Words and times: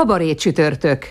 Kabaré 0.00 0.34
csütörtök. 0.34 1.06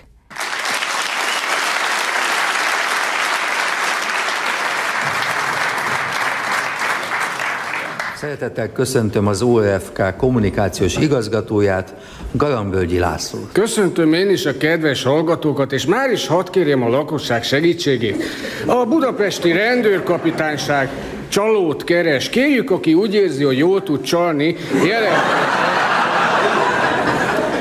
Szeretettel 8.16 8.72
köszöntöm 8.72 9.28
az 9.28 9.42
OFK 9.42 10.16
kommunikációs 10.18 10.98
igazgatóját, 10.98 11.96
Galambölgyi 12.32 13.00
László. 13.00 13.40
Köszöntöm 13.52 14.14
én 14.14 14.30
is 14.30 14.46
a 14.46 14.58
kedves 14.58 15.04
hallgatókat, 15.04 15.72
és 15.72 15.86
már 15.86 16.12
is 16.12 16.28
hadd 16.28 16.52
kérjem 16.52 16.84
a 16.84 16.90
lakosság 16.90 17.44
segítségét. 17.44 18.24
A 18.66 18.86
budapesti 18.86 19.52
rendőrkapitányság 19.52 20.90
csalót 21.28 21.84
keres. 21.84 22.30
Kérjük, 22.30 22.72
aki 22.72 22.94
úgy 22.94 23.14
érzi, 23.14 23.44
hogy 23.44 23.58
jól 23.58 23.84
tud 23.84 24.02
csalni, 24.02 24.56
jelent... 24.86 25.50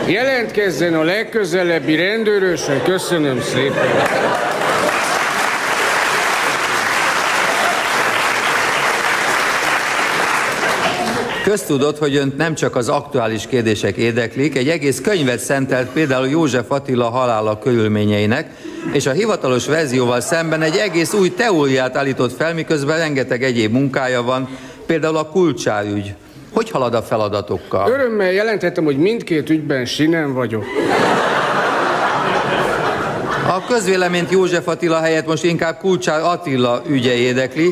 jelentkezzen 0.09 0.95
a 0.95 1.03
legközelebbi 1.03 1.97
rendőrösen. 1.97 2.83
Köszönöm 2.83 3.41
szépen. 3.41 3.87
Köztudott, 11.45 11.99
hogy 11.99 12.17
önt 12.17 12.37
nem 12.37 12.55
csak 12.55 12.77
az 12.77 12.89
aktuális 12.89 13.47
kérdések 13.47 13.97
érdeklik, 13.97 14.57
egy 14.57 14.69
egész 14.69 15.01
könyvet 15.01 15.39
szentelt 15.39 15.89
például 15.91 16.29
József 16.29 16.71
Attila 16.71 17.09
halála 17.09 17.59
körülményeinek, 17.59 18.51
és 18.93 19.07
a 19.07 19.13
hivatalos 19.13 19.67
verzióval 19.67 20.21
szemben 20.21 20.63
egy 20.63 20.77
egész 20.77 21.13
új 21.13 21.35
teóriát 21.35 21.97
állított 21.97 22.37
fel, 22.37 22.55
miközben 22.55 22.99
rengeteg 22.99 23.43
egyéb 23.43 23.73
munkája 23.73 24.23
van, 24.23 24.49
például 24.87 25.17
a 25.17 25.29
kulcsárügy. 25.29 26.15
Hogy 26.53 26.71
halad 26.71 26.95
a 26.95 27.03
feladatokkal? 27.03 27.91
Örömmel 27.91 28.33
jelentettem, 28.33 28.85
hogy 28.85 28.99
mindkét 28.99 29.51
ügyben 29.51 29.85
sinem 29.85 30.33
vagyok. 30.33 30.65
A 33.49 33.65
közvéleményt 33.69 34.31
József 34.31 34.69
Attila 34.69 35.01
helyett 35.01 35.27
most 35.27 35.45
inkább 35.45 35.79
Kulcsár 35.79 36.21
Attila 36.21 36.83
ügye 36.89 37.15
érdekli. 37.15 37.69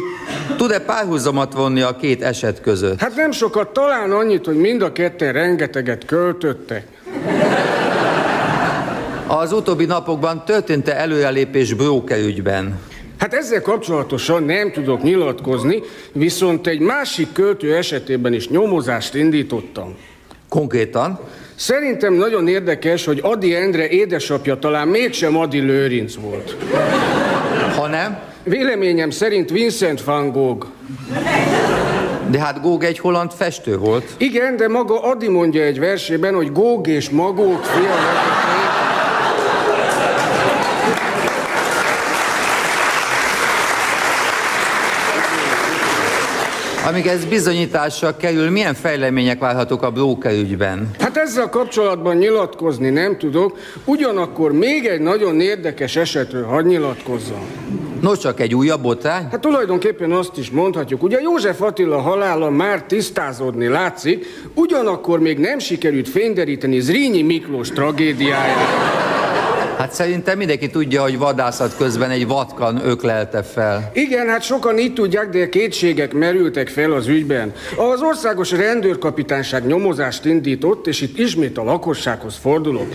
Tud-e 0.56 0.78
párhuzamot 0.78 1.52
vonni 1.52 1.80
a 1.80 1.96
két 1.96 2.22
eset 2.22 2.60
között? 2.60 3.00
Hát 3.00 3.16
nem 3.16 3.30
sokat, 3.30 3.68
talán 3.68 4.12
annyit, 4.12 4.44
hogy 4.44 4.56
mind 4.56 4.82
a 4.82 4.92
ketten 4.92 5.32
rengeteget 5.32 6.04
költöttek. 6.04 6.86
Az 9.26 9.52
utóbbi 9.52 9.84
napokban 9.84 10.44
történt-e 10.44 10.96
előrelépés 10.96 11.74
Bróker 11.74 12.18
ügyben? 12.18 12.78
Hát 13.18 13.34
ezzel 13.34 13.62
kapcsolatosan 13.62 14.42
nem 14.42 14.72
tudok 14.72 15.02
nyilatkozni, 15.02 15.82
viszont 16.12 16.66
egy 16.66 16.80
másik 16.80 17.32
költő 17.32 17.74
esetében 17.74 18.32
is 18.32 18.48
nyomozást 18.48 19.14
indítottam. 19.14 19.96
Konkrétan? 20.48 21.20
Szerintem 21.54 22.14
nagyon 22.14 22.48
érdekes, 22.48 23.04
hogy 23.04 23.18
Adi 23.22 23.54
Endre 23.54 23.88
édesapja 23.88 24.58
talán 24.58 24.88
mégsem 24.88 25.36
Adi 25.36 25.58
Lőrinc 25.58 26.14
volt. 26.14 26.56
Ha 27.76 27.86
nem? 27.86 28.18
Véleményem 28.42 29.10
szerint 29.10 29.50
Vincent 29.50 30.04
van 30.04 30.32
Gogh. 30.32 30.66
De 32.30 32.38
hát 32.38 32.62
Gogh 32.62 32.84
egy 32.84 32.98
holland 32.98 33.30
festő 33.32 33.78
volt. 33.78 34.14
Igen, 34.16 34.56
de 34.56 34.68
maga 34.68 35.02
Adi 35.02 35.28
mondja 35.28 35.62
egy 35.62 35.78
versében, 35.78 36.34
hogy 36.34 36.52
Gogh 36.52 36.88
és 36.88 37.10
Magók 37.10 37.64
fia 37.64 37.94
lehetett. 37.94 38.76
Amíg 46.86 47.06
ez 47.06 47.24
bizonyításra 47.24 48.16
kerül, 48.16 48.50
milyen 48.50 48.74
fejlemények 48.74 49.38
várhatók 49.38 49.82
a 49.82 49.90
Bróker 49.90 50.32
ügyben? 50.32 50.90
Hát 51.00 51.16
ezzel 51.16 51.48
kapcsolatban 51.48 52.16
nyilatkozni 52.16 52.90
nem 52.90 53.18
tudok, 53.18 53.58
ugyanakkor 53.84 54.52
még 54.52 54.86
egy 54.86 55.00
nagyon 55.00 55.40
érdekes 55.40 55.96
esetről 55.96 56.44
hadd 56.44 56.66
nyilatkozzam. 56.66 57.46
No, 58.00 58.16
csak 58.16 58.40
egy 58.40 58.54
újabb 58.54 58.82
botrány? 58.82 59.26
Hát 59.30 59.40
tulajdonképpen 59.40 60.12
azt 60.12 60.36
is 60.36 60.50
mondhatjuk, 60.50 61.02
ugye 61.02 61.20
József 61.20 61.62
Attila 61.62 62.00
halála 62.00 62.50
már 62.50 62.82
tisztázódni 62.82 63.66
látszik, 63.66 64.26
ugyanakkor 64.54 65.20
még 65.20 65.38
nem 65.38 65.58
sikerült 65.58 66.08
fényderíteni 66.08 66.80
Zrínyi 66.80 67.22
Miklós 67.22 67.68
tragédiáját. 67.68 69.25
Hát 69.78 69.92
szerintem 69.92 70.38
mindenki 70.38 70.70
tudja, 70.70 71.02
hogy 71.02 71.18
vadászat 71.18 71.76
közben 71.76 72.10
egy 72.10 72.26
vatkan 72.26 72.80
öklelte 72.84 73.42
fel. 73.42 73.90
Igen, 73.94 74.28
hát 74.28 74.42
sokan 74.42 74.78
így 74.78 74.92
tudják, 74.92 75.28
de 75.28 75.48
kétségek 75.48 76.12
merültek 76.12 76.68
fel 76.68 76.92
az 76.92 77.06
ügyben. 77.06 77.52
Az 77.76 78.02
országos 78.02 78.50
rendőrkapitányság 78.50 79.66
nyomozást 79.66 80.24
indított, 80.24 80.86
és 80.86 81.00
itt 81.00 81.18
ismét 81.18 81.58
a 81.58 81.64
lakossághoz 81.64 82.36
fordulok. 82.40 82.86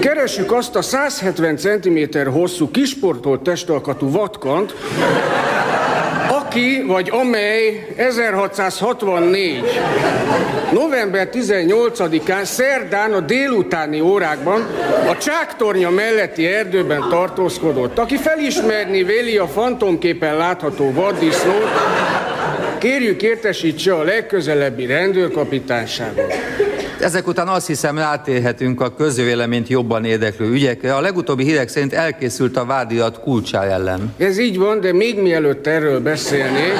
Keressük 0.00 0.52
azt 0.52 0.76
a 0.76 0.82
170 0.82 1.56
cm 1.56 2.28
hosszú 2.28 2.70
kisportolt 2.70 3.40
testalkatú 3.40 4.10
vatkant, 4.10 4.74
aki 6.54 6.82
vagy 6.86 7.10
amely 7.12 7.86
1664. 7.96 9.62
november 10.72 11.28
18-án 11.32 12.44
szerdán 12.44 13.12
a 13.12 13.20
délutáni 13.20 14.00
órákban 14.00 14.66
a 15.08 15.16
Csáktornya 15.16 15.90
melletti 15.90 16.46
erdőben 16.46 17.04
tartózkodott. 17.10 17.98
Aki 17.98 18.16
felismerni 18.16 19.02
véli 19.02 19.36
a 19.36 19.46
fantomképen 19.46 20.36
látható 20.36 20.92
vaddisznót, 20.92 21.70
kérjük 22.78 23.22
értesítse 23.22 23.94
a 23.94 24.02
legközelebbi 24.02 24.86
rendőrkapitányságot. 24.86 26.34
Ezek 27.04 27.26
után 27.26 27.48
azt 27.48 27.66
hiszem 27.66 27.98
rátérhetünk 27.98 28.80
a 28.80 28.94
közvéleményt 28.94 29.68
jobban 29.68 30.04
érdeklő 30.04 30.50
ügyekre. 30.50 30.94
A 30.94 31.00
legutóbbi 31.00 31.44
hírek 31.44 31.68
szerint 31.68 31.92
elkészült 31.92 32.56
a 32.56 32.64
vádirat 32.64 33.20
kulcsá 33.20 33.62
ellen. 33.62 34.14
Ez 34.16 34.38
így 34.38 34.58
van, 34.58 34.80
de 34.80 34.92
még 34.92 35.20
mielőtt 35.20 35.66
erről 35.66 36.00
beszélnék, 36.00 36.72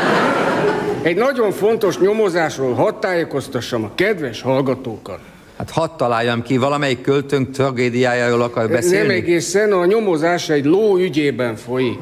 egy 1.02 1.16
nagyon 1.16 1.52
fontos 1.52 1.98
nyomozásról 1.98 2.74
hadd 2.74 3.00
tájékoztassam 3.00 3.84
a 3.84 3.90
kedves 3.94 4.42
hallgatókat. 4.42 5.18
Hát 5.64 5.72
hadd 5.74 5.96
találjam 5.96 6.42
ki, 6.42 6.56
valamelyik 6.56 7.00
költőnk 7.00 7.50
tragédiájáról 7.50 8.42
akar 8.42 8.68
beszélni? 8.68 9.06
Nem 9.06 9.16
egészen, 9.16 9.72
a 9.72 9.84
nyomozás 9.84 10.48
egy 10.48 10.64
ló 10.64 10.96
ügyében 10.96 11.56
folyik. 11.56 11.98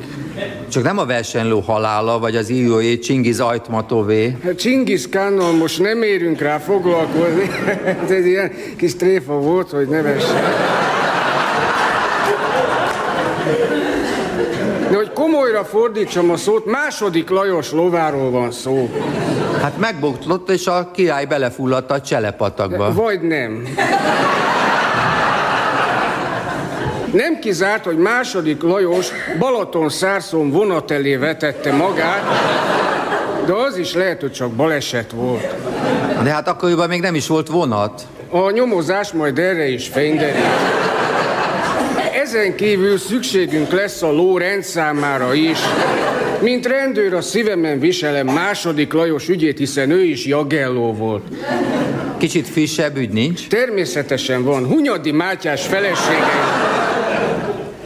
Csak 0.69 0.83
nem 0.83 0.99
a 0.99 1.05
versenyló 1.05 1.61
halála, 1.61 2.19
vagy 2.19 2.37
az 2.37 2.51
íróé 2.51 2.99
Csingiz 2.99 3.41
Ajtmatové. 3.41 4.37
Hát 4.45 4.59
Csingiz 4.59 5.09
Kánnal 5.09 5.53
most 5.53 5.81
nem 5.81 6.03
érünk 6.03 6.41
rá 6.41 6.59
foglalkozni. 6.59 7.51
Ez 8.19 8.27
ilyen 8.27 8.53
kis 8.77 8.97
tréfa 8.97 9.35
volt, 9.35 9.71
hogy 9.71 9.89
ne 9.89 10.03
vessen. 10.03 10.43
De 14.91 14.97
hogy 14.97 15.12
komolyra 15.23 15.65
fordítsam 15.65 16.31
a 16.31 16.37
szót, 16.37 16.67
második 16.67 17.31
Lajos 17.31 17.73
lováról 17.73 18.31
van 18.31 18.51
szó. 18.51 18.91
Hát 19.61 19.79
megbotlott, 19.79 20.51
és 20.51 20.67
a 20.67 20.91
király 20.93 21.25
belefulladt 21.25 21.91
a 21.91 22.01
cselepatakba. 22.01 22.93
Vagy 22.93 23.21
nem. 23.21 23.75
Nem 27.13 27.39
kizárt, 27.39 27.85
hogy 27.85 27.97
második 27.97 28.63
Lajos 28.63 29.09
Balaton 29.39 29.89
szárszón 29.89 30.51
vonat 30.51 30.91
elé 30.91 31.17
vetette 31.17 31.73
magát, 31.73 32.23
de 33.47 33.53
az 33.53 33.77
is 33.77 33.95
lehet, 33.95 34.21
hogy 34.21 34.33
csak 34.33 34.51
baleset 34.51 35.11
volt. 35.11 35.55
De 36.23 36.31
hát 36.31 36.49
akkoriban 36.49 36.89
még 36.89 37.01
nem 37.01 37.15
is 37.15 37.27
volt 37.27 37.49
vonat. 37.49 38.03
A 38.31 38.51
nyomozás 38.51 39.13
majd 39.13 39.39
erre 39.39 39.69
is 39.69 39.89
fényderít. 39.89 40.82
Ezen 42.23 42.55
kívül 42.55 42.99
szükségünk 42.99 43.71
lesz 43.73 44.03
a 44.03 44.13
ló 44.13 44.39
rendszámára 44.39 45.35
is. 45.35 45.59
Mint 46.41 46.67
rendőr 46.67 47.15
a 47.15 47.21
szívemen 47.21 47.81
viselem 47.81 48.27
második 48.27 48.93
Lajos 48.93 49.29
ügyét, 49.29 49.59
hiszen 49.59 49.91
ő 49.91 50.05
is 50.05 50.27
Jagelló 50.27 50.93
volt. 50.93 51.23
Kicsit 52.19 52.49
frissebb 52.49 52.97
ügy 52.97 53.09
nincs? 53.09 53.47
Természetesen 53.49 54.45
van. 54.45 54.67
Hunyadi 54.67 55.11
Mátyás 55.11 55.67
felesége. 55.67 56.31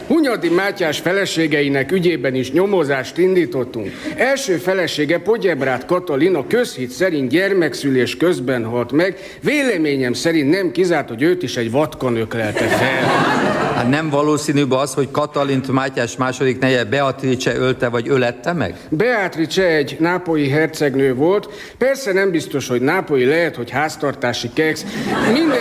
Hunyadi 0.07 0.49
Mátyás 0.49 0.99
feleségeinek 0.99 1.93
ügyében 1.93 2.35
is 2.35 2.53
nyomozást 2.53 3.19
indítottunk. 3.19 3.91
Első 4.17 4.57
felesége 4.57 5.19
Podjebrát 5.19 5.87
Katalina 5.87 6.47
közhit 6.47 6.91
szerint 6.91 7.31
gyermekszülés 7.31 8.17
közben 8.17 8.65
halt 8.65 8.93
meg. 8.93 9.19
Véleményem 9.41 10.13
szerint 10.13 10.51
nem 10.51 10.71
kizárt, 10.71 11.09
hogy 11.09 11.23
őt 11.23 11.43
is 11.43 11.57
egy 11.57 11.71
vatkanök 11.71 12.35
lelte 12.35 12.65
fel. 12.67 13.66
Hát 13.77 13.89
nem 13.89 14.11
valószínűbb 14.11 14.73
az, 14.73 14.95
hogy 14.95 15.11
Katalint 15.11 15.69
Mátyás 15.69 16.17
második 16.17 16.59
neje 16.59 16.85
Beatrice 16.85 17.57
ölte 17.57 17.89
vagy 17.89 18.09
ölette 18.09 18.53
meg? 18.53 18.77
Beatrice 18.89 19.67
egy 19.67 19.97
nápolyi 20.01 20.49
hercegnő 20.49 21.15
volt. 21.15 21.49
Persze 21.79 22.13
nem 22.13 22.31
biztos, 22.31 22.69
hogy 22.69 22.81
nápolyi 22.81 23.25
lehet, 23.25 23.57
hogy 23.57 23.71
háztartási 23.71 24.51
keksz. 24.55 24.85
Minden... 25.33 25.59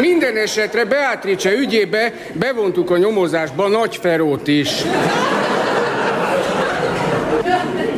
Minden 0.00 0.36
esetre 0.36 0.84
Beatrice 0.84 1.52
ügyébe 1.52 2.12
bevontuk 2.32 2.90
a 2.90 2.96
nyomozásba 2.96 3.68
Nagy 3.68 3.96
Ferót 3.96 4.48
is. 4.48 4.70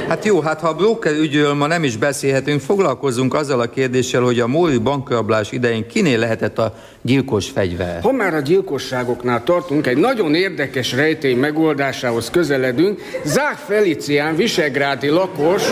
Hát 0.08 0.24
jó, 0.24 0.40
hát 0.40 0.60
ha 0.60 0.68
a 0.68 0.74
broker 0.74 1.12
ügyről 1.12 1.54
ma 1.54 1.66
nem 1.66 1.84
is 1.84 1.96
beszélhetünk, 1.96 2.60
foglalkozzunk 2.60 3.34
azzal 3.34 3.60
a 3.60 3.70
kérdéssel, 3.70 4.22
hogy 4.22 4.40
a 4.40 4.46
Móri 4.46 4.78
bankrablás 4.78 5.52
idején 5.52 5.86
kinél 5.86 6.18
lehetett 6.18 6.58
a 6.58 6.74
gyilkos 7.02 7.50
fegyver. 7.50 8.02
Ha 8.02 8.12
már 8.12 8.34
a 8.34 8.40
gyilkosságoknál 8.40 9.44
tartunk, 9.44 9.86
egy 9.86 9.96
nagyon 9.96 10.34
érdekes 10.34 10.92
rejtély 10.92 11.34
megoldásához 11.34 12.30
közeledünk. 12.30 13.00
Zák 13.24 13.56
Felicián, 13.66 14.36
visegrádi 14.36 15.08
lakos, 15.08 15.62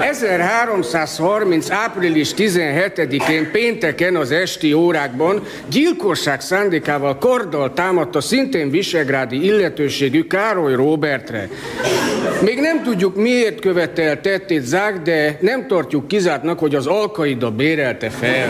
1330. 0.00 1.70
április 1.70 2.30
17-én 2.36 3.50
pénteken 3.52 4.16
az 4.16 4.30
esti 4.30 4.72
órákban 4.72 5.42
gyilkosság 5.70 6.40
szándékával 6.40 7.18
karddal 7.18 7.72
támadta 7.72 8.20
szintén 8.20 8.70
visegrádi 8.70 9.44
illetőségű 9.44 10.26
Károly 10.26 10.74
Robertre. 10.74 11.48
Még 12.42 12.60
nem 12.60 12.82
tudjuk 12.82 13.16
miért 13.16 13.60
követel 13.60 14.20
tettét 14.20 14.62
Zák, 14.62 15.02
de 15.02 15.38
nem 15.40 15.66
tartjuk 15.66 16.08
kizártnak, 16.08 16.58
hogy 16.58 16.74
az 16.74 16.86
Alkaida 16.86 17.50
bérelte 17.50 18.10
fel. 18.10 18.48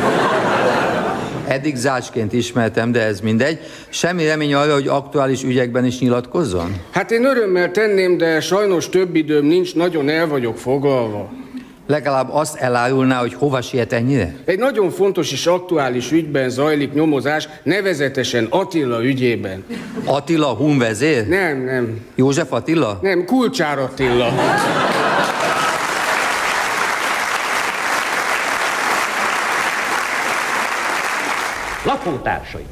Eddig 1.47 1.77
zácsként 1.77 2.33
ismertem, 2.33 2.93
de 2.93 3.03
ez 3.03 3.21
mindegy. 3.21 3.59
Semmi 3.89 4.27
remény 4.27 4.55
arra, 4.55 4.73
hogy 4.73 4.89
aktuális 4.89 5.43
ügyekben 5.43 5.85
is 5.85 5.99
nyilatkozzon? 5.99 6.81
Hát 6.91 7.11
én 7.11 7.25
örömmel 7.25 7.71
tenném, 7.71 8.19
de 8.19 8.41
sajnos 8.41 8.89
több 8.89 9.15
időm 9.15 9.47
nincs, 9.47 9.75
nagyon 9.75 10.09
el 10.09 10.27
vagyok 10.27 10.59
foglalva. 10.59 11.33
Legalább 11.87 12.29
azt 12.33 12.57
elárulná, 12.57 13.21
hogy 13.21 13.35
hova 13.35 13.61
siet 13.61 13.93
ennyire? 13.93 14.35
Egy 14.45 14.59
nagyon 14.59 14.91
fontos 14.91 15.33
és 15.33 15.47
aktuális 15.47 16.13
ügyben 16.13 16.49
zajlik 16.51 16.93
nyomozás, 16.93 17.49
nevezetesen 17.63 18.47
Attila 18.51 19.05
ügyében. 19.05 19.65
Attila 20.05 20.47
Hun 20.47 20.79
vezér? 20.79 21.29
Nem, 21.29 21.65
nem, 21.65 22.01
József 22.15 22.53
Attila? 22.53 22.99
nem, 23.03 23.25
Kulcsár 23.25 23.79
Attila. 23.79 24.33
Lakótársaim, 31.85 32.67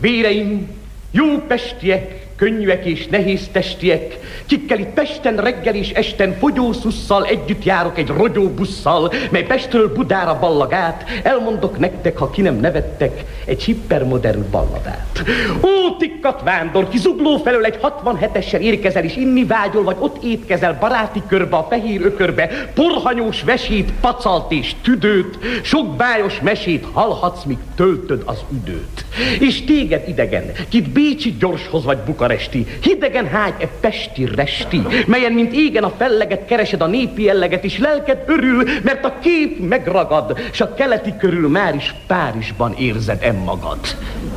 véreim, 0.00 0.68
jó 1.10 1.38
pestiek, 1.38 2.21
könnyűek 2.42 2.84
és 2.84 3.06
nehéz 3.06 3.48
testiek, 3.52 4.18
kikkel 4.46 4.78
itt 4.78 4.92
Pesten 4.92 5.36
reggel 5.36 5.74
és 5.74 5.90
esten 5.90 6.36
fogyószusszal 6.38 7.24
együtt 7.24 7.64
járok 7.64 7.98
egy 7.98 8.08
rogyóbusszal, 8.08 9.12
mely 9.30 9.42
Pestről 9.42 9.92
Budára 9.92 10.38
ballag 10.38 10.72
át, 10.72 11.04
elmondok 11.22 11.78
nektek, 11.78 12.18
ha 12.18 12.30
ki 12.30 12.42
nem 12.42 12.60
nevettek, 12.60 13.24
egy 13.44 13.62
hippermodern 13.62 14.50
balladát. 14.50 15.22
Ó, 15.62 15.96
tikkat 15.98 16.42
vándor, 16.42 16.88
ki 16.88 16.98
zugló 16.98 17.36
felől 17.36 17.64
egy 17.64 17.78
67-essel 17.82 18.58
érkezel 18.58 19.04
és 19.04 19.16
inni 19.16 19.44
vágyol, 19.44 19.82
vagy 19.82 19.96
ott 19.98 20.24
étkezel 20.24 20.76
baráti 20.80 21.22
körbe, 21.28 21.56
a 21.56 21.66
fehér 21.70 22.00
ökörbe, 22.02 22.70
porhanyós 22.74 23.42
vesét, 23.42 23.92
pacalt 24.00 24.52
és 24.52 24.72
tüdőt, 24.82 25.38
sok 25.62 25.96
bájos 25.96 26.40
mesét 26.40 26.86
hallhatsz, 26.92 27.44
míg 27.44 27.58
töltöd 27.74 28.22
az 28.24 28.38
üdőt. 28.52 29.04
És 29.40 29.64
téged 29.64 30.08
idegen, 30.08 30.52
kit 30.68 30.90
Bécsi 30.90 31.36
gyorshoz 31.38 31.84
vagy 31.84 31.98
bukaresti, 32.32 32.66
hidegen 32.80 33.28
hágy 33.28 33.54
e 33.58 33.68
pesti 33.80 34.24
resti, 34.34 34.82
melyen, 35.06 35.32
mint 35.32 35.52
égen 35.52 35.84
a 35.84 35.90
felleget 35.90 36.44
keresed 36.44 36.80
a 36.80 36.86
népi 36.86 37.22
jelleget, 37.22 37.64
és 37.64 37.78
lelked 37.78 38.24
örül, 38.26 38.64
mert 38.82 39.04
a 39.04 39.18
kép 39.22 39.58
megragad, 39.68 40.38
s 40.52 40.60
a 40.60 40.74
keleti 40.74 41.14
körül 41.18 41.48
már 41.48 41.74
is 41.74 41.94
Párizsban 42.06 42.74
érzed 42.78 43.22
em 43.22 43.36
magad. 43.36 43.78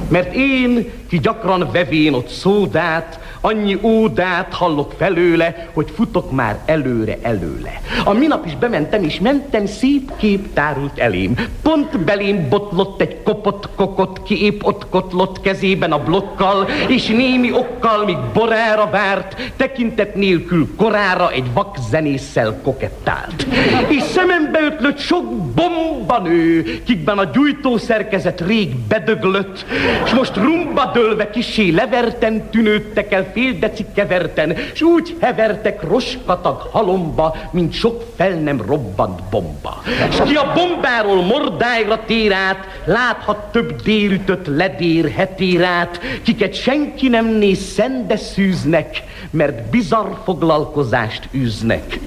Mert 0.09 0.35
én, 0.35 0.91
ki 1.09 1.19
gyakran 1.19 1.69
vevén 1.71 2.13
ott 2.13 2.27
szódát, 2.27 3.19
annyi 3.41 3.77
ódát 3.81 4.53
hallok 4.53 4.93
felőle, 4.97 5.69
hogy 5.73 5.91
futok 5.95 6.31
már 6.31 6.59
előre 6.65 7.17
előle. 7.21 7.81
A 8.03 8.13
minap 8.13 8.45
is 8.45 8.55
bementem, 8.55 9.03
és 9.03 9.19
mentem, 9.19 9.65
szép 9.65 10.11
kép 10.17 10.53
tárult 10.53 10.99
elém. 10.99 11.35
Pont 11.61 11.99
belém 11.99 12.49
botlott 12.49 13.01
egy 13.01 13.23
kopott 13.23 13.69
kokot, 13.75 14.23
ki 14.23 14.43
épp 14.43 14.63
ott 14.63 14.89
kotlott 14.89 15.41
kezében 15.41 15.91
a 15.91 16.03
blokkal, 16.03 16.67
és 16.87 17.07
némi 17.07 17.51
okkal, 17.51 18.05
míg 18.05 18.17
borára 18.33 18.89
várt, 18.89 19.51
tekintet 19.55 20.15
nélkül 20.15 20.75
korára 20.75 21.31
egy 21.31 21.53
vak 21.53 21.77
zenésszel 21.89 22.59
kokettált. 22.63 23.47
És 23.87 24.01
szemembe 24.01 24.59
ötlött 24.61 24.97
sok 24.97 25.33
bombanő, 25.35 26.81
kikben 26.85 27.17
a 27.17 27.29
gyújtó 27.33 27.77
szerkezet 27.77 28.41
rég 28.47 28.75
bedöglött, 28.75 29.65
és 30.05 30.13
most 30.13 30.35
rumba 30.35 30.91
dőlve 30.95 31.29
kisé 31.29 31.69
leverten 31.69 32.49
tűnődtek 32.49 33.13
el 33.13 33.31
fél 33.33 33.59
deci 33.59 33.85
keverten, 33.95 34.55
s 34.73 34.81
úgy 34.81 35.15
hevertek 35.19 35.83
roskatag 35.83 36.61
halomba, 36.71 37.35
mint 37.51 37.73
sok 37.73 38.03
fel 38.15 38.33
nem 38.33 38.61
robbant 38.67 39.23
bomba. 39.29 39.81
És 40.09 40.15
ki 40.25 40.35
a 40.35 40.51
bombáról 40.53 41.21
mordájra 41.23 42.03
tér 42.05 42.31
át, 42.31 42.67
láthat 42.85 43.51
több 43.51 43.81
délütött 43.81 44.47
ledér 44.47 45.11
hetérát, 45.11 45.99
kiket 46.23 46.53
senki 46.53 47.07
nem 47.07 47.25
néz 47.25 47.59
szende 47.59 48.17
szűznek, 48.17 49.03
mert 49.29 49.69
bizarr 49.69 50.11
foglalkozást 50.23 51.29
űznek, 51.33 51.99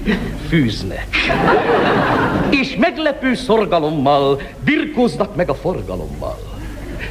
fűznek. 0.47 1.07
És 2.49 2.75
meglepő 2.75 3.35
szorgalommal 3.35 4.41
birkóznak 4.63 5.35
meg 5.35 5.49
a 5.49 5.55
forgalommal. 5.55 6.48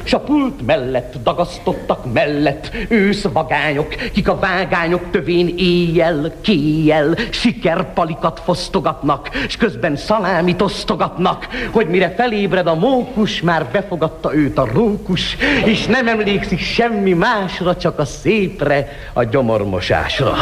S 0.03 0.13
a 0.13 0.19
pult 0.19 0.65
mellett 0.65 1.13
dagasztottak 1.23 2.13
mellett 2.13 2.71
őszvagányok, 2.87 3.87
kik 4.13 4.29
a 4.29 4.39
vágányok 4.39 5.11
tövén 5.11 5.53
éjjel, 5.57 6.31
kéjjel 6.41 7.15
sikerpalikat 7.29 8.41
fosztogatnak, 8.45 9.29
s 9.47 9.57
közben 9.57 9.95
szalámit 9.95 10.61
osztogatnak, 10.61 11.47
hogy 11.71 11.87
mire 11.87 12.13
felébred 12.17 12.67
a 12.67 12.75
mókus, 12.75 13.41
már 13.41 13.65
befogadta 13.71 14.35
őt 14.35 14.57
a 14.57 14.67
rókus, 14.73 15.37
és 15.65 15.85
nem 15.85 16.07
emlékszik 16.07 16.59
semmi 16.59 17.13
másra, 17.13 17.75
csak 17.75 17.99
a 17.99 18.05
szépre, 18.05 18.87
a 19.13 19.23
gyomormosásra. 19.23 20.33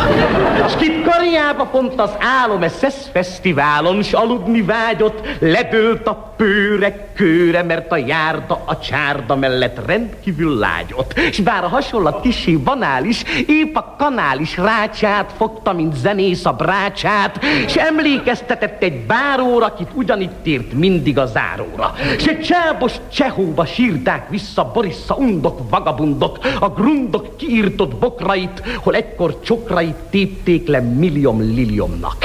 S 0.70 0.76
kit 0.76 1.04
karjába 1.04 1.64
pont 1.64 2.02
az 2.02 2.12
álom 2.44 2.64
e 2.64 2.70
szesz 2.70 3.10
fesztiválon, 3.14 4.04
s 4.04 4.14
aludni 4.14 4.62
vágyott, 4.62 5.28
ledőlt 5.40 6.08
a 6.08 6.34
pőre 6.38 7.08
kőre, 7.14 7.64
mert 7.64 7.92
a 7.92 7.98
járda 7.98 8.62
a 8.66 8.80
csárda 8.80 9.36
mellett 9.38 9.86
rendkívül 9.86 10.58
lágyott. 10.58 11.14
És 11.14 11.40
bár 11.40 11.64
a 11.64 11.68
hasonlat 11.68 12.22
kisé 12.22 12.56
banális, 12.56 13.24
épp 13.48 13.76
a 13.76 13.96
kanális 13.98 14.58
rácsát 14.58 15.34
fogta, 15.38 15.74
mint 15.74 15.96
zenész 15.96 16.46
a 16.46 16.54
brácsát, 16.54 17.44
és 17.66 17.76
emlékeztetett 17.76 18.84
egy 18.84 19.06
báróra, 19.06 19.66
akit 19.66 19.90
ugyanitt 19.94 20.46
ért 20.46 20.74
mindig 20.74 21.18
a 21.18 21.26
záróra. 21.26 21.94
És 22.18 22.26
egy 22.26 22.42
csábos 22.42 22.94
csehóba 23.14 23.66
sírták 23.66 24.30
vissza 24.30 24.72
Borissa 24.74 25.16
undok, 25.16 25.70
vagabundok, 25.70 26.38
a 26.60 26.70
grundok 26.70 27.38
kiírtott 27.38 27.96
bokrait, 27.96 28.64
hol 28.84 28.96
egykor 28.96 29.40
csokrait 29.40 29.96
tépték 30.10 30.68
le 30.68 30.80
milliom 30.80 31.40
liliomnak. 31.40 32.16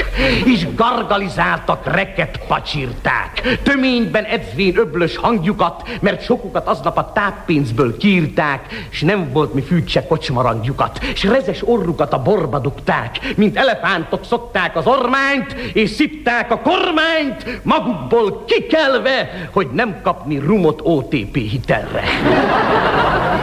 És 0.44 0.66
gargalizáltak, 0.74 1.94
reket 1.94 2.40
pacsírták, 2.48 3.58
töményben 3.62 4.24
edzvén 4.24 4.78
öblös 4.78 5.16
hangjukat, 5.16 5.98
mert 6.00 6.24
sokukat 6.24 6.66
aznap 6.66 6.96
a 6.96 7.01
táppénzből 7.04 7.96
kiírták, 7.96 8.86
és 8.90 9.00
nem 9.00 9.32
volt 9.32 9.54
mi 9.54 9.62
fűtse 9.62 10.06
kocsmarangjukat, 10.06 10.98
és 11.04 11.22
rezes 11.22 11.68
orrukat 11.68 12.12
a 12.12 12.22
borba 12.22 12.58
dugták, 12.58 13.18
mint 13.36 13.56
elefántok 13.56 14.24
szokták 14.24 14.76
az 14.76 14.86
ormányt, 14.86 15.52
és 15.72 15.90
szitták 15.90 16.50
a 16.50 16.58
kormányt, 16.58 17.60
magukból 17.62 18.44
kikelve, 18.44 19.48
hogy 19.52 19.68
nem 19.72 20.00
kapni 20.02 20.38
rumot 20.38 20.80
OTP 20.82 21.34
hitelre. 21.34 22.02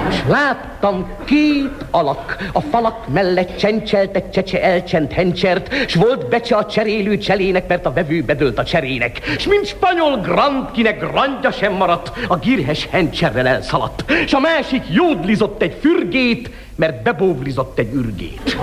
És 0.10 0.22
láttam 0.28 1.08
két 1.26 1.86
alak, 1.92 2.50
a 2.54 2.62
falak 2.62 3.08
mellett 3.08 3.58
csencseltek 3.58 4.30
csecse 4.30 4.64
elcsent 4.64 5.12
hencsert, 5.12 5.90
s 5.90 5.96
volt 5.96 6.30
becse 6.30 6.56
a 6.56 6.66
cserélő 6.66 7.18
cselének, 7.18 7.68
mert 7.68 7.86
a 7.86 7.94
vevő 7.94 8.24
bedölt 8.24 8.60
a 8.60 8.64
cserének. 8.64 9.22
S 9.38 9.48
mint 9.48 9.66
spanyol 9.66 10.18
grand, 10.18 10.72
kinek 10.72 11.00
grandja 11.00 11.52
sem 11.52 11.74
maradt, 11.74 12.12
a 12.28 12.38
girhes 12.38 12.88
hencserrel 12.92 13.48
elszaladt. 13.50 14.04
S 14.28 14.34
a 14.34 14.40
másik 14.40 14.84
jódlizott 14.90 15.62
egy 15.62 15.78
fürgét, 15.82 16.50
mert 16.76 17.04
bebóvlizott 17.04 17.80
egy 17.80 17.94
ürgét. 17.94 18.58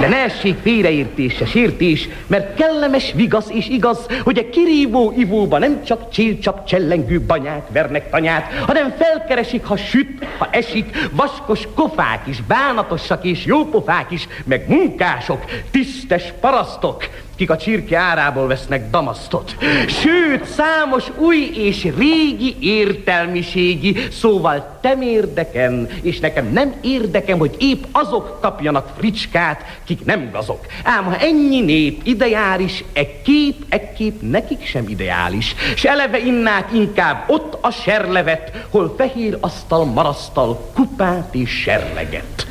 De 0.00 0.08
ne 0.08 0.16
essék 0.16 0.56
félreértése, 0.62 1.46
sértés, 1.46 2.08
mert 2.26 2.54
kellemes, 2.54 3.12
vigasz 3.12 3.48
és 3.50 3.68
igaz, 3.68 4.06
hogy 4.22 4.38
a 4.38 4.50
kirívó 4.50 5.12
ivóba 5.16 5.58
nem 5.58 5.84
csak 5.84 6.10
csillcsap 6.10 6.64
csellengő 6.66 7.20
banyák 7.20 7.68
vernek 7.72 8.10
tanyát, 8.10 8.52
hanem 8.66 8.94
felkeresik, 8.98 9.64
ha 9.64 9.76
süt, 9.76 10.26
ha 10.38 10.48
esik, 10.50 11.08
vaskos 11.10 11.68
kofák 11.74 12.26
is, 12.26 12.42
bánatosak 12.42 13.24
és 13.24 13.44
jópofák 13.44 14.10
is, 14.10 14.28
meg 14.44 14.68
munkások, 14.68 15.44
tisztes 15.70 16.32
parasztok, 16.40 17.08
kik 17.40 17.50
a 17.50 17.56
csirke 17.56 17.98
árából 17.98 18.46
vesznek 18.46 18.90
damasztot. 18.90 19.56
Sőt, 19.88 20.44
számos 20.44 21.04
új 21.16 21.50
és 21.54 21.86
régi 21.96 22.56
értelmiségi, 22.60 23.96
szóval 24.10 24.78
tem 24.80 25.02
érdeken, 25.02 25.88
és 26.02 26.18
nekem 26.20 26.52
nem 26.52 26.74
érdekem, 26.80 27.38
hogy 27.38 27.56
épp 27.58 27.84
azok 27.92 28.40
kapjanak 28.40 28.92
fricskát, 28.98 29.80
kik 29.84 30.04
nem 30.04 30.30
gazok. 30.30 30.66
Ám 30.84 31.04
ha 31.04 31.16
ennyi 31.16 31.60
nép 31.60 32.00
ideális, 32.04 32.84
e 32.92 33.22
kép, 33.22 33.64
e 33.68 33.92
kép 33.92 34.20
nekik 34.20 34.66
sem 34.66 34.88
ideális. 34.88 35.54
S 35.76 35.84
eleve 35.84 36.18
innák 36.18 36.72
inkább 36.72 37.24
ott 37.26 37.58
a 37.60 37.70
serlevet, 37.70 38.66
hol 38.70 38.94
fehér 38.96 39.38
asztal 39.40 39.84
marasztal 39.84 40.70
kupát 40.74 41.34
és 41.34 41.50
serleget. 41.50 42.46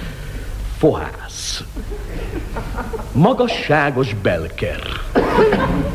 Fohász. 0.78 1.64
Magasságos 3.12 4.14
belker. 4.14 4.80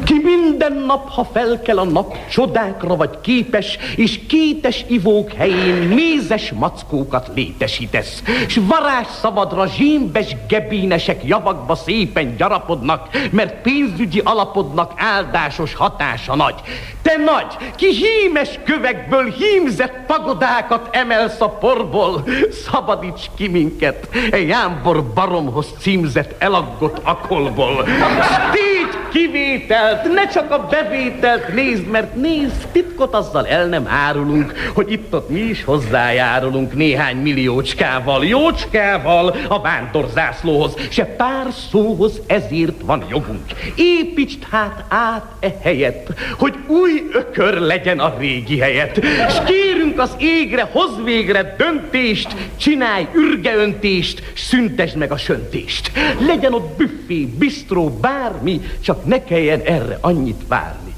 Ki 0.04 0.14
minden 0.22 0.72
nap, 0.86 1.10
ha 1.10 1.24
felkel 1.32 1.78
a 1.78 1.84
nap, 1.84 2.16
csodákra 2.30 2.96
vagy 2.96 3.20
képes, 3.20 3.78
és 3.96 4.20
kétes 4.28 4.84
ivók 4.88 5.32
helyén 5.32 5.74
mézes 5.74 6.52
mackókat 6.52 7.30
létesítesz. 7.34 8.22
S 8.48 8.60
varázs 8.68 9.06
szabadra 9.20 9.66
zsémbes 9.66 10.36
gebénesek 10.48 11.24
javakba 11.24 11.74
szépen 11.74 12.36
gyarapodnak, 12.36 13.08
mert 13.30 13.62
pénzügyi 13.62 14.20
alapodnak 14.24 14.92
áldásos 14.96 15.74
hatása 15.74 16.36
nagy. 16.36 16.54
Te 17.02 17.16
nagy, 17.16 17.72
ki 17.76 17.86
hímes 17.86 18.58
kövekből 18.64 19.32
hímzett 19.32 20.04
pagodákat 20.06 20.88
emelsz 20.96 21.40
a 21.40 21.48
porból, 21.48 22.24
szabadíts 22.66 23.30
ki 23.36 23.48
minket, 23.48 24.08
e 24.30 24.38
jámbor 24.38 25.04
baromhoz 25.04 25.66
címzett 25.78 26.34
alagott 26.54 27.00
a 27.04 27.16
kolból. 27.16 27.84
Stíl! 27.84 28.73
Kivételt, 29.14 30.12
ne 30.12 30.28
csak 30.28 30.50
a 30.50 30.66
bevételt 30.70 31.54
nézd, 31.54 31.86
mert 31.86 32.14
nézd, 32.14 32.66
titkot 32.72 33.14
azzal 33.14 33.46
el 33.46 33.66
nem 33.66 33.86
árulunk, 33.88 34.52
hogy 34.74 34.92
itt-ott 34.92 35.28
mi 35.28 35.40
is 35.40 35.64
hozzájárulunk 35.64 36.74
néhány 36.74 37.16
milliócskával, 37.16 38.24
jócskával 38.24 39.36
a 39.48 39.60
vándorzászlóhoz, 39.60 40.74
se 40.90 41.04
pár 41.04 41.46
szóhoz 41.70 42.20
ezért 42.26 42.80
van 42.84 43.04
jogunk. 43.10 43.44
Építsd 43.76 44.46
hát 44.50 44.84
át 44.88 45.24
e 45.40 45.56
helyet, 45.62 46.08
hogy 46.38 46.54
új 46.66 47.02
ökör 47.12 47.58
legyen 47.58 47.98
a 47.98 48.14
régi 48.18 48.58
helyet, 48.58 49.04
s 49.30 49.36
kérünk 49.46 49.98
az 49.98 50.16
égre, 50.18 50.68
hoz 50.72 51.04
végre 51.04 51.54
döntést, 51.58 52.34
csinálj 52.56 53.06
ürgeöntést, 53.12 54.32
szüntesd 54.36 54.96
meg 54.96 55.12
a 55.12 55.16
söntést. 55.16 55.90
Legyen 56.26 56.54
ott 56.54 56.76
büffé, 56.76 57.24
bistró, 57.38 57.90
bármi, 57.90 58.60
csak 58.80 59.03
ne 59.04 59.24
kelljen 59.24 59.60
erre 59.60 59.98
annyit 60.00 60.42
várni. 60.48 60.94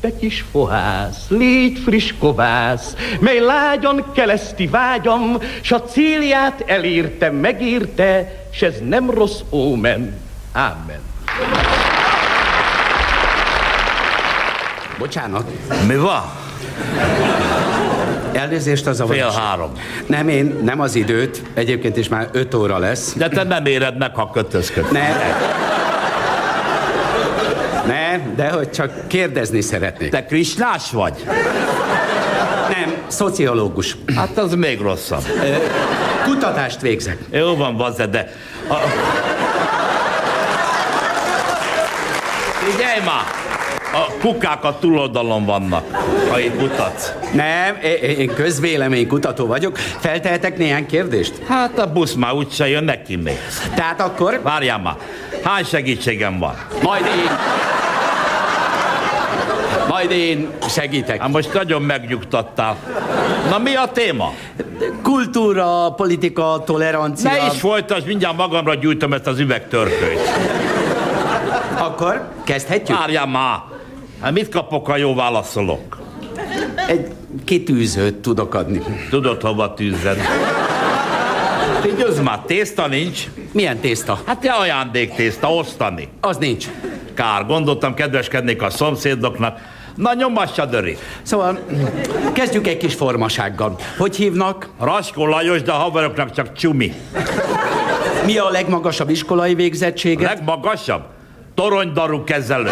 Te 0.00 0.16
kis 0.16 0.44
fohász, 0.50 1.24
légy 1.28 1.78
friss 1.78 2.12
kovász, 2.18 2.94
mely 3.20 3.38
lágyan 3.38 4.04
keleszti 4.14 4.66
vágyam, 4.66 5.38
s 5.60 5.72
a 5.72 5.82
célját 5.82 6.64
elérte, 6.66 7.30
megérte, 7.30 8.32
s 8.52 8.62
ez 8.62 8.74
nem 8.88 9.10
rossz 9.10 9.40
ómen. 9.50 10.14
Ámen. 10.52 11.00
Bocsánat, 14.98 15.44
Mi 15.86 15.96
van? 15.96 16.22
elnézést 18.32 18.86
az 18.86 19.00
a 19.00 19.06
Fél 19.06 19.30
három. 19.30 19.72
Nem, 20.06 20.28
én 20.28 20.58
nem 20.64 20.80
az 20.80 20.94
időt, 20.94 21.42
egyébként 21.54 21.96
is 21.96 22.08
már 22.08 22.28
öt 22.32 22.54
óra 22.54 22.78
lesz. 22.78 23.14
De 23.16 23.28
te 23.28 23.42
nem 23.42 23.66
éred 23.66 23.98
meg, 23.98 24.14
ha 24.14 24.30
kötözködsz. 24.30 24.90
Ne. 24.90 25.08
Ne, 27.86 28.18
de 28.34 28.48
hogy 28.48 28.70
csak 28.70 29.08
kérdezni 29.08 29.60
szeretnék. 29.60 30.10
Te 30.10 30.24
krisnás 30.24 30.90
vagy? 30.90 31.24
Nem, 32.68 32.94
szociológus. 33.06 33.96
Hát 34.16 34.38
az 34.38 34.54
még 34.54 34.80
rosszabb. 34.80 35.22
Kutatást 36.24 36.80
végzek. 36.80 37.18
Jó 37.30 37.56
van, 37.56 37.76
bazd, 37.76 38.02
de... 38.02 38.32
A... 38.68 38.74
Figyelj 42.64 43.00
már! 43.04 43.24
A 43.92 44.12
kukák 44.20 44.64
a 44.64 44.78
túloldalon 44.80 45.44
vannak, 45.44 45.84
ha 46.30 46.38
itt 46.38 46.60
mutatsz. 46.60 47.12
Nem, 47.32 47.76
én 48.18 48.34
közvéleménykutató 48.34 49.46
vagyok. 49.46 49.78
Feltehetek 49.78 50.58
néhány 50.58 50.86
kérdést? 50.86 51.32
Hát 51.48 51.78
a 51.78 51.92
busz 51.92 52.12
már 52.14 52.32
úgyse 52.32 52.68
jön 52.68 52.84
neki 52.84 53.16
még. 53.16 53.38
Tehát 53.74 54.00
akkor 54.00 54.40
Várjál 54.42 54.78
már, 54.78 54.96
hány 55.46 55.64
segítségem 55.64 56.38
van? 56.38 56.54
majd 56.82 57.04
én... 57.04 57.30
Majd 59.88 60.10
én 60.10 60.48
segítek. 60.68 61.20
Hát 61.20 61.28
most 61.30 61.52
nagyon 61.52 61.82
megnyugtattál. 61.82 62.76
Na 63.50 63.58
mi 63.58 63.74
a 63.74 63.86
téma? 63.92 64.32
Kultúra, 65.02 65.90
politika, 65.90 66.62
tolerancia. 66.66 67.30
Ne 67.30 67.46
is 67.52 67.60
folytasd, 67.60 68.06
mindjárt 68.06 68.36
magamra 68.36 68.74
gyújtom 68.74 69.12
ezt 69.12 69.26
az 69.26 69.38
üvegtörkölyt. 69.38 70.20
Akkor 71.78 72.28
kezdhetjük? 72.44 72.98
Várjál 72.98 73.26
már! 73.26 73.58
Hát 74.20 74.32
mit 74.32 74.48
kapok, 74.48 74.86
ha 74.86 74.96
jó 74.96 75.14
válaszolok? 75.14 75.98
Egy 76.88 77.06
kitűzőt 77.44 78.14
tudok 78.14 78.54
adni. 78.54 78.82
Tudod, 79.10 79.42
hova 79.42 79.74
tűzed? 79.74 80.18
Figyelj 81.88 82.20
már, 82.22 82.40
tészta 82.46 82.86
nincs. 82.86 83.24
Milyen 83.52 83.78
tészta? 83.78 84.20
Hát 84.26 84.40
te 84.40 84.52
ajándéktészta 84.52 85.54
osztani. 85.54 86.08
Az 86.20 86.36
nincs. 86.36 86.66
Kár, 87.14 87.46
gondoltam, 87.46 87.94
kedveskednék 87.94 88.62
a 88.62 88.70
szomszédoknak. 88.70 89.58
Na 89.94 90.14
nyomassa, 90.14 90.64
Döri. 90.64 90.96
Szóval 91.22 91.58
kezdjük 92.32 92.66
egy 92.66 92.76
kis 92.76 92.94
formasággal. 92.94 93.78
Hogy 93.98 94.16
hívnak? 94.16 94.68
Raskó 94.80 95.26
Lajos, 95.26 95.62
de 95.62 95.72
a 95.72 95.74
haveroknak 95.74 96.32
csak 96.32 96.52
csumi. 96.52 96.92
Mi 98.24 98.38
a 98.38 98.50
legmagasabb 98.50 99.10
iskolai 99.10 99.54
végzettsége? 99.54 100.26
Legmagasabb? 100.26 101.02
Toronydarú 101.54 102.24
kezelő. 102.24 102.70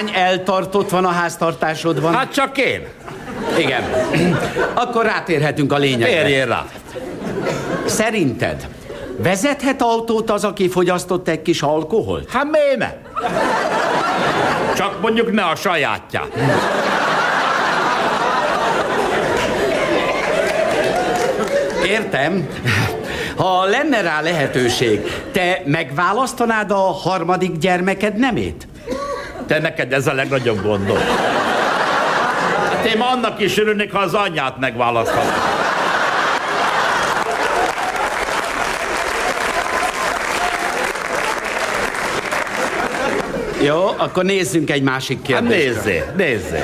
Hány 0.00 0.14
eltartott 0.14 0.90
van 0.90 1.04
a 1.04 1.08
háztartásodban? 1.08 2.14
Hát 2.14 2.32
csak 2.32 2.58
én. 2.58 2.86
Igen. 3.58 3.82
Akkor 4.74 5.04
rátérhetünk 5.04 5.72
a 5.72 5.76
lényegre. 5.76 6.20
Férjél 6.20 6.46
rá. 6.46 6.64
Szerinted 7.86 8.68
vezethet 9.16 9.82
autót 9.82 10.30
az, 10.30 10.44
aki 10.44 10.68
fogyasztott 10.68 11.28
egy 11.28 11.42
kis 11.42 11.62
alkoholt? 11.62 12.30
Hát 12.30 12.44
miért 12.50 12.76
ne? 12.76 12.92
Csak 14.76 15.00
mondjuk 15.00 15.32
ne 15.32 15.42
a 15.42 15.56
sajátját. 15.56 16.28
Értem. 21.86 22.48
Ha 23.36 23.64
lenne 23.64 24.00
rá 24.00 24.20
lehetőség, 24.20 25.00
te 25.32 25.62
megválasztanád 25.64 26.70
a 26.70 26.92
harmadik 26.92 27.58
gyermeked 27.58 28.16
nemét? 28.16 28.68
Te 29.50 29.58
neked 29.58 29.92
ez 29.92 30.06
a 30.06 30.12
legnagyobb 30.12 30.62
gondod. 30.62 30.98
Hát 32.72 32.84
én 32.94 33.00
annak 33.00 33.40
is 33.40 33.58
örülnék, 33.58 33.92
ha 33.92 33.98
az 33.98 34.14
anyját 34.14 34.58
megválaszthatnám. 34.58 35.38
Jó, 43.62 43.86
akkor 43.96 44.24
nézzünk 44.24 44.70
egy 44.70 44.82
másik 44.82 45.16
Hát 45.16 45.26
kérdést. 45.26 45.84
nézzé, 45.84 46.02
nézzé. 46.16 46.58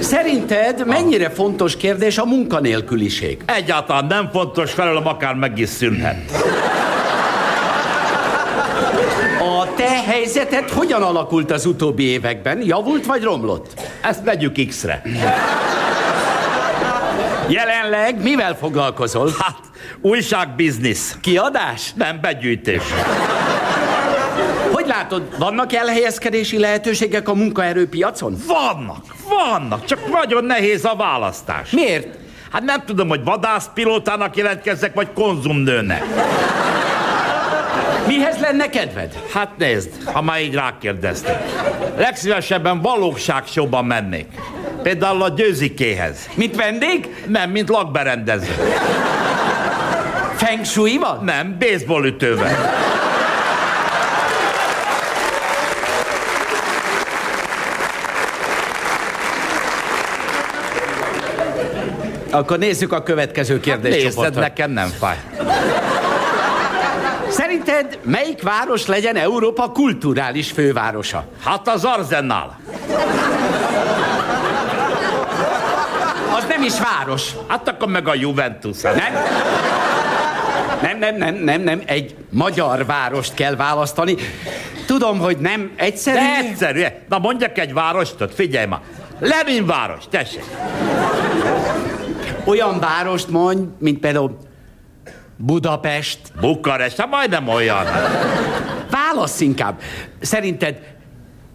Szerinted 0.00 0.86
mennyire 0.86 1.30
fontos 1.30 1.76
kérdés 1.76 2.18
a 2.18 2.24
munkanélküliség? 2.24 3.38
Egyáltalán 3.46 4.04
nem 4.06 4.28
fontos 4.32 4.72
felelem, 4.72 5.06
akár 5.06 5.34
meg 5.34 5.58
is 5.58 5.68
szűnhet. 5.68 6.30
A 9.48 9.74
te 9.74 10.02
helyzeted 10.02 10.70
hogyan 10.70 11.02
alakult 11.02 11.50
az 11.50 11.66
utóbbi 11.66 12.02
években? 12.02 12.62
Javult 12.62 13.06
vagy 13.06 13.22
romlott? 13.22 13.80
Ezt 14.02 14.24
vegyük 14.24 14.66
X-re. 14.68 15.02
Jelenleg 17.48 18.22
mivel 18.22 18.56
foglalkozol? 18.56 19.30
Hát, 19.38 19.58
újságbiznisz. 20.00 21.16
Kiadás? 21.20 21.92
Nem 21.94 22.18
begyűjtés. 22.20 22.82
Hogy 24.72 24.86
látod, 24.86 25.22
vannak 25.38 25.72
elhelyezkedési 25.72 26.58
lehetőségek 26.58 27.28
a 27.28 27.34
munkaerőpiacon? 27.34 28.36
Vannak, 28.46 29.04
vannak, 29.28 29.84
csak 29.84 30.10
nagyon 30.10 30.44
nehéz 30.44 30.84
a 30.84 30.94
választás. 30.96 31.70
Miért? 31.70 32.18
Hát 32.52 32.62
nem 32.62 32.82
tudom, 32.86 33.08
hogy 33.08 33.24
vadászpilótának 33.24 34.36
jelentkezzek, 34.36 34.94
vagy 34.94 35.12
konzumnőnek. 35.14 36.04
Mihez 38.08 38.38
lenne 38.40 38.68
kedved? 38.68 39.12
Hát 39.32 39.48
nézd, 39.58 39.90
ha 40.04 40.22
már 40.22 40.40
így 40.40 40.54
rákérdeztek. 40.54 41.42
Legszívesebben 41.96 42.80
valóságsóban 42.80 43.84
mennék. 43.84 44.26
Például 44.82 45.22
a 45.22 45.28
győzikéhez. 45.28 46.28
Mint 46.34 46.56
vendég? 46.56 47.24
Nem, 47.26 47.50
mint 47.50 47.68
lakberendező. 47.68 48.52
Feng 50.36 50.64
shui-val? 50.64 51.20
Nem, 51.24 51.56
baseball 51.58 52.04
ütővel. 52.04 52.56
Akkor 62.30 62.58
nézzük 62.58 62.92
a 62.92 63.02
következő 63.02 63.52
Nézd, 63.54 63.64
kérdéscsoportot. 63.64 64.34
nekem 64.34 64.70
nem 64.70 64.88
fáj. 64.88 65.16
Szerinted 67.64 67.98
melyik 68.02 68.42
város 68.42 68.86
legyen 68.86 69.16
Európa 69.16 69.72
kulturális 69.72 70.50
fővárosa? 70.50 71.24
Hát 71.44 71.68
az 71.68 71.84
Arzenál. 71.84 72.60
Az 76.36 76.44
nem 76.48 76.62
is 76.62 76.72
város. 76.80 77.32
Hát 77.46 77.68
akkor 77.68 77.88
meg 77.88 78.08
a 78.08 78.14
Juventus. 78.14 78.80
Nem? 78.80 78.94
Nem, 80.82 80.98
nem, 80.98 81.16
nem, 81.16 81.34
nem, 81.34 81.60
nem. 81.60 81.82
Egy 81.86 82.16
magyar 82.30 82.86
várost 82.86 83.34
kell 83.34 83.56
választani. 83.56 84.16
Tudom, 84.86 85.18
hogy 85.18 85.38
nem 85.38 85.70
egyszerű. 85.76 86.16
De 86.16 86.36
egyszerű. 86.36 86.84
Na 87.08 87.18
mondjak 87.18 87.58
egy 87.58 87.72
várostot, 87.72 88.34
figyelj 88.34 88.66
ma. 88.66 88.80
Lenin 89.18 89.66
város, 89.66 90.04
tessék. 90.10 90.44
Olyan 92.44 92.78
várost 92.80 93.28
mondj, 93.28 93.62
mint 93.78 93.98
például 93.98 94.36
Budapest. 95.40 96.18
Bukarest, 96.40 96.96
hát 96.96 97.10
majdnem 97.10 97.48
olyan. 97.48 97.84
Válasz 98.90 99.40
inkább. 99.40 99.80
Szerinted 100.20 100.76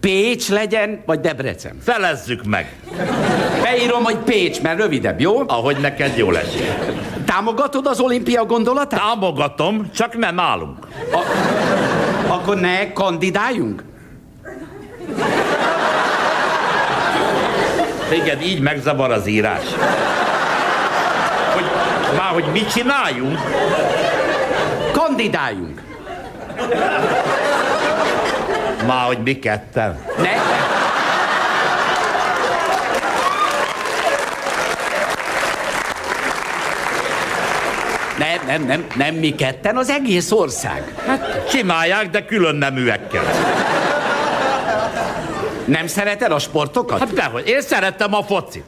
Pécs 0.00 0.48
legyen, 0.48 1.02
vagy 1.06 1.20
Debrecen? 1.20 1.78
Felezzük 1.82 2.44
meg, 2.44 2.72
Beírom, 3.62 4.04
hogy 4.04 4.16
Pécs, 4.16 4.60
mert 4.62 4.78
rövidebb, 4.78 5.20
jó? 5.20 5.42
ahogy 5.46 5.76
neked 5.76 6.16
jól 6.16 6.38
esik. 6.38 6.72
Támogatod 7.24 7.86
az 7.86 8.00
olimpia 8.00 8.44
gondolatát? 8.44 9.00
Támogatom, 9.00 9.90
csak 9.94 10.16
nem 10.16 10.38
állunk. 10.38 10.86
A, 11.12 11.20
akkor 12.32 12.60
ne 12.60 12.92
kandidáljunk? 12.92 13.84
Téged 18.08 18.42
így 18.42 18.60
megzavar 18.60 19.10
az 19.10 19.26
írás. 19.26 19.64
Már 22.16 22.32
hogy 22.32 22.44
mit 22.52 22.72
csináljunk? 22.72 23.38
Kandidáljunk. 24.92 25.82
Már 28.86 29.06
hogy 29.06 29.18
mi 29.18 29.38
ketten. 29.38 30.04
Ne? 30.16 30.32
Nem, 38.18 38.46
nem, 38.46 38.62
nem, 38.62 38.86
nem 38.96 39.14
mi 39.14 39.34
ketten, 39.34 39.76
az 39.76 39.88
egész 39.88 40.30
ország. 40.30 40.94
Hát 41.06 41.48
csinálják, 41.48 42.10
de 42.10 42.24
külön 42.24 42.56
neműekkel. 42.56 43.24
Nem 45.64 45.86
szereted 45.86 46.32
a 46.32 46.38
sportokat? 46.38 46.98
Hát 46.98 47.12
dehogy, 47.12 47.48
én 47.48 47.60
szerettem 47.60 48.14
a 48.14 48.22
focit. 48.22 48.64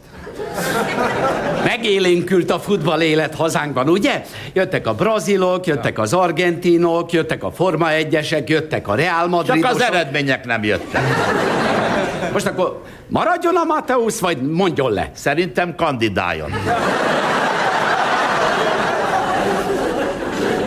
Megélénkült 1.67 2.51
a 2.51 2.59
futball 2.59 3.01
élet 3.01 3.35
hazánkban, 3.35 3.89
ugye? 3.89 4.23
Jöttek 4.53 4.87
a 4.87 4.95
brazilok, 4.95 5.67
jöttek 5.67 5.99
az 5.99 6.13
argentinok, 6.13 7.13
jöttek 7.13 7.45
a 7.45 7.51
Forma 7.51 7.87
1-esek, 7.91 8.47
jöttek 8.47 8.89
a 8.89 8.95
Real 8.95 9.21
Csak 9.21 9.31
Madridosok. 9.31 9.75
az 9.75 9.83
eredmények 9.83 10.45
nem 10.45 10.65
jöttek. 10.65 11.03
Most 12.33 12.47
akkor 12.47 12.83
maradjon 13.09 13.57
a 13.57 13.65
Mateusz, 13.65 14.19
vagy 14.19 14.43
mondjon 14.43 14.93
le? 14.93 15.11
Szerintem 15.15 15.75
kandidáljon. 15.75 16.51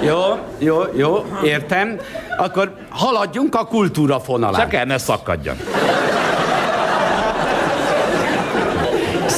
Jó, 0.02 0.20
jó, 0.58 0.82
jó, 0.96 1.26
értem. 1.44 2.00
Akkor 2.38 2.76
haladjunk 2.90 3.56
a 3.56 3.66
kultúra 3.66 4.20
fonalán. 4.20 4.62
Csak 4.62 4.74
el 4.74 4.86
ne 4.86 4.98
szakadjon. 4.98 5.56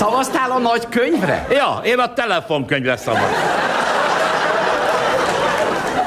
Szavaztál 0.02 0.52
a 0.52 0.58
nagy 0.58 0.88
könyvre? 0.90 1.48
Ja, 1.52 1.82
én 1.84 2.00
a 2.00 2.14
telefonkönyvre 2.14 2.98
szavaz. 2.98 3.30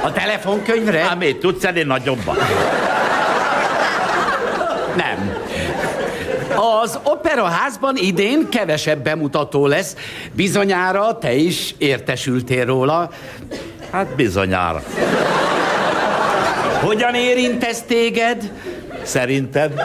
A 0.03 0.13
telefonkönyvre? 0.13 0.99
Hát 0.99 1.19
mit, 1.19 1.39
tudsz 1.39 1.65
ennél 1.65 1.85
nagyobbat? 1.85 2.37
Nem. 4.97 5.37
Az 6.81 6.99
operaházban 7.03 7.97
idén 7.97 8.49
kevesebb 8.49 9.03
bemutató 9.03 9.67
lesz. 9.67 9.97
Bizonyára 10.33 11.19
te 11.19 11.33
is 11.33 11.75
értesültél 11.79 12.65
róla. 12.65 13.11
Hát 13.91 14.07
bizonyára. 14.07 14.83
Hogyan 16.81 17.15
érint 17.15 17.65
ez 17.65 17.83
téged? 17.83 18.53
Szerinted? 19.03 19.83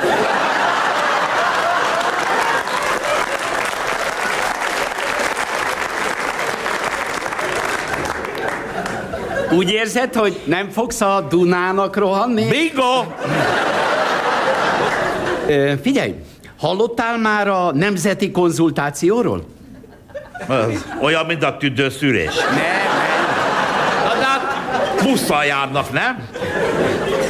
Úgy 9.52 9.72
érzed, 9.72 10.14
hogy 10.14 10.40
nem 10.44 10.70
fogsz 10.70 11.02
a 11.02 11.28
Dunának 11.30 11.96
rohanni? 11.96 12.48
Bingo! 12.48 13.06
Ö, 15.48 15.74
figyelj, 15.82 16.16
hallottál 16.60 17.18
már 17.18 17.48
a 17.48 17.72
nemzeti 17.74 18.32
konzultációról? 18.32 19.46
Az 20.48 20.86
olyan, 21.02 21.26
mint 21.26 21.44
a 21.44 21.58
tüdőszűrés. 21.58 22.36
Nem, 22.36 22.56
nem. 22.56 22.64
Na, 24.04 24.20
de 24.20 24.26
hát 24.26 25.04
busszal 25.04 25.46
járnak, 25.46 25.92
nem? 25.92 26.28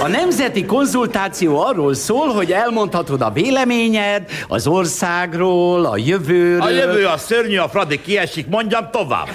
A 0.01 0.07
nemzeti 0.07 0.65
konzultáció 0.65 1.59
arról 1.59 1.93
szól, 1.93 2.27
hogy 2.27 2.51
elmondhatod 2.51 3.21
a 3.21 3.31
véleményed 3.31 4.29
az 4.47 4.67
országról, 4.67 5.85
a 5.85 5.97
jövőről. 5.97 6.61
A 6.61 6.69
jövő 6.69 7.05
a 7.05 7.17
szörnyű, 7.17 7.57
a 7.57 7.69
Fradi 7.69 8.01
kiesik, 8.01 8.47
mondjam 8.47 8.89
tovább. 8.91 9.27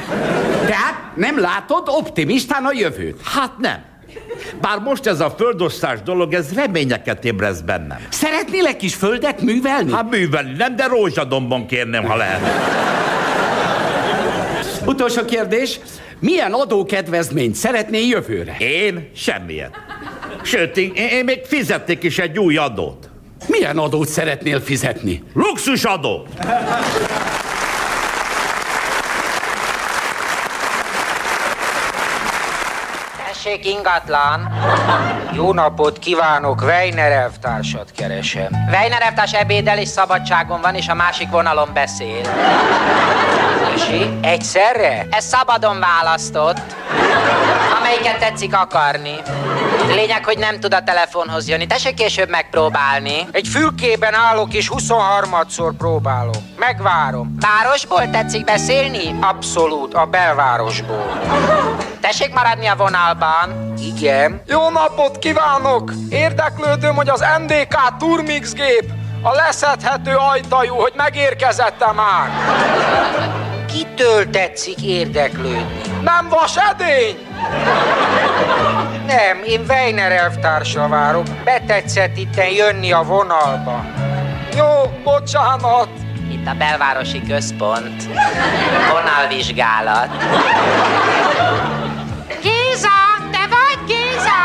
Tehát 0.75 1.17
nem 1.17 1.41
látod 1.41 1.83
optimistán 1.87 2.65
a 2.65 2.73
jövőt. 2.73 3.21
Hát 3.25 3.59
nem. 3.59 3.85
Bár 4.61 4.79
most 4.79 5.07
ez 5.07 5.21
a 5.21 5.31
földosztás 5.31 6.03
dolog, 6.03 6.33
ez 6.33 6.55
reményeket 6.55 7.25
ébreszt 7.25 7.65
bennem. 7.65 7.99
Szeretnélek 8.09 8.83
is 8.83 8.95
földet 8.95 9.41
művelni? 9.41 9.93
Hát 9.93 10.11
művelni 10.11 10.53
nem, 10.57 10.77
de 10.77 10.87
rózsadomban 10.87 11.67
kérném, 11.67 12.05
ha 12.05 12.17
lehet. 12.17 12.41
Utolsó 14.87 15.25
kérdés. 15.25 15.81
Milyen 16.19 16.53
adókedvezményt 16.53 17.55
szeretnél 17.55 18.07
jövőre? 18.07 18.57
Én 18.59 19.11
semmilyen. 19.17 19.71
Sőt, 20.43 20.77
én, 20.77 20.93
én 20.95 21.25
még 21.25 21.41
fizették 21.45 22.03
is 22.03 22.19
egy 22.19 22.39
új 22.39 22.57
adót. 22.57 23.11
Milyen 23.47 23.79
adót 23.79 24.09
szeretnél 24.09 24.61
fizetni? 24.61 25.23
Luxusadó! 25.35 26.27
Tessék 33.45 33.67
ingatlan. 33.67 34.53
Jó 35.33 35.53
napot 35.53 35.99
kívánok, 35.99 36.63
Weiner 36.63 37.13
elvtársat 37.13 37.91
keresem. 37.97 38.49
Weiner 38.71 39.03
elvtárs 39.03 39.33
ebédel 39.33 39.79
és 39.79 39.89
szabadságon 39.89 40.61
van, 40.61 40.75
és 40.75 40.89
a 40.89 40.95
másik 40.95 41.31
vonalon 41.31 41.69
beszél. 41.75 42.21
Tessék, 43.71 44.09
egyszerre? 44.21 45.07
Ez 45.11 45.25
szabadon 45.25 45.81
választott. 45.81 46.61
Amelyiket 47.79 48.19
tetszik 48.19 48.57
akarni. 48.57 49.15
Lényeg, 49.87 50.25
hogy 50.25 50.39
nem 50.39 50.61
tud 50.61 50.75
a 50.75 50.83
telefonhoz 50.83 51.49
jönni. 51.49 51.67
Tessék 51.67 51.95
később 51.95 52.29
megpróbálni. 52.29 53.27
Egy 53.31 53.49
fülkében 53.49 54.15
állok, 54.15 54.55
és 54.55 54.71
23-szor 54.75 55.73
próbálok. 55.79 56.35
Megvárom. 56.57 57.37
Városból 57.41 58.11
tetszik 58.11 58.45
beszélni? 58.45 59.19
Abszolút, 59.21 59.95
a 59.95 60.05
belvárosból. 60.05 61.21
Tessék 62.01 62.35
maradni 62.35 62.67
a 62.67 62.77
vonalban. 63.35 63.75
Igen. 63.79 64.43
Jó 64.47 64.71
napot 64.71 65.19
kívánok! 65.19 65.93
Érdeklődöm, 66.09 66.95
hogy 66.95 67.09
az 67.09 67.25
NDK 67.39 67.97
Turmix 67.99 68.53
gép 68.53 68.91
a 69.23 69.33
leszedhető 69.33 70.15
ajtajú, 70.17 70.75
hogy 70.75 70.93
megérkezette 70.97 71.93
már. 71.93 72.29
Kitől 73.67 74.31
tetszik 74.31 74.83
érdeklődni? 74.83 75.81
Nem 76.03 76.29
vas 76.29 76.57
edény? 76.57 77.17
Nem, 79.07 79.43
én 79.47 79.65
Weiner 79.69 80.13
elvtársa 80.13 80.89
várok. 80.89 81.27
Betetszett 81.45 82.17
itten 82.17 82.49
jönni 82.49 82.93
a 82.93 83.03
vonalba. 83.03 83.85
Jó, 84.57 84.67
bocsánat. 85.05 85.89
Itt 86.31 86.47
a 86.47 86.55
belvárosi 86.59 87.23
központ. 87.29 88.09
Vonalvizsgálat. 88.91 90.09
Géza! 94.15 94.43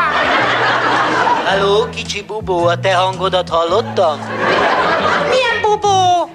Halló, 1.44 1.88
kicsi 1.88 2.22
bubó, 2.22 2.66
a 2.66 2.78
te 2.80 2.94
hangodat 2.94 3.48
hallottam? 3.48 4.18
Milyen 5.28 5.60
bubó? 5.62 6.30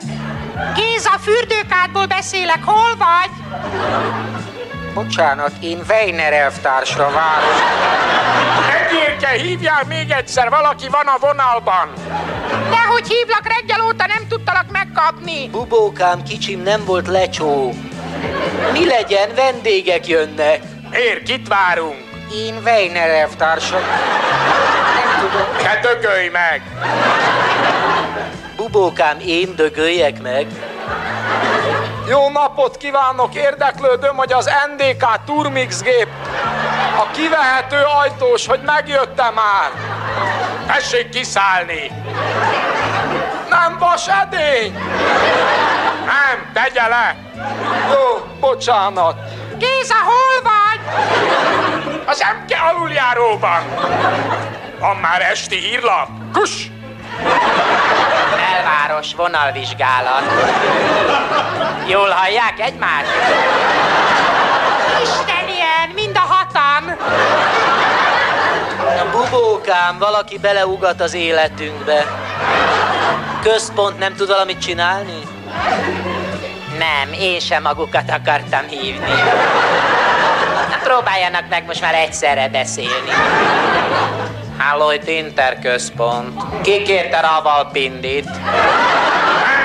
Géza, 0.76 1.18
fürdőkádból 1.20 2.06
beszélek, 2.06 2.64
hol 2.64 2.96
vagy? 2.98 3.30
Bocsánat, 4.94 5.52
én 5.60 5.82
Weiner 5.90 6.34
elvtársra 6.34 7.04
várok. 7.12 7.62
Egérke, 8.86 9.30
hívjál 9.30 9.84
még 9.88 10.10
egyszer, 10.12 10.50
valaki 10.50 10.90
van 10.90 11.08
a 11.08 11.18
vonalban. 11.20 11.94
Nehogy 12.70 13.08
hívlak 13.08 13.48
reggel 13.48 13.86
óta, 13.88 14.06
nem 14.08 14.28
tudtalak 14.28 14.72
megkapni. 14.72 15.50
Bubókám, 15.50 16.24
kicsim, 16.24 16.62
nem 16.62 16.86
volt 16.86 17.08
lecsó. 17.08 17.74
Mi 18.72 18.86
legyen, 18.86 19.30
vendégek 19.36 20.08
jönnek. 20.08 20.62
Ér, 20.92 21.24
kit 21.24 21.48
várunk? 21.48 22.15
Én 22.36 22.62
Weiner 22.64 23.10
elvtársa. 23.10 23.80
Nem 23.80 25.20
tudom. 25.20 25.48
Ne 25.64 25.80
dögölj 25.80 26.28
meg! 26.28 26.62
Bubókám, 28.56 29.18
én 29.20 29.56
dögöljek 29.56 30.22
meg. 30.22 30.48
Jó 32.08 32.30
napot 32.30 32.78
kívánok! 32.78 33.36
Érdeklődöm, 33.36 34.16
hogy 34.16 34.34
az 34.34 34.50
NDK 34.76 35.06
Turmix 35.26 35.82
gép 35.82 36.08
a 36.98 37.12
kivehető 37.12 37.82
ajtós, 38.02 38.48
hogy 38.48 38.60
megjötte 38.66 39.32
már. 39.36 39.72
Tessék 40.68 41.10
kiszállni! 41.10 41.92
Nem 43.50 43.78
vas 43.80 44.08
edény! 44.08 44.74
Nem, 46.06 46.52
tegye 46.54 46.88
le! 46.88 47.16
Jó, 47.92 48.26
bocsánat. 48.40 49.20
Géza, 49.58 49.96
hol 50.04 50.42
vagy? 50.44 51.65
Az 52.06 52.20
MK 52.20 52.58
aluljáróban. 52.72 53.64
Van 54.80 54.96
már 54.96 55.22
esti 55.22 55.56
hírlap? 55.56 56.08
Kus! 56.34 56.72
Belváros 58.36 59.16
vonalvizsgálat. 59.16 60.24
Jól 61.88 62.10
hallják 62.10 62.60
egymást? 62.60 63.12
Isten 65.02 65.48
ilyen, 65.56 65.90
mind 65.96 66.16
a 66.16 66.34
hatan! 66.34 66.98
A 69.00 69.10
bubókám, 69.12 69.98
valaki 69.98 70.38
beleugat 70.38 71.02
az 71.02 71.14
életünkbe. 71.14 72.06
Központ 73.42 74.00
nem 74.00 74.16
tud 74.16 74.28
valamit 74.28 74.60
csinálni? 74.60 75.20
Nem, 76.78 77.14
én 77.20 77.40
sem 77.40 77.62
magukat 77.62 78.12
akartam 78.12 78.68
hívni. 78.68 79.14
Na, 80.86 80.92
próbáljanak 80.92 81.50
meg 81.50 81.66
most 81.66 81.82
már 81.82 81.94
egyszerre 81.94 82.50
beszélni. 82.50 83.10
Halló, 84.58 84.92
itt 84.92 85.08
Interközpont. 85.08 86.42
Ki 86.62 86.82
kérte 86.82 87.20
Ravalpindit? 87.20 88.30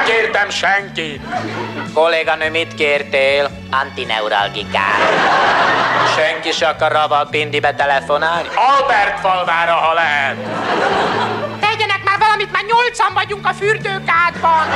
Nem 0.01 0.09
kértem 0.09 0.51
senkit. 0.51 1.23
Kolléganő, 1.95 2.51
mit 2.51 2.75
kértél? 2.75 3.51
Antineuralgikát. 3.71 4.99
Senki 6.17 6.53
se 6.53 6.69
akar 6.69 6.93
Ravalpindibe 6.93 7.75
telefonálni? 7.75 8.49
Albert 8.55 9.21
falvára, 9.21 9.73
ha 9.73 9.95
lehet. 9.95 10.37
Tegyenek 11.61 12.05
már 12.05 12.19
valamit, 12.19 12.53
már 12.53 12.63
nyolcan 12.63 13.13
vagyunk 13.15 13.47
a 13.47 13.53
fürdőkádban. 13.53 14.67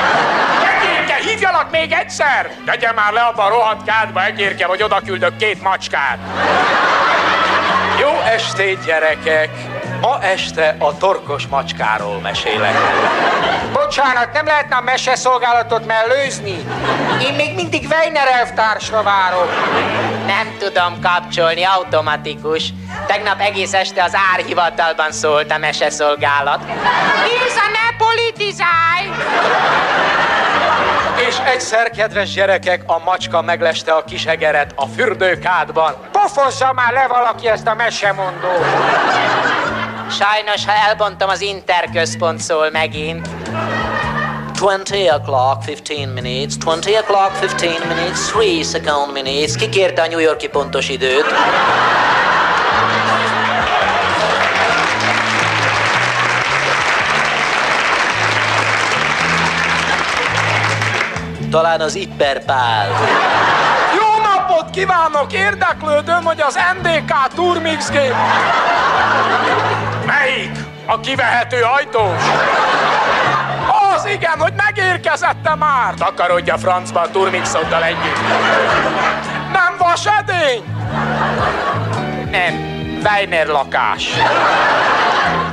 Egérke, 0.76 1.14
hívjalak 1.14 1.70
még 1.70 1.92
egyszer! 1.92 2.50
Tegye 2.64 2.92
már 2.92 3.12
le 3.12 3.20
abba 3.20 3.44
a 3.44 3.48
rohadt 3.48 3.84
kádba, 3.86 4.24
Egérke, 4.24 4.66
vagy 4.66 4.82
oda 4.82 5.00
küldök 5.00 5.36
két 5.36 5.62
macskát. 5.62 6.18
Jó 8.00 8.20
estét, 8.24 8.84
gyerekek! 8.84 9.50
Ma 10.00 10.18
este 10.22 10.76
a 10.78 10.96
torkos 10.96 11.46
macskáról 11.46 12.20
mesélek. 12.20 12.74
Bocsánat, 13.72 14.32
nem 14.32 14.46
lehetne 14.46 14.76
a 14.76 14.80
meseszolgálatot 14.80 15.86
mellőzni? 15.86 16.64
Én 17.22 17.34
még 17.34 17.54
mindig 17.54 17.86
Weiner 17.90 18.26
elvtársra 18.26 19.02
várok. 19.02 19.50
Nem 20.26 20.56
tudom 20.58 21.00
kapcsolni, 21.00 21.64
automatikus. 21.64 22.72
Tegnap 23.06 23.40
egész 23.40 23.72
este 23.72 24.02
az 24.02 24.12
árhivatalban 24.32 25.12
szólt 25.12 25.50
a 25.50 25.58
meseszolgálat. 25.58 26.64
Géza, 27.24 27.62
ne 27.72 28.04
politizálj! 28.04 29.08
És 31.28 31.36
egyszer, 31.44 31.90
kedves 31.90 32.32
gyerekek, 32.32 32.82
a 32.86 32.98
macska 32.98 33.42
megleste 33.42 33.92
a 33.92 34.04
kisegeret 34.04 34.72
a 34.76 34.86
fürdőkádban. 34.86 35.94
Pofozza 36.12 36.72
már 36.72 36.92
le 36.92 37.06
valaki 37.06 37.48
ezt 37.48 37.66
a 37.66 37.74
mesemondót! 37.74 38.64
Sajnos, 40.18 40.64
ha 40.64 40.72
elbontom, 40.72 41.28
az 41.28 41.40
interközpont 41.40 42.40
szól 42.40 42.70
megint. 42.70 43.28
20 44.58 44.80
o'clock 44.90 45.64
15 45.64 46.14
minutes, 46.14 46.54
20 46.64 46.86
o'clock 46.86 47.38
15 47.40 47.84
minutes, 47.88 48.30
3 48.32 48.62
second 48.62 49.12
minutes. 49.12 49.56
Ki 49.56 49.68
kérte 49.68 50.02
a 50.02 50.06
New 50.06 50.18
Yorki 50.18 50.48
pontos 50.48 50.88
időt? 50.88 51.24
Talán 61.50 61.80
az 61.80 61.94
Ipper 61.94 62.44
Pál. 62.44 62.88
Napot 64.64 64.76
kívánok! 64.76 65.32
Érdeklődöm, 65.32 66.24
hogy 66.24 66.40
az 66.40 66.58
NDK 66.80 67.34
Turmix 67.34 67.90
gép... 67.90 68.14
Melyik? 70.06 70.58
A 70.86 71.00
kivehető 71.00 71.62
ajtós? 71.62 72.22
Az 73.94 74.06
igen, 74.06 74.38
hogy 74.38 74.52
megérkezette 74.56 75.54
már! 75.54 75.94
Takarodj 75.94 76.50
a 76.50 76.58
francba 76.58 77.00
a 77.00 77.10
Turmixoddal 77.10 77.84
együtt. 77.84 78.18
Nem 79.52 79.74
vas 79.78 80.06
edény? 80.06 80.64
Nem, 82.30 82.54
Weiner 83.04 83.46
lakás. 83.46 84.08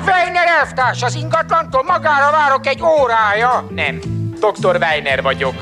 Weiner 0.05 0.47
elvtárs, 0.59 1.01
az 1.01 1.15
ingatlantól 1.15 1.83
magára 1.83 2.31
várok 2.31 2.67
egy 2.67 2.81
órája. 2.81 3.65
Nem, 3.69 4.20
Dr. 4.41 4.77
Weiner 4.79 5.21
vagyok. 5.21 5.53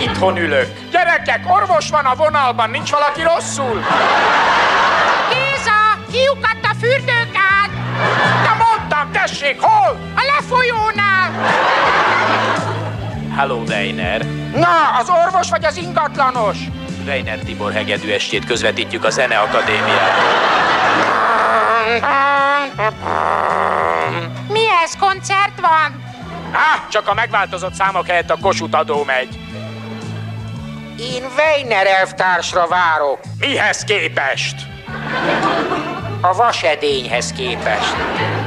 Itthon 0.00 0.36
ülök. 0.36 0.66
Gyerekek, 0.90 1.40
orvos 1.46 1.90
van 1.90 2.04
a 2.04 2.14
vonalban, 2.14 2.70
nincs 2.70 2.90
valaki 2.90 3.22
rosszul? 3.22 3.84
Géza, 5.28 5.98
kiukadt 6.12 6.64
a 6.64 6.74
fürdőkád! 6.80 7.70
De 8.42 8.64
mondtam, 8.64 9.12
tessék, 9.12 9.60
hol? 9.60 9.98
A 10.16 10.22
lefolyónál! 10.36 11.30
Hello, 13.36 13.56
Weiner. 13.56 14.26
Na, 14.54 14.98
az 15.00 15.08
orvos 15.24 15.50
vagy 15.50 15.64
az 15.64 15.76
ingatlanos? 15.76 16.56
Weiner 17.06 17.38
Tibor 17.38 17.72
hegedű 17.72 18.10
estét 18.10 18.44
közvetítjük 18.44 19.04
a 19.04 19.10
Zeneakadémiában. 19.10 20.24
Mi 24.48 24.60
ez, 24.84 24.96
koncert 24.98 25.60
van? 25.60 26.07
Á, 26.52 26.88
csak 26.88 27.08
a 27.08 27.14
megváltozott 27.14 27.74
számok 27.74 28.06
helyett 28.06 28.30
a 28.30 28.36
Kossuth 28.42 28.78
adó 28.78 29.04
megy. 29.04 29.38
Én 30.98 31.24
Weiner 31.36 31.86
elvtársra 31.86 32.66
várok. 32.66 33.18
Mihez 33.38 33.84
képest? 33.84 34.56
A 36.20 36.34
vasedényhez 36.34 37.32
képest. 37.32 37.94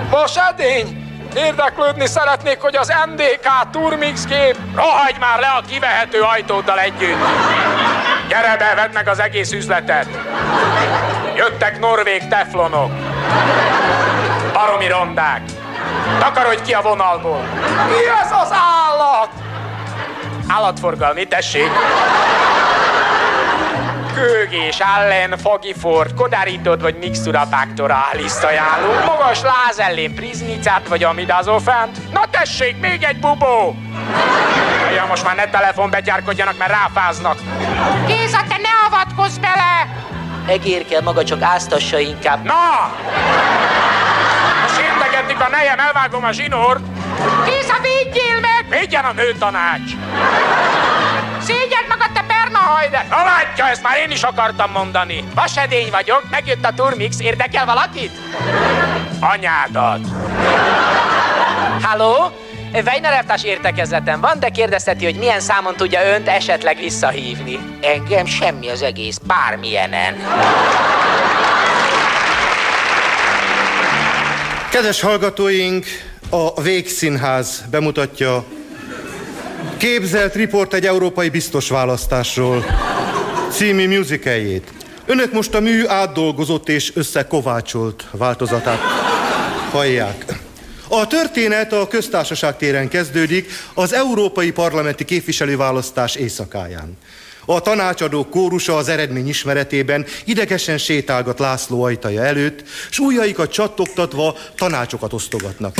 Vasedény? 0.09 1.01
Érdeklődni 1.35 2.07
szeretnék, 2.07 2.59
hogy 2.59 2.75
az 2.75 2.93
MDK 3.05 3.69
Turmix 3.71 4.25
gép 4.25 4.57
rohagy 4.75 5.15
már 5.19 5.39
le 5.39 5.47
a 5.47 5.61
kivehető 5.67 6.21
ajtóddal 6.21 6.79
együtt. 6.79 7.17
Gyere 8.27 8.57
be, 8.57 8.73
vedd 8.75 8.93
meg 8.93 9.07
az 9.07 9.19
egész 9.19 9.51
üzletet. 9.51 10.07
Jöttek 11.35 11.79
norvég 11.79 12.27
teflonok. 12.27 12.91
Baromi 14.53 14.87
rondák. 14.87 15.41
Takarodj 16.19 16.61
ki 16.61 16.73
a 16.73 16.81
vonalból. 16.81 17.41
Mi 17.87 18.07
ez 18.23 18.31
az 18.31 18.51
állat? 18.51 19.29
Állatforgalmi, 20.47 21.27
tessék. 21.27 21.69
Kőgés, 24.13 24.77
Allen, 24.97 25.37
Fagifort, 25.37 26.13
Kodáridot 26.13 26.81
vagy 26.81 26.97
Mixtura 26.97 27.47
Pactoralis 27.49 28.31
ajánlunk. 28.41 29.05
Magas 29.05 29.41
láz 29.41 29.79
ellen 29.79 30.13
Priznicát 30.13 30.87
vagy 30.87 31.03
Amidazofent. 31.03 32.11
Na 32.13 32.21
tessék, 32.31 32.79
még 32.79 33.03
egy 33.03 33.19
bubó! 33.19 33.75
Ja, 34.95 35.05
most 35.09 35.23
már 35.23 35.35
ne 35.35 35.49
telefonbetyárkodjanak, 35.49 36.57
mert 36.57 36.71
ráfáznak. 36.71 37.37
Géza, 38.05 38.37
te 38.47 38.57
ne 38.57 38.87
avatkozz 38.87 39.37
bele! 39.37 39.87
Egérke, 40.47 41.01
maga 41.01 41.23
csak 41.23 41.41
áztassa 41.41 41.99
inkább. 41.99 42.43
Na! 42.43 42.91
A 45.41 45.49
nejem, 45.49 45.79
elvágom 45.79 46.23
a 46.23 46.31
zsinort. 46.31 46.79
Géza, 47.45 47.77
védjél 47.81 48.39
meg! 48.39 48.79
Védjen 48.79 49.05
a 49.05 49.11
nőtanács! 49.11 49.91
Szégyed 51.41 51.85
magad, 51.89 52.11
te 52.13 52.23
bernahajde! 52.27 53.05
Na 53.09 53.23
látja, 53.23 53.67
ezt 53.67 53.83
már 53.83 53.97
én 53.97 54.11
is 54.11 54.23
akartam 54.23 54.71
mondani. 54.71 55.23
Vasedény 55.35 55.89
vagyok, 55.91 56.23
megjött 56.29 56.65
a 56.65 56.73
Turmix, 56.73 57.19
érdekel 57.19 57.65
valakit? 57.65 58.11
Anyádat. 59.19 59.99
Halló? 61.81 62.31
Weiner 62.73 63.13
elvtárs 63.13 63.43
értekezleten 63.43 64.21
van, 64.21 64.39
de 64.39 64.49
kérdezteti, 64.49 65.05
hogy 65.05 65.15
milyen 65.15 65.39
számon 65.39 65.75
tudja 65.75 66.03
önt 66.03 66.27
esetleg 66.27 66.77
visszahívni. 66.77 67.59
Engem 67.81 68.25
semmi 68.25 68.69
az 68.69 68.81
egész, 68.81 69.17
bármilyenen. 69.17 70.15
Kedves 74.71 75.01
hallgatóink, 75.01 75.85
a 76.29 76.61
Végszínház 76.61 77.63
bemutatja 77.71 78.45
Képzelt 79.77 80.35
riport 80.35 80.73
egy 80.73 80.85
európai 80.85 81.29
biztos 81.29 81.69
választásról 81.69 82.65
című 83.49 83.97
musicaljét. 83.97 84.73
Önök 85.05 85.31
most 85.31 85.53
a 85.53 85.59
mű 85.59 85.85
átdolgozott 85.87 86.69
és 86.69 86.91
összekovácsolt 86.95 88.05
változatát 88.11 88.79
hallják. 89.71 90.25
A 90.87 91.07
történet 91.07 91.73
a 91.73 91.87
köztársaság 91.87 92.57
téren 92.57 92.89
kezdődik 92.89 93.51
az 93.73 93.93
európai 93.93 94.51
parlamenti 94.51 95.05
képviselőválasztás 95.05 96.15
éjszakáján. 96.15 96.97
A 97.53 97.59
tanácsadó 97.59 98.25
kórusa 98.25 98.75
az 98.75 98.87
eredmény 98.87 99.27
ismeretében 99.27 100.05
idegesen 100.25 100.77
sétálgat 100.77 101.39
László 101.39 101.83
ajtaja 101.83 102.23
előtt, 102.23 102.63
s 102.89 102.99
ujjaikat 102.99 103.51
csattogtatva 103.51 104.35
tanácsokat 104.55 105.13
osztogatnak. 105.13 105.75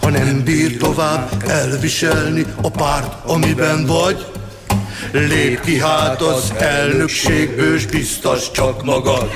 Ha 0.00 0.10
nem 0.10 0.44
bír 0.44 0.76
tovább 0.76 1.42
elviselni 1.46 2.44
a 2.62 2.70
párt, 2.70 3.26
amiben 3.26 3.86
vagy, 3.86 4.26
lép 5.12 5.60
ki 5.60 5.78
hát 5.78 6.20
az 6.20 6.52
elnökségből, 6.58 7.78
s 7.78 7.86
biztos 7.86 8.50
csak 8.50 8.84
magad. 8.84 9.30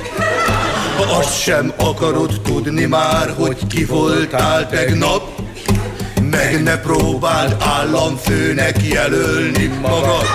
Ha 0.96 1.16
azt 1.16 1.40
sem 1.40 1.72
akarod 1.76 2.40
tudni 2.44 2.84
már, 2.84 3.34
hogy 3.36 3.66
ki 3.66 3.84
voltál 3.84 4.68
tegnap, 4.68 5.42
meg 6.32 6.62
ne 6.62 6.76
próbáld 6.76 7.56
államfőnek 7.58 8.76
jelölni 8.82 9.66
magad. 9.80 10.26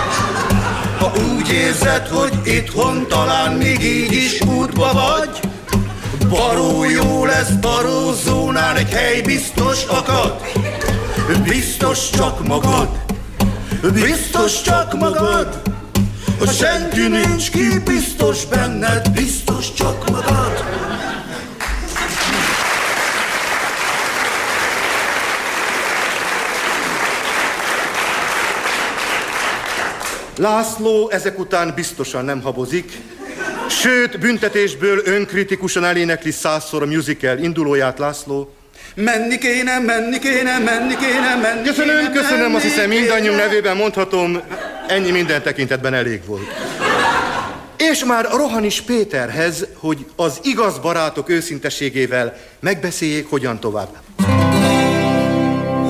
Ha 0.99 1.11
úgy 1.33 1.49
érzed, 1.51 2.07
hogy 2.07 2.33
itthon 2.43 3.07
talán 3.07 3.51
még 3.51 3.83
így 3.83 4.11
is 4.11 4.41
útba 4.41 4.93
vagy, 4.93 5.39
Baró 6.29 6.83
jó 6.83 7.25
lesz 7.25 7.49
barózónál 7.49 8.77
egy 8.77 8.89
hely 8.89 9.21
biztos 9.21 9.83
akad. 9.85 10.41
Biztos 11.43 12.09
csak 12.09 12.47
magad, 12.47 12.89
biztos 13.93 14.61
csak 14.61 14.97
magad. 14.99 15.61
Ha 16.39 16.51
senki 16.51 17.07
nincs 17.07 17.49
ki, 17.49 17.79
biztos 17.85 18.45
benned, 18.45 19.09
biztos 19.11 19.73
csak 19.73 20.09
magad. 20.09 20.46
László 30.37 31.09
ezek 31.09 31.39
után 31.39 31.73
biztosan 31.75 32.25
nem 32.25 32.41
habozik, 32.41 32.91
sőt, 33.69 34.19
büntetésből 34.19 35.01
önkritikusan 35.05 35.83
elénekli 35.85 36.31
százszor 36.31 36.81
a 36.81 36.85
musical 36.85 37.37
indulóját 37.37 37.99
László. 37.99 38.53
Menni 38.95 39.37
kéne, 39.37 39.79
menni 39.79 40.19
kéne, 40.19 40.59
menni 40.59 40.95
kéne, 40.95 41.35
menni 41.41 41.67
Köszönöm, 41.67 41.97
kéne, 41.97 42.11
köszönöm, 42.11 42.39
menni 42.39 42.55
azt 42.55 42.63
hiszem 42.63 42.89
mindannyiunk 42.89 43.37
nevében 43.37 43.77
mondhatom, 43.77 44.41
ennyi 44.87 45.11
minden 45.11 45.41
tekintetben 45.41 45.93
elég 45.93 46.25
volt. 46.25 46.47
És 47.77 48.05
már 48.05 48.27
rohan 48.31 48.63
is 48.63 48.81
Péterhez, 48.81 49.67
hogy 49.73 50.05
az 50.15 50.39
igaz 50.43 50.79
barátok 50.79 51.29
őszinteségével 51.29 52.37
megbeszéljék, 52.59 53.29
hogyan 53.29 53.59
tovább. 53.59 53.89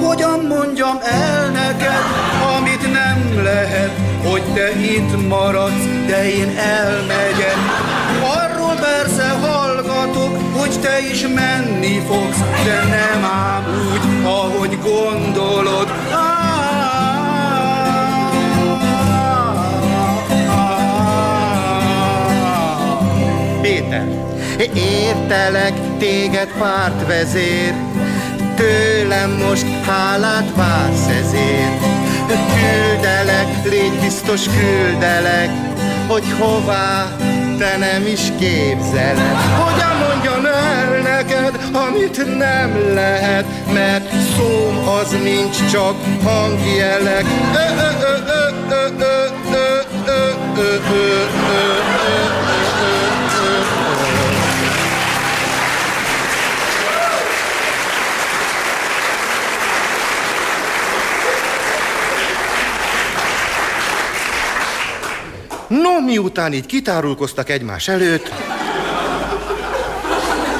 Hogyan 0.04 0.40
mondjam 0.40 1.00
el 1.04 1.50
neked, 1.50 2.04
amit 2.58 2.92
nem 2.94 3.44
lehet, 3.44 4.07
hogy 4.38 4.54
te 4.54 4.72
itt 4.80 5.28
maradsz, 5.28 5.86
de 6.08 6.30
én 6.30 6.58
elmegyek. 6.58 7.56
Arról 8.22 8.76
persze 8.76 9.28
hallgatok, 9.28 10.60
hogy 10.60 10.80
te 10.82 11.00
is 11.12 11.28
menni 11.28 12.00
fogsz, 12.08 12.40
de 12.64 12.84
nem 12.84 13.24
ám 13.24 13.64
úgy, 13.92 14.26
ahogy 14.26 14.78
gondolod. 14.84 15.88
Péter, 23.62 24.08
értelek 24.74 25.74
téged 26.00 26.50
pártvezér, 26.60 27.74
tőlem 28.56 29.32
most 29.32 29.66
hálát 29.86 30.56
vársz 30.56 31.08
ezért. 31.08 31.97
Küldelek, 32.28 33.64
légy 33.64 34.00
biztos 34.02 34.42
küldelek, 34.44 35.50
hogy 36.08 36.24
hová 36.40 37.16
te 37.58 37.78
nem 37.78 38.06
is 38.06 38.22
képzeled. 38.40 39.36
Hogyan 39.58 39.96
mondjam 40.08 40.46
el 40.46 41.02
neked, 41.02 41.60
amit 41.74 42.38
nem 42.38 42.94
lehet, 42.94 43.46
mert 43.74 44.10
szóm 44.36 44.88
az 44.88 45.16
nincs, 45.24 45.72
csak 45.72 45.96
hangjelek. 46.24 47.26
Ö, 47.54 47.58
ö, 47.58 47.90
ö, 48.02 48.18
ö, 48.28 48.48
ö, 48.70 48.88
ö, 49.00 49.28
ö, 49.52 49.80
ö, 50.06 50.32
ö, 50.58 50.74
ö, 50.74 50.76
ö. 50.84 52.47
No, 65.68 66.00
miután 66.06 66.54
így 66.54 66.66
kitárulkoztak 66.66 67.50
egymás 67.50 67.88
előtt, 67.88 68.32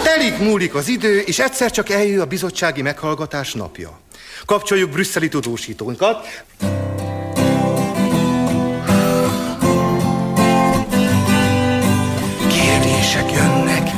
telik 0.04 0.38
múlik 0.38 0.76
az 0.76 0.88
idő, 0.88 1.20
és 1.20 1.40
egyszer 1.40 1.72
csak 1.72 1.90
eljön 1.90 2.20
a 2.20 2.26
bizottsági 2.26 2.82
meghallgatás 2.82 3.54
napja. 3.54 4.00
Kapcsoljuk 4.46 4.90
brüsszeli 4.90 5.28
tudósítónkat. 5.28 6.44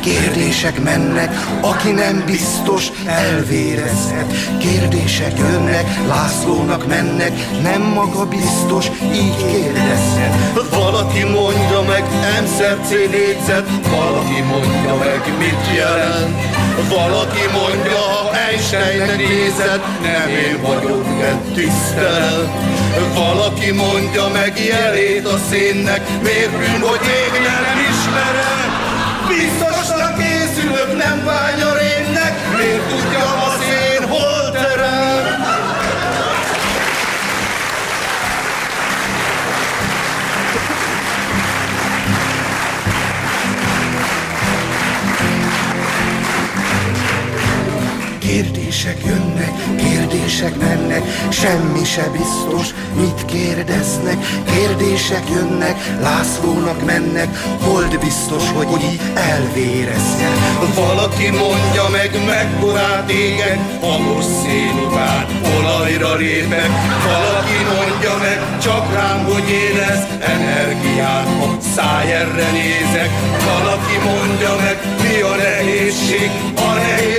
Kérdések 0.09 0.83
mennek, 0.83 1.29
aki 1.61 1.91
nem 1.91 2.23
biztos, 2.25 2.87
elvérezhet. 3.05 4.33
Kérdések 4.59 5.37
jönnek, 5.37 5.85
Lászlónak 6.07 6.87
mennek, 6.87 7.31
nem 7.61 7.81
maga 7.81 8.25
biztos, 8.25 8.85
így 9.13 9.35
kérdezhet. 9.51 10.33
Valaki 10.69 11.23
mondja 11.23 11.81
meg, 11.87 12.03
MSZRC 12.41 12.89
négyzet, 12.89 13.69
valaki 13.89 14.41
mondja 14.41 14.95
meg, 14.95 15.21
mit 15.37 15.75
jelent. 15.75 16.37
Valaki 16.89 17.45
mondja, 17.53 17.97
ha 17.97 18.31
Einsteinnek 18.49 19.17
nézed, 19.17 19.81
nem 20.01 20.29
én 20.29 20.61
vagyok, 20.61 21.03
de 21.19 21.41
tisztelem. 21.53 22.51
Valaki 23.13 23.71
mondja 23.71 24.27
meg 24.33 24.53
jelét 24.65 25.25
a 25.27 25.37
szénnek, 25.49 26.01
miért 26.23 26.51
bűn, 26.51 26.81
hogy 26.81 27.05
ég 27.21 27.41
nem 27.41 27.77
ismerem. 27.89 28.69
Biztosnak 29.27 29.58
készülök, 29.58 29.58
nem 31.09 31.25
vágy 31.25 31.61
a 31.61 31.73
rémnek, 31.73 32.33
miért 32.57 32.87
tudja 32.89 33.18
Kérdések 48.79 49.05
jönnek, 49.05 49.51
kérdések 49.77 50.55
mennek, 50.55 51.03
semmi 51.29 51.83
se 51.85 52.09
biztos, 52.11 52.67
mit 52.95 53.25
kérdeznek, 53.25 54.17
kérdések 54.45 55.23
jönnek, 55.29 55.97
Lászlónak 56.01 56.85
mennek, 56.85 57.27
hold 57.61 57.99
biztos, 57.99 58.43
hogy, 58.51 58.83
így 58.83 59.01
elvéreznek. 59.15 60.33
Valaki 60.75 61.29
mondja 61.29 61.89
meg, 61.91 62.25
mekkorát 62.25 63.11
égek, 63.11 63.59
a 63.81 64.21
szén 64.21 64.77
után 64.87 65.25
olajra 65.57 66.15
lépek. 66.15 66.69
Valaki 67.03 67.59
mondja 67.73 68.17
meg, 68.19 68.59
csak 68.61 68.93
rám, 68.93 69.23
hogy 69.23 69.49
érez 69.49 70.07
energiát, 70.19 71.27
a 71.27 71.57
száj 71.75 72.13
erre 72.13 72.51
nézek. 72.51 73.09
Valaki 73.45 73.97
mondja 74.03 74.55
meg, 74.55 74.77
mi 75.01 75.21
a 75.21 75.35
nehézség, 75.35 76.31
a 76.55 76.73
nehéz 76.73 77.18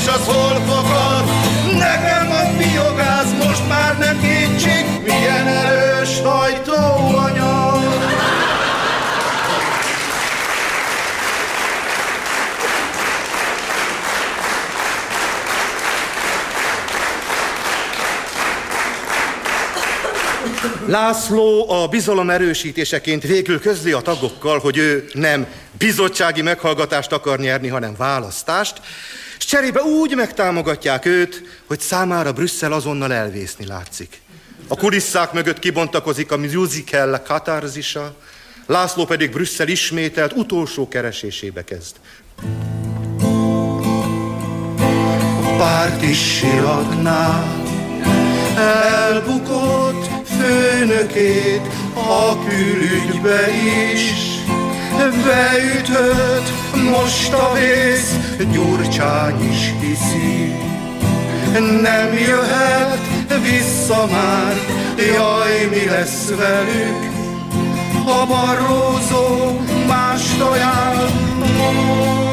és 0.00 0.06
az 0.06 0.24
hol 0.24 0.60
fakad. 0.66 1.24
Nekem 1.78 2.30
a 2.30 2.56
biogáz 2.58 3.32
most 3.32 3.68
már 3.68 3.98
nem 3.98 4.20
kétség, 4.20 4.84
milyen 5.04 5.46
erős 5.46 6.20
hajtóanyag. 6.20 7.78
László 20.86 21.70
a 21.70 21.88
bizalom 21.88 22.30
erősítéseként 22.30 23.22
végül 23.22 23.60
közli 23.60 23.92
a 23.92 24.00
tagokkal, 24.00 24.58
hogy 24.58 24.76
ő 24.76 25.08
nem 25.12 25.46
bizottsági 25.78 26.42
meghallgatást 26.42 27.12
akar 27.12 27.38
nyerni, 27.38 27.68
hanem 27.68 27.94
választást, 27.96 28.80
és 29.40 29.46
cserébe 29.46 29.82
úgy 29.82 30.14
megtámogatják 30.14 31.06
őt, 31.06 31.42
hogy 31.66 31.80
számára 31.80 32.32
Brüsszel 32.32 32.72
azonnal 32.72 33.12
elvészni 33.12 33.66
látszik. 33.66 34.20
A 34.68 34.76
kulisszák 34.76 35.32
mögött 35.32 35.58
kibontakozik 35.58 36.32
a 36.32 36.36
musical 36.36 37.22
katarzisa, 37.22 38.16
László 38.66 39.04
pedig 39.04 39.30
Brüsszel 39.30 39.68
ismételt 39.68 40.32
utolsó 40.32 40.88
keresésébe 40.88 41.64
kezd. 41.64 41.96
A 45.44 45.56
párti 45.58 46.12
siratnál 46.12 47.62
elbukott 48.56 50.08
főnökét 50.26 51.66
a 51.94 52.38
külügybe 52.48 53.48
is. 53.92 54.40
Beütött 55.08 56.52
most 56.90 57.32
a 57.32 57.52
vész, 57.54 58.16
Gyurcsány 58.52 59.50
is 59.50 59.74
hiszi. 59.80 60.54
Nem 61.82 62.12
jöhet 62.12 62.98
vissza 63.42 64.06
már, 64.10 64.54
jaj, 64.96 65.68
mi 65.70 65.90
lesz 65.90 66.28
velük, 66.28 67.10
ha 68.04 68.26
Barrózó 68.26 69.60
más 69.86 70.38
ajánl. 70.40 71.10
Meg 71.38 72.29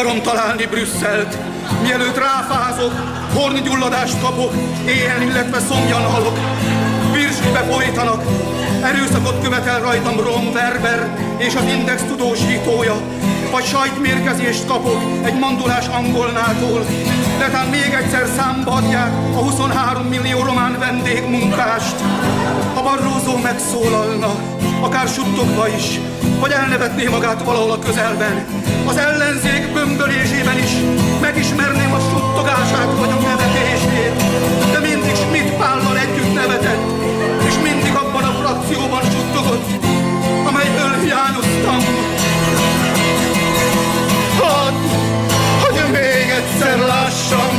akarom 0.00 0.22
találni 0.22 0.66
Brüsszelt, 0.66 1.38
mielőtt 1.82 2.18
ráfázok, 2.18 2.92
horngyulladást 3.34 4.20
kapok, 4.20 4.52
éjjel, 4.86 5.22
illetve 5.22 5.58
szomjan 5.60 6.02
halok. 6.02 6.38
Virslibe 7.12 7.58
folytanak, 7.70 8.22
erőszakot 8.82 9.42
követel 9.42 9.80
rajtam 9.80 10.20
Ron 10.20 10.46
Werber 10.54 11.16
és 11.38 11.54
az 11.54 11.64
Index 11.64 12.02
tudósítója, 12.02 12.96
vagy 13.50 13.64
sajtmérkezést 13.64 14.66
kapok 14.66 15.02
egy 15.22 15.38
mandulás 15.38 15.86
angolnától, 15.86 16.84
de 17.38 17.46
talán 17.50 17.68
még 17.68 17.92
egyszer 18.02 18.26
számba 18.36 18.70
adják 18.72 19.12
a 19.34 19.38
23 19.38 20.06
millió 20.06 20.42
román 20.42 20.78
vendégmunkást. 20.78 21.96
Ha 22.74 22.82
Barrózó 22.82 23.36
megszólalna, 23.42 24.30
akár 24.80 25.08
suttogva 25.08 25.68
is, 25.68 26.00
vagy 26.40 26.50
elnevetné 26.50 27.06
magát 27.06 27.42
valahol 27.42 27.70
a 27.70 27.78
közelben, 27.78 28.46
az 28.86 28.96
ellenzék 28.96 29.72
bömbölésében 30.00 30.58
is 30.58 30.72
megismerném 31.20 31.92
a 31.92 31.98
suttogását 31.98 32.90
vagy 32.98 33.10
a 33.10 33.20
nevetését, 33.28 34.14
de 34.72 34.78
mindig 34.78 35.14
Schmidt 35.14 35.56
Pállal 35.56 35.98
együtt 35.98 36.34
nevetett, 36.34 36.84
és 37.48 37.54
mindig 37.62 37.94
abban 37.94 38.24
a 38.24 38.32
frakcióban 38.40 39.02
suttogott, 39.02 39.68
amelyből 40.48 40.92
hiányoztam. 41.02 41.80
Hadd, 44.40 44.80
hogy 45.62 45.90
még 45.92 46.26
egyszer 46.38 46.78
lássam 46.78 47.49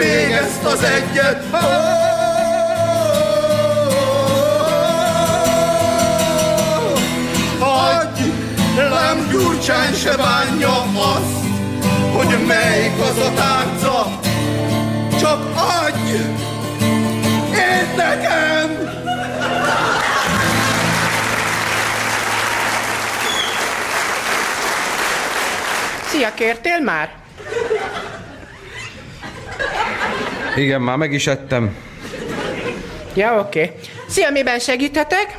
még 0.00 0.30
ezt 0.30 0.64
az 0.64 0.82
egyet. 0.82 1.44
Hagyj, 7.58 8.22
lám 8.76 9.28
Gyurcsány 9.30 9.94
se 9.94 10.16
bánja 10.16 10.82
azt, 10.82 11.44
hogy 12.16 12.46
melyik 12.46 13.00
az 13.00 13.18
a 13.18 13.32
tárca, 13.34 14.18
csak 15.20 15.40
adj, 15.56 16.12
én 17.54 17.94
nekem! 17.96 18.88
Szia, 26.10 26.34
kértél 26.34 26.80
már? 26.80 27.19
Igen, 30.56 30.80
már 30.80 30.96
meg 30.96 31.12
is 31.12 31.26
ettem. 31.26 31.76
Ja, 33.14 33.38
oké. 33.38 33.62
Okay. 33.62 33.76
Szia, 34.08 34.30
miben 34.30 34.58
segíthetek? 34.58 35.36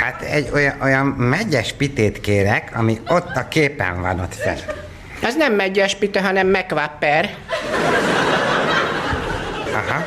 Hát 0.00 0.22
egy 0.22 0.48
olyan, 0.52 0.74
olyan 0.82 1.06
megyes 1.06 1.72
pitét 1.72 2.20
kérek, 2.20 2.70
ami 2.74 3.00
ott 3.08 3.36
a 3.36 3.48
képen 3.48 4.00
van 4.00 4.20
ott 4.20 4.34
fent. 4.34 4.64
Az 5.22 5.36
nem 5.36 5.52
megyes 5.54 5.94
pite, 5.94 6.20
hanem 6.22 6.46
megvapper. 6.46 7.30
Aha. 9.72 10.04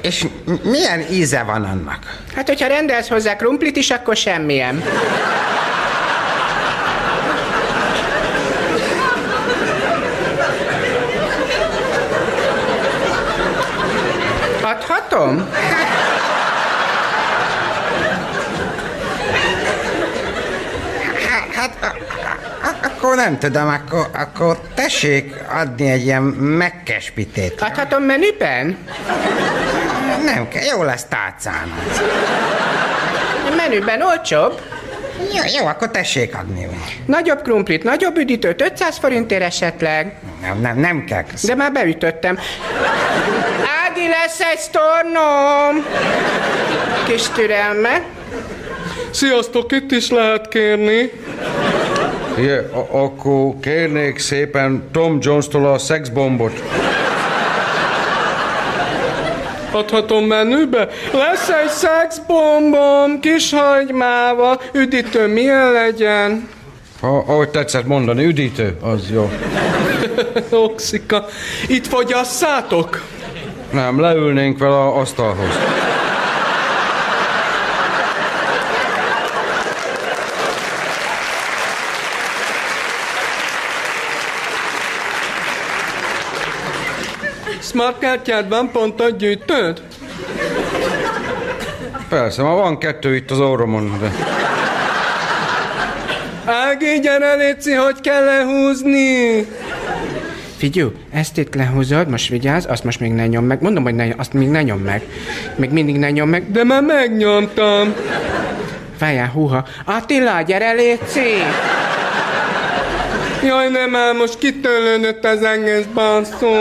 És 0.00 0.26
milyen 0.62 1.04
íze 1.10 1.42
van 1.42 1.64
annak? 1.64 2.22
Hát, 2.34 2.48
hogyha 2.48 2.66
rendelsz 2.66 3.08
hozzá 3.08 3.36
krumplit 3.36 3.76
is, 3.76 3.90
akkor 3.90 4.16
semmilyen. 4.16 4.82
Adhatom? 14.62 15.48
Hát, 21.28 21.54
hát 21.54 21.76
a- 21.80 21.96
a- 22.66 22.93
akkor 23.04 23.16
nem 23.16 23.38
tudom, 23.38 23.68
akkor, 23.68 24.08
akkor 24.12 24.60
tessék 24.74 25.34
adni 25.62 25.90
egy 25.90 26.04
ilyen 26.04 26.22
mekkes 26.22 27.10
pitét. 27.10 27.60
Adhatom 27.60 28.02
menüben? 28.02 28.78
Nem 30.24 30.48
kell, 30.48 30.62
jó 30.62 30.82
lesz 30.82 31.04
tálcán. 31.04 31.72
Menüben 33.56 34.02
olcsóbb? 34.02 34.60
Jó, 35.18 35.60
jó, 35.60 35.66
akkor 35.66 35.90
tessék 35.90 36.34
adni. 36.36 36.68
Nagyobb 37.06 37.42
krumplit, 37.42 37.82
nagyobb 37.82 38.16
üdítőt, 38.16 38.62
500 38.62 38.98
forintért 38.98 39.42
esetleg. 39.42 40.14
Nem, 40.40 40.60
nem, 40.60 40.78
nem 40.78 41.04
kell. 41.04 41.24
De 41.42 41.54
már 41.54 41.72
beütöttem. 41.72 42.38
Ági 43.86 44.08
lesz 44.08 44.40
egy 44.40 44.58
sztornom! 44.58 45.86
Kis 47.06 47.28
türelme. 47.28 48.02
Sziasztok, 49.10 49.72
itt 49.72 49.90
is 49.90 50.10
lehet 50.10 50.48
kérni. 50.48 51.10
A- 52.72 52.96
akkor 52.98 53.54
kérnék 53.60 54.18
szépen 54.18 54.88
Tom 54.92 55.18
Jones-tól 55.20 55.66
a 55.72 55.78
szexbombot. 55.78 56.62
Adhatom 59.72 60.24
menübe? 60.24 60.88
Lesz 61.12 61.48
egy 61.48 61.68
szexbombom, 61.68 63.20
kis 63.20 63.52
hagymával, 63.52 64.60
üdítő 64.72 65.26
milyen 65.26 65.72
legyen? 65.72 66.48
Ha, 67.00 67.24
ahogy 67.26 67.48
tetszett 67.48 67.86
mondani, 67.86 68.24
üdítő, 68.24 68.76
az 68.80 69.10
jó. 69.12 69.30
Oxika, 70.66 71.24
itt 71.68 71.86
fogyasszátok? 71.86 73.02
Nem, 73.70 74.00
leülnénk 74.00 74.58
vele 74.58 74.74
a 74.74 74.96
asztalhoz. 74.96 75.58
Smart 87.74 88.48
van, 88.48 88.70
pontot 88.70 89.16
gyűjtöd? 89.16 89.82
Persze, 92.08 92.42
ma 92.42 92.54
van 92.54 92.78
kettő 92.78 93.14
itt 93.14 93.30
az 93.30 93.40
orromon, 93.40 93.98
de... 94.00 94.10
Ági, 96.44 97.00
gyere 97.00 97.34
léci, 97.34 97.72
hogy 97.72 98.00
kell 98.00 98.24
lehúzni? 98.24 99.46
Figyú, 100.56 100.92
ezt 101.12 101.38
itt 101.38 101.54
lehúzod, 101.54 102.08
most 102.08 102.28
vigyázz, 102.28 102.66
azt 102.66 102.84
most 102.84 103.00
még 103.00 103.12
ne 103.12 103.26
nyom 103.26 103.44
meg. 103.44 103.62
Mondom, 103.62 103.82
hogy 103.82 103.94
ne, 103.94 104.06
azt 104.16 104.32
még 104.32 104.48
ne 104.48 104.62
nyom 104.62 104.80
meg. 104.80 105.02
Még 105.56 105.70
mindig 105.70 105.96
ne 105.96 106.10
nyom 106.10 106.28
meg. 106.28 106.50
De 106.50 106.64
már 106.64 106.82
megnyomtam. 106.82 107.94
Várjál, 108.98 109.30
húha. 109.30 109.66
Attila, 109.84 110.42
gyere 110.42 110.72
léci! 110.72 111.42
Jaj, 113.44 113.68
nem 113.68 113.90
már 113.90 114.14
most 114.14 114.38
kitölődött 114.38 115.24
az 115.24 115.42
egész 115.42 115.84
basszó. 115.94 116.54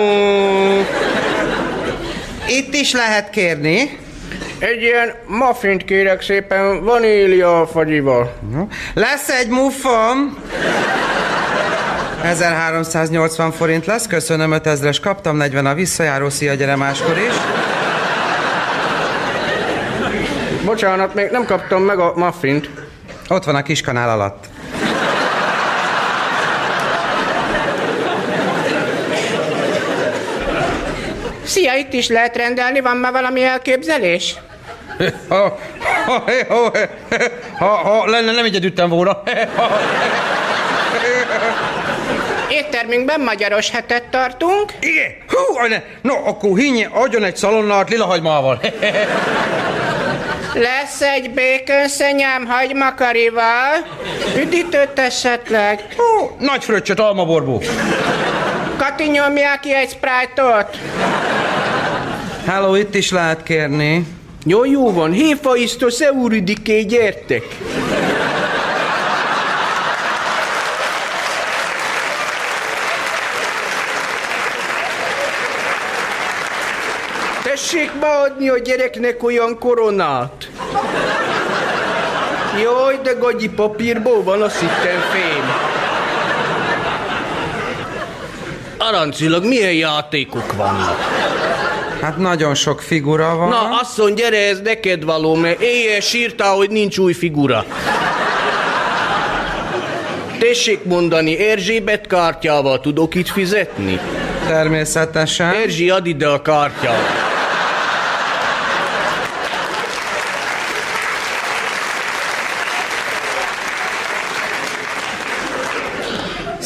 Itt 2.47 2.73
is 2.73 2.91
lehet 2.91 3.29
kérni. 3.29 3.99
Egy 4.59 4.81
ilyen 4.81 5.13
muffint 5.27 5.83
kérek 5.85 6.21
szépen, 6.21 6.83
vanília 6.83 7.59
alfagyival. 7.59 8.33
Lesz 8.93 9.29
egy 9.29 9.47
muffom. 9.47 10.37
1380 12.23 13.51
forint 13.51 13.85
lesz, 13.85 14.07
köszönöm 14.07 14.51
5000-es, 14.53 14.97
kaptam 15.01 15.37
40 15.37 15.65
a 15.65 15.73
visszajáró, 15.73 16.29
szia, 16.29 16.53
gyere 16.53 16.75
máskor 16.75 17.17
is. 17.17 17.33
Bocsánat, 20.65 21.13
még 21.13 21.29
nem 21.31 21.45
kaptam 21.45 21.81
meg 21.81 21.99
a 21.99 22.13
muffint. 22.15 22.69
Ott 23.27 23.43
van 23.43 23.55
a 23.55 23.63
kis 23.63 23.81
kanál 23.81 24.09
alatt. 24.09 24.52
Itt 31.83 31.93
is 31.93 32.07
lehet 32.07 32.35
rendelni, 32.35 32.79
van 32.79 32.97
már 32.97 33.11
valami 33.11 33.43
elképzelés? 33.43 34.35
Ha, 35.29 35.59
ha, 36.05 36.23
ha, 36.47 36.71
ha, 37.57 37.65
ha 37.65 38.05
lenne, 38.05 38.31
nem 38.31 38.45
így 38.45 38.65
ütem 38.65 38.89
volna. 38.89 39.23
Éttermünkben 42.49 43.19
magyaros 43.21 43.69
hetet 43.69 44.03
tartunk. 44.03 44.71
Igen. 44.79 45.11
Hú, 45.27 45.67
ne. 45.67 45.81
No, 46.01 46.13
akkor 46.27 46.57
hinnye, 46.57 46.89
adjon 46.91 47.23
egy 47.23 47.35
szalonnát 47.35 47.89
lilahagymával. 47.89 48.59
Lesz 50.53 51.01
egy 51.01 51.29
békönszenyám 51.29 52.45
hagymakarival. 52.45 53.87
Üdítőt 54.37 54.99
esetleg. 54.99 55.79
Hú, 55.95 56.35
nagy 56.39 56.63
fröccsöt 56.63 56.99
almaborbó. 56.99 57.61
Kati, 58.77 59.07
nyomják 59.07 59.59
ki 59.59 59.73
egy 59.73 59.89
sprite-ot. 59.89 60.77
Hello, 62.45 62.75
itt 62.75 62.95
is 62.95 63.11
lehet 63.11 63.43
kérni. 63.43 64.07
Jó, 64.45 64.65
jó 64.65 64.91
van. 64.91 65.11
Héfaisztó 65.11 65.89
szeúridiké, 65.89 66.81
gyertek. 66.81 67.43
Tessék 77.43 77.91
beadni 77.99 78.49
a 78.49 78.57
gyereknek 78.57 79.23
olyan 79.23 79.57
koronát. 79.59 80.49
Jaj, 82.61 82.99
de 83.03 83.13
gagyi 83.13 83.49
papírból 83.49 84.23
van 84.23 84.41
a 84.41 84.49
szittenfém. 84.49 85.43
Arancilag 88.77 89.45
milyen 89.45 89.73
játékok 89.73 90.53
vannak? 90.53 91.12
Hát 92.03 92.17
nagyon 92.17 92.55
sok 92.55 92.81
figura 92.81 93.35
van. 93.35 93.49
Na, 93.49 93.79
asszony, 93.81 94.13
gyere, 94.13 94.47
ez 94.47 94.61
neked 94.61 95.03
való, 95.03 95.35
mert 95.35 95.61
éjjel 95.61 95.99
sírtál, 95.99 96.55
hogy 96.55 96.69
nincs 96.69 96.97
új 96.97 97.13
figura. 97.13 97.65
Tessék 100.39 100.83
mondani, 100.83 101.49
Erzsébet 101.49 102.07
kártyával 102.07 102.79
tudok 102.79 103.15
itt 103.15 103.27
fizetni? 103.27 103.99
Természetesen. 104.47 105.53
Erzsi, 105.53 105.89
add 105.89 106.05
ide 106.05 106.27
a 106.27 106.41
kártyát. 106.41 107.32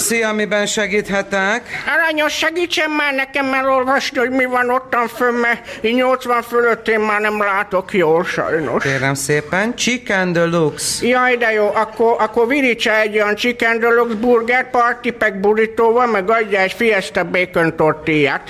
Szia, 0.08 0.34
miben 0.34 0.66
segíthetek? 0.66 1.84
Aranyos, 1.96 2.34
segítsen 2.34 2.90
már 2.90 3.14
nekem 3.14 3.54
elolvasni, 3.54 4.18
hogy 4.18 4.30
mi 4.30 4.46
van 4.46 4.70
ottan 4.70 5.08
fönn, 5.08 5.34
mert 5.34 5.84
én 5.84 5.96
80 5.96 6.42
fölött 6.42 6.88
én 6.88 7.00
már 7.00 7.22
nem 7.22 7.40
látok 7.40 7.94
jól, 7.94 8.24
sajnos. 8.24 8.84
Kérem 8.84 9.14
szépen. 9.14 9.76
Chicken 9.76 10.34
Deluxe. 10.34 11.08
Jaj, 11.08 11.36
de 11.38 11.52
jó, 11.52 11.72
akkor, 11.76 12.16
akkor 12.20 12.48
virítsa 12.48 12.96
egy 12.96 13.16
olyan 13.16 13.36
chicken 13.36 13.80
deluxe 13.80 14.16
burger, 14.16 14.70
party 14.70 15.10
pack 15.10 15.40
burítóval, 15.40 16.06
meg 16.08 16.30
adja 16.30 16.60
egy 16.60 16.74
fiesta 16.74 17.24
bacon 17.24 17.76
tortillát. 17.76 18.50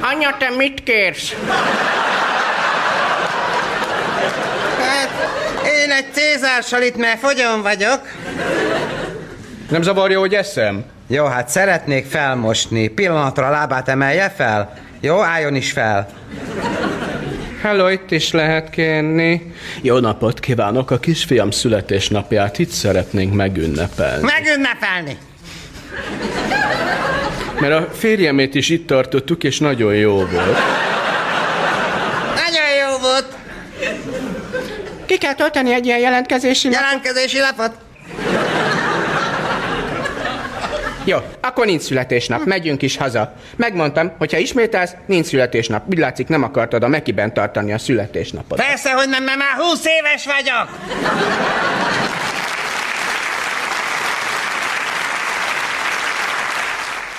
Anya, 0.00 0.36
te 0.38 0.50
mit 0.56 0.82
kérsz? 0.82 1.34
Hát, 4.78 5.10
én 5.82 5.90
egy 5.90 6.12
Cézársal 6.12 6.82
itt, 6.82 6.96
mert 6.96 7.18
fogyon 7.18 7.62
vagyok. 7.62 8.00
Nem 9.72 9.82
zavarja, 9.82 10.18
hogy 10.18 10.34
eszem? 10.34 10.84
Jó, 11.06 11.24
hát 11.24 11.48
szeretnék 11.48 12.06
felmosni. 12.06 12.88
Pillanatra 12.88 13.46
a 13.46 13.50
lábát 13.50 13.88
emelje 13.88 14.30
fel. 14.30 14.78
Jó, 15.00 15.20
álljon 15.20 15.54
is 15.54 15.72
fel. 15.72 16.08
Hello, 17.62 17.88
itt 17.88 18.10
is 18.10 18.30
lehet 18.30 18.70
kérni. 18.70 19.54
Jó 19.82 19.98
napot 19.98 20.40
kívánok! 20.40 20.90
A 20.90 20.98
kisfiam 20.98 21.50
születésnapját 21.50 22.58
itt 22.58 22.70
szeretnénk 22.70 23.34
megünnepelni. 23.34 24.22
Megünnepelni! 24.22 25.18
Mert 27.60 27.72
a 27.72 27.88
férjemét 27.92 28.54
is 28.54 28.68
itt 28.68 28.86
tartottuk, 28.86 29.44
és 29.44 29.58
nagyon 29.58 29.94
jó 29.94 30.14
volt. 30.14 30.58
Nagyon 32.34 32.88
jó 32.90 32.98
volt. 33.00 33.26
Ki 35.06 35.18
kell 35.18 35.34
tölteni 35.34 35.72
egy 35.72 35.86
ilyen 35.86 35.98
jelentkezési 35.98 36.68
lapot? 36.68 36.82
Jelentkezési 36.82 37.38
lapot. 37.38 37.90
Jó, 41.04 41.18
akkor 41.40 41.66
nincs 41.66 41.82
születésnap, 41.82 42.44
megyünk 42.44 42.82
is 42.82 42.96
haza. 42.96 43.34
Megmondtam, 43.56 44.12
hogy 44.18 44.32
ha 44.32 44.38
ismételsz, 44.38 44.94
nincs 45.06 45.26
születésnap. 45.26 45.84
Úgy 45.88 45.98
látszik, 45.98 46.28
nem 46.28 46.42
akartad 46.42 46.82
a 46.82 46.88
Mekiben 46.88 47.34
tartani 47.34 47.72
a 47.72 47.78
születésnapot. 47.78 48.58
Persze, 48.58 48.92
hogy 48.92 49.08
nem, 49.08 49.24
mert 49.24 49.38
már 49.38 49.56
20 49.56 49.84
éves 49.84 50.26
vagyok. 50.26 50.68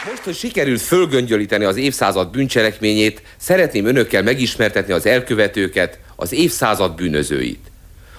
Most, 0.10 0.24
hogy 0.24 0.36
sikerült 0.36 0.82
fölgöngyölíteni 0.82 1.64
az 1.64 1.78
évszázad 1.78 2.32
bűncselekményét, 2.32 3.22
szeretném 3.38 3.86
önökkel 3.86 4.24
megismertetni 4.24 4.94
az 4.94 5.06
elkövetőket, 5.06 6.00
az 6.16 6.34
évszázad 6.34 6.96
bűnözőit. 6.96 7.72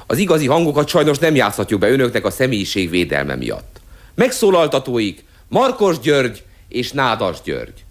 Az 0.07 0.19
igazi 0.19 0.47
hangokat 0.47 0.89
sajnos 0.89 1.19
nem 1.19 1.35
játszhatjuk 1.35 1.81
be 1.81 1.91
önöknek 1.91 2.25
a 2.25 2.31
személyiség 2.31 2.91
védelme 2.91 3.35
miatt. 3.35 3.81
Megszólaltatóik 4.15 5.25
Markos 5.55 5.99
György 5.99 6.43
és 6.69 6.93
Nádas 6.93 7.43
György. 7.45 7.85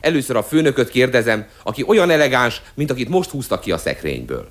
Először 0.00 0.36
a 0.36 0.42
főnököt 0.42 0.88
kérdezem, 0.88 1.46
aki 1.62 1.84
olyan 1.86 2.10
elegáns, 2.10 2.62
mint 2.74 2.90
akit 2.90 3.08
most 3.08 3.30
húztak 3.30 3.60
ki 3.60 3.72
a 3.72 3.78
szekrényből. 3.78 4.48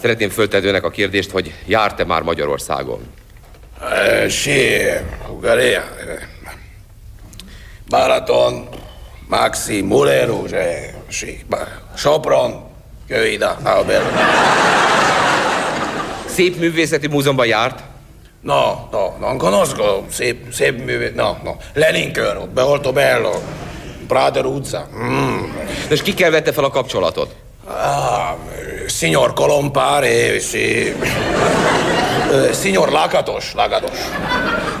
Szeretném 0.00 0.30
föltenni 0.30 0.68
a 0.68 0.90
kérdést, 0.90 1.30
hogy 1.30 1.54
járt-e 1.66 2.04
már 2.04 2.22
Magyarországon? 2.22 3.00
Sí, 4.28 4.82
Bulgária. 5.26 5.84
Balaton, 7.88 8.68
Maxi, 9.28 9.80
Mulero, 9.82 10.42
Ba- 11.48 11.68
Sopron, 11.96 12.64
Kőida, 13.08 13.56
Albert. 13.62 14.04
Szép 16.26 16.58
művészeti 16.58 17.06
múzeumban 17.06 17.46
járt? 17.46 17.78
No, 18.40 18.62
no, 18.90 19.12
non 19.20 19.38
conosco, 19.38 20.04
szép, 20.10 20.52
szép 20.52 20.84
művét, 20.84 21.14
no, 21.14 21.36
no. 21.44 21.54
Lenin 21.74 22.12
kör, 22.12 22.48
Beolto 22.54 22.92
Bello, 22.92 23.34
Prader 24.08 24.44
utca. 24.44 24.88
Mm. 25.02 25.38
És 25.88 26.02
kikkel 26.02 26.30
vette 26.30 26.52
fel 26.52 26.64
a 26.64 26.70
kapcsolatot? 26.70 27.34
Ah, 27.68 28.34
signor 28.86 29.32
Colompare. 29.32 30.06
Eh, 30.06 30.42
Signor 32.60 32.88
Lakatos, 32.88 33.52
Lakatos. 33.54 33.98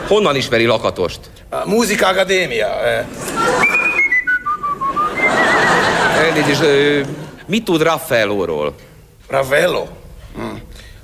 Honnan 0.08 0.36
ismeri 0.36 0.66
Lakatost? 0.66 1.20
Múzika 1.64 2.06
Akadémia. 2.06 2.68
Elnézést, 6.16 6.62
mit 7.46 7.64
tud 7.64 7.82
Raffaellóról? 7.82 8.74
Raffaello? 9.28 9.86
Mm. 10.38 10.56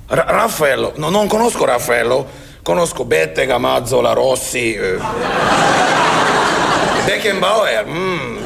Ra- 0.09 0.25
Raffaello? 0.27 0.91
No, 0.95 1.09
non 1.09 1.27
conosco 1.27 1.65
Raffaello. 1.65 2.25
Conosco 2.63 3.03
Bettega, 3.05 3.57
Mazzola, 3.57 4.13
Rossi. 4.13 4.75
eh. 4.75 4.81
Beckenbauer. 7.05 7.85
Mm. 7.85 8.43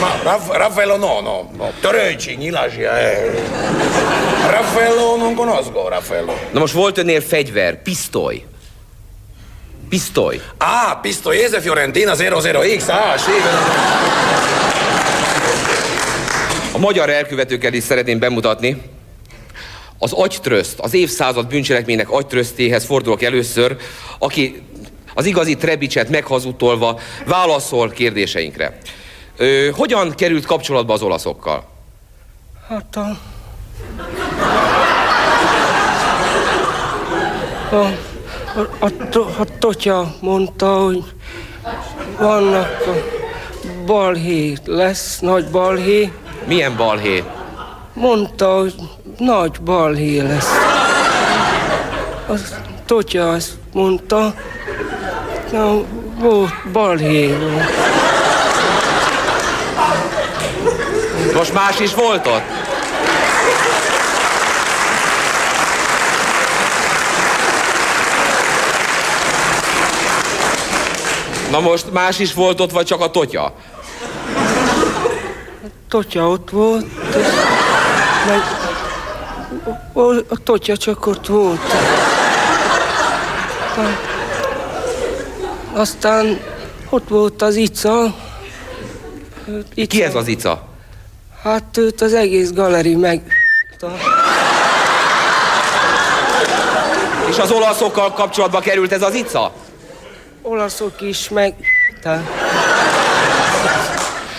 ma- 0.00 0.18
Raff- 0.22 0.52
Raffaello 0.56 0.96
no, 0.96 1.20
no. 1.20 1.50
no. 1.56 1.70
Törőcsi, 1.80 2.34
Nyilasja. 2.34 2.98
Eh. 2.98 3.32
Raffaello 4.50 5.16
non 5.16 5.34
conosco, 5.34 5.88
Raffaello. 5.88 6.32
Na 6.52 6.58
most 6.60 6.74
volt 6.74 6.98
önnél 6.98 7.20
fegyver, 7.20 7.82
pisztoly. 7.82 8.44
Pisztoly. 9.88 10.40
Ah, 10.58 11.00
Pistoiese 11.00 11.60
Fiorentina 11.60 12.14
00X. 12.14 12.88
Ah, 12.88 13.18
sì. 13.18 13.30
A 16.74 16.78
magyar 16.78 17.10
elkövetőket 17.10 17.74
is 17.74 17.82
szeretném 17.82 18.18
bemutatni. 18.18 18.82
Az 19.98 20.12
agytröszt, 20.12 20.78
az 20.78 20.94
évszázad 20.94 21.46
bűncselekménynek 21.46 22.10
agytrösztéhez 22.10 22.84
fordulok 22.84 23.22
először, 23.22 23.76
aki 24.18 24.62
az 25.14 25.26
igazi 25.26 25.56
Trebicset 25.56 26.08
meghazudtolva 26.08 27.00
válaszol 27.26 27.90
kérdéseinkre. 27.90 28.78
Ö, 29.36 29.68
hogyan 29.72 30.14
került 30.14 30.46
kapcsolatba 30.46 30.92
az 30.92 31.02
olaszokkal? 31.02 31.64
Hát 32.68 32.96
a... 32.96 33.18
A, 37.70 37.86
a, 38.54 38.86
a, 39.14 39.18
a 39.38 39.58
totya 39.58 40.14
mondta, 40.20 40.76
hogy 40.76 41.04
vannak 42.18 42.86
a 42.86 42.92
balhé, 43.86 44.54
lesz 44.64 45.18
nagy 45.18 45.50
balhé. 45.50 46.12
Milyen 46.46 46.76
balhé? 46.76 47.24
Mondta, 47.92 48.58
hogy 48.58 48.74
nagy 49.18 49.60
balhé 49.60 50.20
lesz. 50.20 50.48
Az 52.26 52.54
totya 52.86 53.30
azt 53.30 53.50
mondta, 53.72 54.34
na, 55.52 55.80
volt 56.18 56.70
balhé 56.72 57.36
volt. 57.36 57.70
Most 61.34 61.52
más 61.52 61.80
is 61.80 61.94
volt 61.94 62.26
ott? 62.26 62.42
Na 71.50 71.60
most 71.60 71.92
más 71.92 72.18
is 72.18 72.34
volt 72.34 72.60
ott, 72.60 72.70
vagy 72.70 72.86
csak 72.86 73.00
a 73.00 73.10
totya? 73.10 73.52
Totya 75.94 76.28
ott 76.28 76.50
volt, 76.50 76.86
meg 78.26 78.40
a, 79.92 80.00
a 80.28 80.42
totya 80.44 80.76
csak 80.76 81.06
ott 81.06 81.26
volt. 81.26 81.60
Aztán 85.72 86.40
ott 86.90 87.08
volt 87.08 87.42
az 87.42 87.54
Ica. 87.56 88.14
Ica. 89.74 89.86
Ki 89.88 90.02
ez 90.02 90.14
az 90.14 90.26
Ica? 90.26 90.66
Hát 91.42 91.76
őt 91.76 92.00
az 92.00 92.14
egész 92.14 92.52
galeri 92.52 92.94
meg... 92.94 93.22
És 97.28 97.38
az 97.38 97.50
olaszokkal 97.50 98.12
kapcsolatba 98.12 98.60
került 98.60 98.92
ez 98.92 99.02
az 99.02 99.14
Ica? 99.14 99.52
Olaszok 100.42 101.00
is 101.00 101.28
meg... 101.28 101.54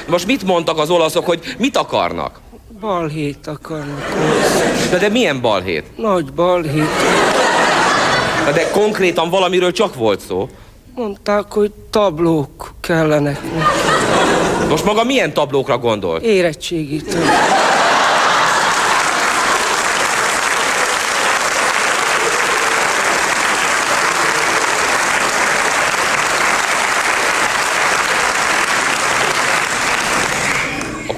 Most 0.08 0.26
mit 0.26 0.44
mondtak 0.44 0.78
az 0.78 0.90
olaszok, 0.90 1.26
hogy 1.26 1.56
mit 1.58 1.78
akarnak? 1.78 2.40
Balhét 2.80 3.48
akarnak. 3.48 4.14
De, 4.92 4.98
de 4.98 5.10
milyen 5.10 5.42
balhét? 5.42 5.98
Nagy 5.98 6.34
balhét. 6.34 6.90
Na 8.46 8.52
De 8.52 8.70
konkrétan 8.72 9.30
valamiről 9.30 9.72
csak 9.72 9.96
volt 9.96 10.20
szó. 10.20 10.50
Mondták, 10.96 11.52
hogy 11.52 11.72
tablók 11.90 12.74
kellenek. 12.80 13.40
Most 14.70 14.86
maga 14.86 15.04
milyen 15.04 15.34
tablókra 15.34 15.78
gondolt? 15.78 16.24
Érettségitől. 16.24 17.24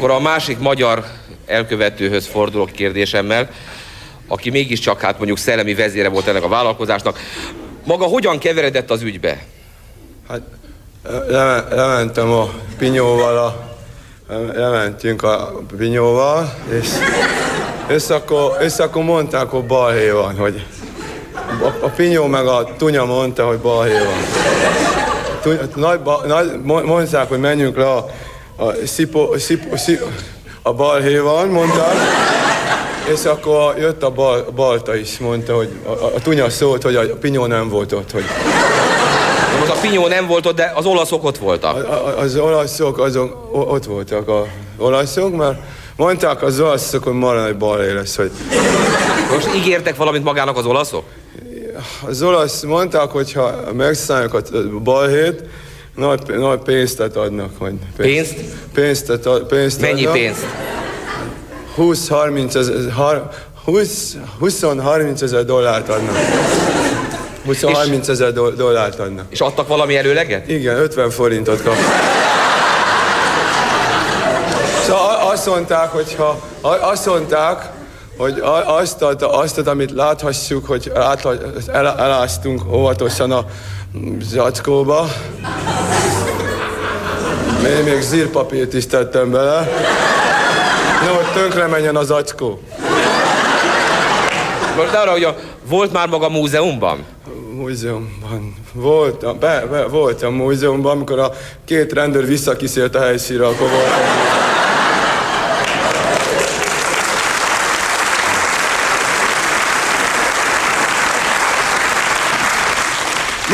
Akkor 0.07 0.19
a 0.19 0.23
másik 0.23 0.59
magyar 0.59 1.03
elkövetőhöz 1.45 2.27
fordulok 2.27 2.71
kérdésemmel, 2.71 3.49
aki 4.27 4.49
mégiscsak 4.49 5.01
hát 5.01 5.17
mondjuk 5.17 5.37
szellemi 5.37 5.73
vezére 5.73 6.09
volt 6.09 6.27
ennek 6.27 6.43
a 6.43 6.47
vállalkozásnak. 6.47 7.19
Maga 7.83 8.05
hogyan 8.05 8.37
keveredett 8.37 8.91
az 8.91 9.01
ügybe? 9.01 9.43
Hát 10.29 10.41
le, 11.27 11.67
lementem 11.69 12.31
a 12.31 12.49
pinyóval, 12.77 13.37
a, 13.37 13.77
lementünk 14.53 15.23
a 15.23 15.61
pinyóval, 15.77 16.53
és, 16.79 16.87
és, 17.87 18.07
akkor, 18.07 18.57
és 18.61 18.77
akkor 18.77 19.03
mondták, 19.03 19.49
hogy 19.49 19.63
balhé 19.63 20.09
van, 20.09 20.37
hogy 20.37 20.65
a, 21.61 21.85
a 21.85 21.89
pinyó 21.89 22.25
meg 22.25 22.45
a 22.45 22.75
tunya 22.77 23.05
mondta, 23.05 23.47
hogy 23.47 23.57
balhé 23.57 23.97
van. 23.97 24.17
Tuny, 25.41 25.57
nagy, 25.75 25.99
ba, 25.99 26.21
nagy, 26.25 26.61
mo- 26.63 26.85
mondták, 26.85 27.29
hogy 27.29 27.39
menjünk 27.39 27.77
le 27.77 27.89
a, 27.89 28.05
a, 28.57 28.71
szipo, 28.85 29.37
szipo, 29.37 29.77
szipo, 29.77 30.05
a 30.61 30.73
balhé 30.73 31.17
van, 31.17 31.47
mondták, 31.47 31.93
és 33.13 33.25
akkor 33.25 33.77
jött 33.77 34.03
a 34.03 34.09
bal, 34.09 34.45
balta 34.55 34.95
is, 34.95 35.17
mondta, 35.17 35.55
hogy 35.55 35.69
a, 35.85 35.89
a, 35.89 36.05
a 36.15 36.19
tunya 36.21 36.49
szólt, 36.49 36.83
hogy 36.83 36.95
a 36.95 37.01
pinyó 37.15 37.45
nem 37.45 37.69
volt 37.69 37.91
ott, 37.91 38.11
hogy 38.11 38.23
most 39.59 39.71
a 39.71 39.75
pinyó 39.81 40.07
nem 40.07 40.27
volt 40.27 40.45
ott, 40.45 40.55
de 40.55 40.71
az 40.75 40.85
olaszok 40.85 41.23
ott 41.23 41.37
voltak. 41.37 41.87
A- 41.87 42.17
Az 42.19 42.35
olaszok 42.37 42.99
azok 42.99 43.49
o- 43.51 43.71
ott 43.71 43.85
voltak 43.85 44.27
az 44.29 44.45
olaszok, 44.77 45.35
mert 45.35 45.57
mondták 45.95 46.41
az 46.41 46.59
olaszok, 46.59 47.03
hogy 47.03 47.13
ma 47.13 47.45
egy 47.47 47.57
balé 47.57 47.91
lesz, 47.91 48.15
hogy 48.15 48.31
Most 49.31 49.49
ígértek 49.55 49.95
valamit 49.95 50.23
magának 50.23 50.57
az 50.57 50.65
olaszok? 50.65 51.03
az 52.07 52.21
olasz 52.21 52.61
mondták, 52.61 53.09
hogy 53.09 53.33
ha 53.33 53.51
megszálljuk 53.73 54.33
a 54.33 54.41
balhét, 54.83 55.43
nagy, 55.97 56.21
nagy 56.37 56.59
pénzt 56.59 56.99
adnak. 56.99 57.49
Hogy 57.57 57.73
Pénzt? 57.97 58.35
Pénzt, 58.73 59.09
ad, 59.09 59.43
pénzt 59.47 59.81
Mennyi 59.81 60.05
adnak. 60.05 60.13
pénzt? 60.13 60.45
20-30 61.77 62.55
ezer, 62.55 62.91
har- 62.91 63.29
20 63.63 64.15
20-30 64.41 65.21
ezer 65.21 65.45
dollárt 65.45 65.89
adnak. 65.89 66.15
20-30 67.47 68.07
ezer 68.09 68.33
do- 68.33 68.55
dollárt 68.55 68.99
adnak. 68.99 69.25
És 69.29 69.41
adtak 69.41 69.67
valami 69.67 69.97
előleget? 69.97 70.49
Igen, 70.49 70.75
50 70.77 71.09
forintot 71.09 71.63
kap. 71.63 71.75
Szóval 74.85 75.29
azt 75.31 75.45
mondták, 75.45 75.89
hogy 75.91 76.15
ha, 76.15 76.39
azt 76.61 77.05
mondták, 77.05 77.69
hogy 78.17 78.41
azt, 78.65 79.01
ad, 79.01 79.21
azt 79.21 79.57
ad, 79.57 79.67
amit 79.67 79.91
láthassuk, 79.91 80.65
hogy 80.65 80.91
eláztunk 81.97 82.61
óvatosan 82.73 83.31
a 83.31 83.45
zacskóba. 84.21 85.07
Még, 87.63 87.93
még 87.93 88.01
zírpapírt 88.01 88.73
is 88.73 88.87
tettem 88.87 89.31
bele. 89.31 89.69
No, 91.05 91.13
hogy 91.13 91.33
tönkre 91.33 91.67
menjen 91.67 91.95
az 91.95 92.07
zacskó. 92.07 92.59
Most 94.75 94.93
arra, 94.93 95.11
hogy 95.11 95.23
a, 95.23 95.35
volt 95.69 95.91
már 95.91 96.07
maga 96.07 96.29
múzeumban? 96.29 97.05
múzeumban. 97.57 98.55
Voltam, 98.73 99.39
be, 99.39 99.65
be, 99.71 99.83
voltam 99.85 100.33
múzeumban, 100.33 100.91
amikor 100.91 101.19
a 101.19 101.31
két 101.65 101.93
rendőr 101.93 102.25
visszakísért 102.25 102.95
a 102.95 102.99
helyszínre, 102.99 103.45
akkor 103.45 103.69
voltam. 103.69 104.46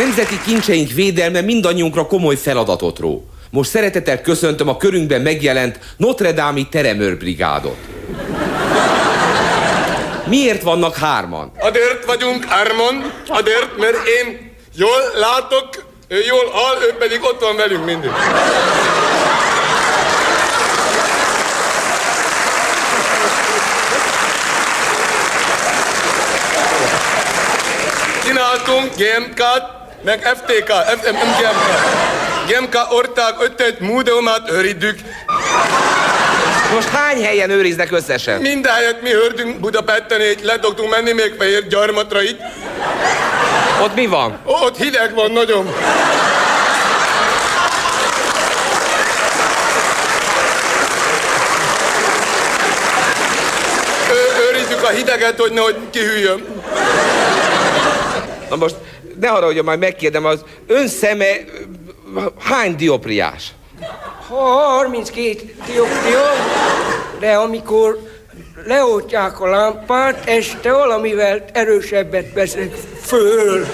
Nemzeti 0.04 0.40
kincseink 0.46 0.92
védelme 0.92 1.42
mindannyiunkra 1.42 2.08
komoly 2.08 2.36
feladatot 2.36 3.00
ró. 3.00 3.26
Most 3.50 3.70
szeretettel 3.70 4.22
köszöntöm 4.22 4.68
a 4.68 4.78
körünkben 4.78 5.22
megjelent 5.22 5.80
Notre-Dame-i 5.98 6.68
teremőrbrigádot. 6.72 7.78
Miért 10.28 10.62
vannak 10.62 10.96
hárman? 10.96 11.52
Adért 11.60 12.06
vagyunk 12.06 12.44
hárman, 12.44 13.12
adért, 13.28 13.78
mert 13.78 13.98
én 14.08 14.52
jól 14.76 15.02
látok, 15.20 15.70
ő 16.08 16.18
jól 16.28 16.50
hall, 16.52 16.76
ő 16.82 16.96
pedig 17.00 17.20
ott 17.22 17.42
van 17.42 17.56
velünk 17.56 17.86
mindig. 17.86 18.12
Csináltunk 28.26 28.92
GMK-t, 28.96 29.83
meg 30.04 30.22
FTK, 30.22 30.72
FMGMK. 31.02 31.42
GMK 32.48 32.92
ország 32.92 33.34
ötöt 33.40 33.80
múzeumát 33.80 34.52
őriddük. 34.52 35.00
Most 36.74 36.88
hány 36.88 37.24
helyen 37.24 37.50
őriznek 37.50 37.92
összesen? 37.92 38.42
Mindahelyet 38.42 39.02
mi 39.02 39.10
hördünk 39.10 39.60
Budapesten, 39.60 40.22
így 40.22 40.40
le 40.44 40.60
tudtunk 40.60 40.90
menni 40.90 41.12
még 41.12 41.34
fehér 41.38 41.68
gyarmatra 41.68 42.22
itt. 42.22 42.40
Ott 43.84 43.96
mi 43.96 44.06
van? 44.06 44.40
Ott 44.44 44.78
hideg 44.78 45.14
van 45.14 45.32
nagyon. 45.32 45.74
Ő, 54.12 54.48
őrizzük 54.48 54.84
a 54.84 54.90
hideget, 54.90 55.40
hogy 55.40 55.52
nehogy 55.52 55.76
kihűljön. 55.92 56.46
Na 58.50 58.56
most, 58.56 58.76
ne 59.24 59.30
haragudjon, 59.30 59.66
majd 59.66 59.80
megkérdem, 59.80 60.26
az 60.26 60.44
ön 60.68 60.88
szeme 60.88 61.26
hány 62.40 62.76
diopriás? 62.76 63.52
32 64.30 65.56
dioptrium, 65.66 66.22
de 67.20 67.34
amikor 67.34 68.00
leoltják 68.66 69.42
a 69.42 69.48
lámpát, 69.48 70.30
este 70.30 70.72
valamivel 70.72 71.46
erősebbet 71.54 72.34
veszek 72.34 72.74
föl. 73.02 73.66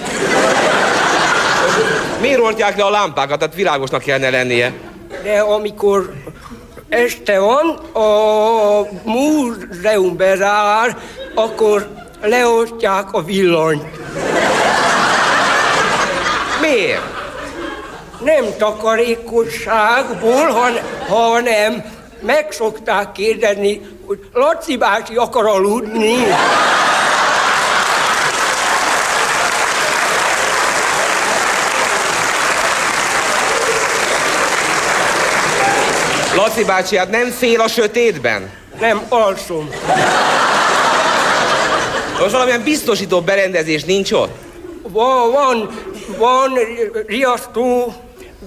Miért 2.20 2.40
oltják 2.40 2.76
le 2.76 2.84
a 2.84 2.90
lámpákat? 2.90 3.38
Tehát 3.38 3.54
világosnak 3.54 4.02
kellene 4.02 4.30
lennie. 4.30 4.72
De 5.22 5.38
amikor 5.38 6.12
este 6.88 7.38
van, 7.38 7.68
a 7.92 8.86
múzeum 9.04 10.16
bezár, 10.16 10.98
akkor 11.34 11.88
leoltják 12.22 13.12
a 13.12 13.22
villanyt. 13.22 13.84
Miért? 16.60 17.02
Nem 18.24 18.44
takarékosságból, 18.58 20.46
han, 20.46 20.78
hanem 21.08 21.84
meg 22.22 22.46
szokták 22.50 23.12
kérdezni, 23.12 23.80
hogy 24.06 24.18
Laci 24.32 24.76
bácsi 24.76 25.16
akar 25.16 25.46
aludni. 25.46 26.16
Laci 36.34 36.64
bácsi, 36.64 36.96
hát 36.96 37.10
nem 37.10 37.30
fél 37.30 37.60
a 37.60 37.68
sötétben? 37.68 38.50
Nem, 38.80 39.02
alszom. 39.08 39.68
Most 42.20 42.32
valamilyen 42.32 42.62
biztosító 42.62 43.20
berendezés 43.20 43.84
nincs 43.84 44.12
ott? 44.12 44.36
Van, 44.82 45.32
van, 45.32 45.70
van 46.18 46.58
riasztó 47.06 47.94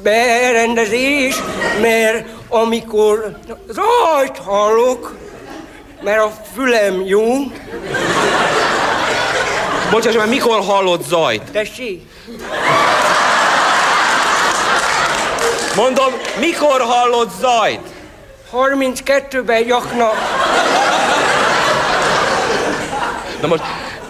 berendezés, 0.03 1.35
mert 1.81 2.27
amikor 2.49 3.37
zajt 3.67 4.37
hallok, 4.37 5.15
mert 6.01 6.21
a 6.21 6.31
fülem 6.55 7.01
jó. 7.05 7.23
Bocsáss, 9.91 10.15
már 10.15 10.27
mikor 10.27 10.59
hallott 10.59 11.07
zajt? 11.07 11.51
Tessék? 11.51 12.01
Mondom, 15.75 16.13
mikor 16.39 16.81
hallott 16.81 17.31
zajt? 17.39 17.81
32-ben 18.53 19.65
jakna. 19.67 20.11
Na 23.41 23.47
most, 23.47 23.63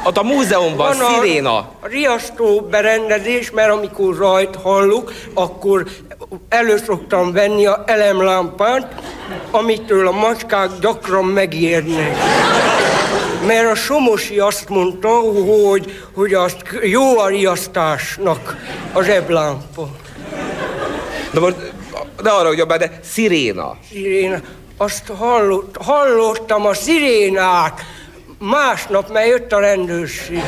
ott 0.04 0.18
a 0.18 0.24
múzeumban 0.24 0.97
Van 0.97 1.08
sziréna. 1.08 1.58
A 1.58 1.88
riasztó 1.88 2.62
berendezés, 2.62 3.51
mert 3.51 3.72
amikor 3.72 4.18
rajt 4.18 4.56
hallok, 4.56 5.14
akkor 5.34 5.86
elő 6.49 6.78
szoktam 6.78 7.32
venni 7.32 7.66
a 7.66 7.84
elemlámpát, 7.86 9.01
amitől 9.51 10.08
a 10.08 10.12
macskák 10.12 10.70
gyakran 10.82 11.26
megérnek. 11.26 12.18
Mert 13.45 13.72
a 13.72 13.76
Somosi 13.76 14.39
azt 14.39 14.70
mondta, 14.70 15.10
hogy, 15.10 16.01
hogy 16.14 16.34
azt 16.34 16.62
jó 16.82 17.18
a 17.20 17.28
riasztásnak 17.28 18.58
a 18.93 19.04
zseblámpa. 19.04 19.89
Na 21.32 21.39
most, 21.39 21.56
ne 22.24 22.32
arra, 22.32 22.47
hogy 22.47 22.66
de 22.66 22.99
sziréna. 23.04 23.78
Sziréna. 23.89 24.41
Azt 24.78 25.08
hallott, 25.18 25.76
hallottam 25.80 26.66
a 26.66 26.74
szirénát. 26.74 27.82
Másnap, 28.50 29.12
mert 29.12 29.28
jött 29.28 29.52
a 29.52 29.60
rendőrség. 29.60 30.41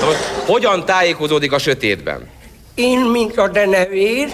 Na 0.00 0.06
most, 0.06 0.18
hogyan 0.46 0.84
tájékozódik 0.84 1.52
a 1.52 1.58
sötétben? 1.58 2.28
Én, 2.74 2.98
mint 2.98 3.38
a 3.38 3.48
denevér, 3.48 4.28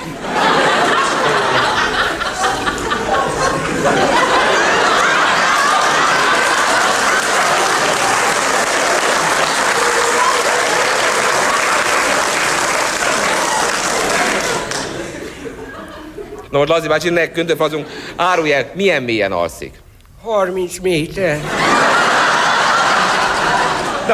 Na 16.51 16.59
most 16.59 16.71
Lazi 16.71 16.89
bácsi, 16.89 17.09
ne 17.09 17.31
köntőfazunk, 17.31 17.87
árulj 18.17 18.53
el, 18.53 18.71
milyen 18.75 19.03
mélyen 19.03 19.33
alszik? 19.33 19.81
30 20.23 20.79
méter. 20.79 21.41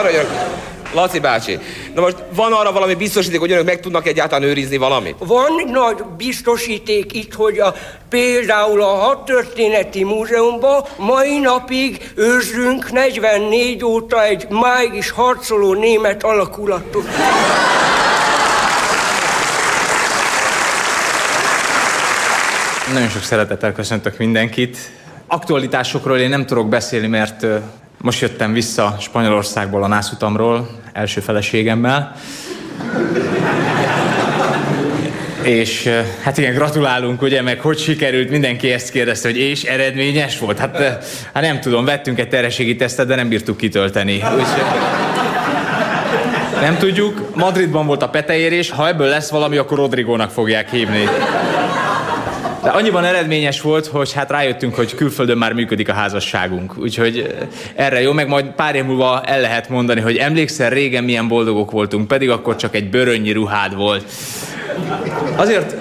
Ragyog. 0.03 0.27
Laci 0.93 1.19
bácsi, 1.19 1.59
na 1.95 2.01
most 2.01 2.17
van 2.35 2.53
arra 2.53 2.73
valami 2.73 2.95
biztosíték, 2.95 3.41
hogy 3.41 3.53
önök 3.53 3.65
meg 3.65 3.81
tudnak 3.81 4.07
egyáltalán 4.07 4.49
őrizni 4.49 4.77
valamit? 4.77 5.15
Van 5.19 5.53
nagy 5.73 6.05
biztosíték 6.17 7.13
itt, 7.13 7.35
hogy 7.35 7.59
a, 7.59 7.75
például 8.09 8.83
a 8.83 8.95
Hadtörténeti 8.95 10.05
Múzeumban 10.05 10.85
mai 10.97 11.39
napig 11.39 12.11
őrzünk 12.15 12.91
44 12.91 13.85
óta 13.85 14.25
egy 14.25 14.49
máig 14.49 14.95
is 14.95 15.11
harcoló 15.11 15.75
német 15.75 16.25
alakulatot. 16.25 17.07
Nagyon 22.93 23.09
sok 23.09 23.23
szeretettel 23.23 23.73
köszöntök 23.73 24.19
mindenkit. 24.19 24.77
Aktualitásokról 25.27 26.19
én 26.19 26.29
nem 26.29 26.47
tudok 26.47 26.69
beszélni, 26.69 27.07
mert 27.07 27.47
most 28.01 28.21
jöttem 28.21 28.53
vissza 28.53 28.97
Spanyolországból 29.01 29.83
a 29.83 29.87
nászutamról, 29.87 30.69
első 30.93 31.21
feleségemmel. 31.21 32.17
És 35.43 35.91
hát 36.23 36.39
igen, 36.39 36.55
gratulálunk, 36.55 37.23
ugye, 37.23 37.43
meg 37.43 37.61
hogy 37.61 37.79
sikerült, 37.79 38.31
mindenki 38.31 38.73
ezt 38.73 38.91
kérdezte, 38.91 39.29
hogy 39.29 39.39
és 39.39 39.63
eredményes 39.63 40.39
volt. 40.39 40.59
Hát, 40.59 40.79
hát 41.33 41.43
nem 41.43 41.61
tudom, 41.61 41.85
vettünk 41.85 42.19
egy 42.19 42.29
terhességi 42.29 42.77
tesztet, 42.77 43.07
de 43.07 43.15
nem 43.15 43.29
bírtuk 43.29 43.57
kitölteni. 43.57 44.15
Úgyhogy 44.15 44.63
nem 46.61 46.77
tudjuk, 46.77 47.35
Madridban 47.35 47.87
volt 47.87 48.03
a 48.03 48.09
peteérés, 48.09 48.71
ha 48.71 48.89
ebből 48.89 49.09
lesz 49.09 49.31
valami, 49.31 49.57
akkor 49.57 49.79
Rodrigónak 49.79 50.31
fogják 50.31 50.71
hívni. 50.71 51.05
De 52.63 52.71
annyiban 52.71 53.05
eredményes 53.05 53.61
volt, 53.61 53.87
hogy 53.87 54.13
hát 54.13 54.31
rájöttünk, 54.31 54.75
hogy 54.75 54.95
külföldön 54.95 55.39
már 55.39 55.53
működik 55.53 55.89
a 55.89 55.93
házasságunk. 55.93 56.79
Úgyhogy 56.79 57.19
eh, 57.19 57.87
erre 57.87 58.01
jó, 58.01 58.13
meg 58.13 58.29
majd 58.29 58.47
pár 58.47 58.75
év 58.75 58.85
múlva 58.85 59.23
el 59.25 59.41
lehet 59.41 59.69
mondani, 59.69 60.01
hogy 60.01 60.17
emlékszel, 60.17 60.71
régen 60.71 61.05
milyen 61.05 61.29
boldogok 61.29 61.71
voltunk, 61.71 62.09
pedig 62.09 62.31
akkor 62.31 62.57
csak 62.57 62.75
egy 62.75 62.91
bőrönnyi 62.91 63.33
ruhád 63.33 63.75
volt. 63.75 64.05
Azért 65.37 65.75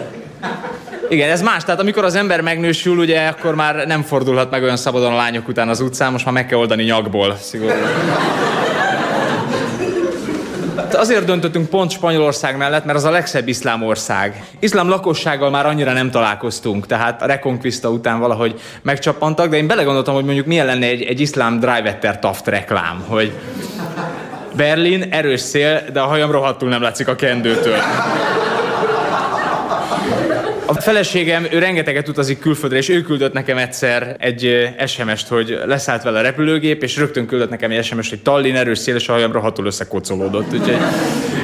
igen, 1.09 1.29
ez 1.29 1.41
más. 1.41 1.63
Tehát 1.63 1.79
amikor 1.79 2.03
az 2.03 2.15
ember 2.15 2.41
megnősül, 2.41 2.97
ugye, 2.97 3.27
akkor 3.27 3.55
már 3.55 3.87
nem 3.87 4.01
fordulhat 4.01 4.51
meg 4.51 4.63
olyan 4.63 4.77
szabadon 4.77 5.13
a 5.13 5.15
lányok 5.15 5.47
után 5.47 5.69
az 5.69 5.79
utcán, 5.79 6.11
most 6.11 6.25
már 6.25 6.33
meg 6.33 6.47
kell 6.47 6.57
oldani 6.57 6.83
nyakból, 6.83 7.37
szigorúan. 7.41 8.66
Azért 10.97 11.25
döntöttünk 11.25 11.69
pont 11.69 11.91
Spanyolország 11.91 12.57
mellett, 12.57 12.85
mert 12.85 12.97
az 12.97 13.03
a 13.03 13.09
legszebb 13.09 13.47
iszlám 13.47 13.83
ország. 13.83 14.43
Iszlám 14.59 14.89
lakossággal 14.89 15.49
már 15.49 15.65
annyira 15.65 15.93
nem 15.93 16.11
találkoztunk, 16.11 16.85
tehát 16.85 17.21
a 17.21 17.25
Reconquista 17.25 17.89
után 17.89 18.19
valahogy 18.19 18.59
megcsappantak, 18.81 19.49
de 19.49 19.57
én 19.57 19.67
belegondoltam, 19.67 20.13
hogy 20.13 20.23
mondjuk 20.25 20.45
milyen 20.45 20.65
lenne 20.65 20.85
egy, 20.85 21.01
egy 21.01 21.19
iszlám 21.19 21.59
drivetter 21.59 22.19
taft 22.19 22.47
reklám, 22.47 23.03
hogy 23.07 23.31
Berlin, 24.55 25.03
erős 25.09 25.41
szél, 25.41 25.81
de 25.93 25.99
a 25.99 26.05
hajam 26.05 26.31
rohadtul 26.31 26.69
nem 26.69 26.81
látszik 26.81 27.07
a 27.07 27.15
kendőtől. 27.15 27.77
A 30.69 30.73
feleségem, 30.73 31.47
ő 31.51 31.59
rengeteget 31.59 32.07
utazik 32.07 32.39
külföldre, 32.39 32.77
és 32.77 32.89
ő 32.89 33.01
küldött 33.01 33.33
nekem 33.33 33.57
egyszer 33.57 34.15
egy 34.19 34.69
SMS-t, 34.87 35.27
hogy 35.27 35.59
leszállt 35.65 36.03
vele 36.03 36.19
a 36.19 36.21
repülőgép, 36.21 36.83
és 36.83 36.97
rögtön 36.97 37.25
küldött 37.25 37.49
nekem 37.49 37.71
egy 37.71 37.83
SMS-t, 37.83 38.09
hogy 38.09 38.21
Tallinn 38.21 38.55
erős 38.55 38.77
szél, 38.77 38.95
és 38.95 39.09
a 39.09 39.11
hajam 39.11 39.31
rohadtul 39.31 39.65
összekocolódott. 39.65 40.53
Úgyhogy 40.53 40.77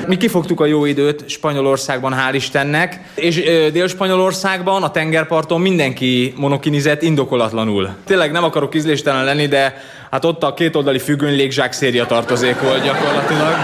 mi 0.08 0.18
kifogtuk 0.18 0.60
a 0.60 0.66
jó 0.66 0.86
időt 0.86 1.30
Spanyolországban, 1.30 2.14
hál' 2.14 2.34
Istennek, 2.34 3.00
és 3.16 3.42
Dél-Spanyolországban, 3.72 4.84
a 4.84 4.92
tengerparton 4.92 5.62
mindenki 5.62 6.34
monokinizett 6.36 7.02
indokolatlanul. 7.02 7.90
Tényleg 8.06 8.32
nem 8.32 8.44
akarok 8.44 8.76
ízléstelen 8.76 9.24
lenni, 9.24 9.48
de 9.48 9.82
hát 10.12 10.26
ott 10.26 10.44
a 10.44 10.54
kétoldali 10.54 11.00
függöny 11.00 11.36
légzsák 11.36 11.72
széria 11.72 12.06
tartozék 12.06 12.60
volt 12.60 12.84
gyakorlatilag. 12.84 13.56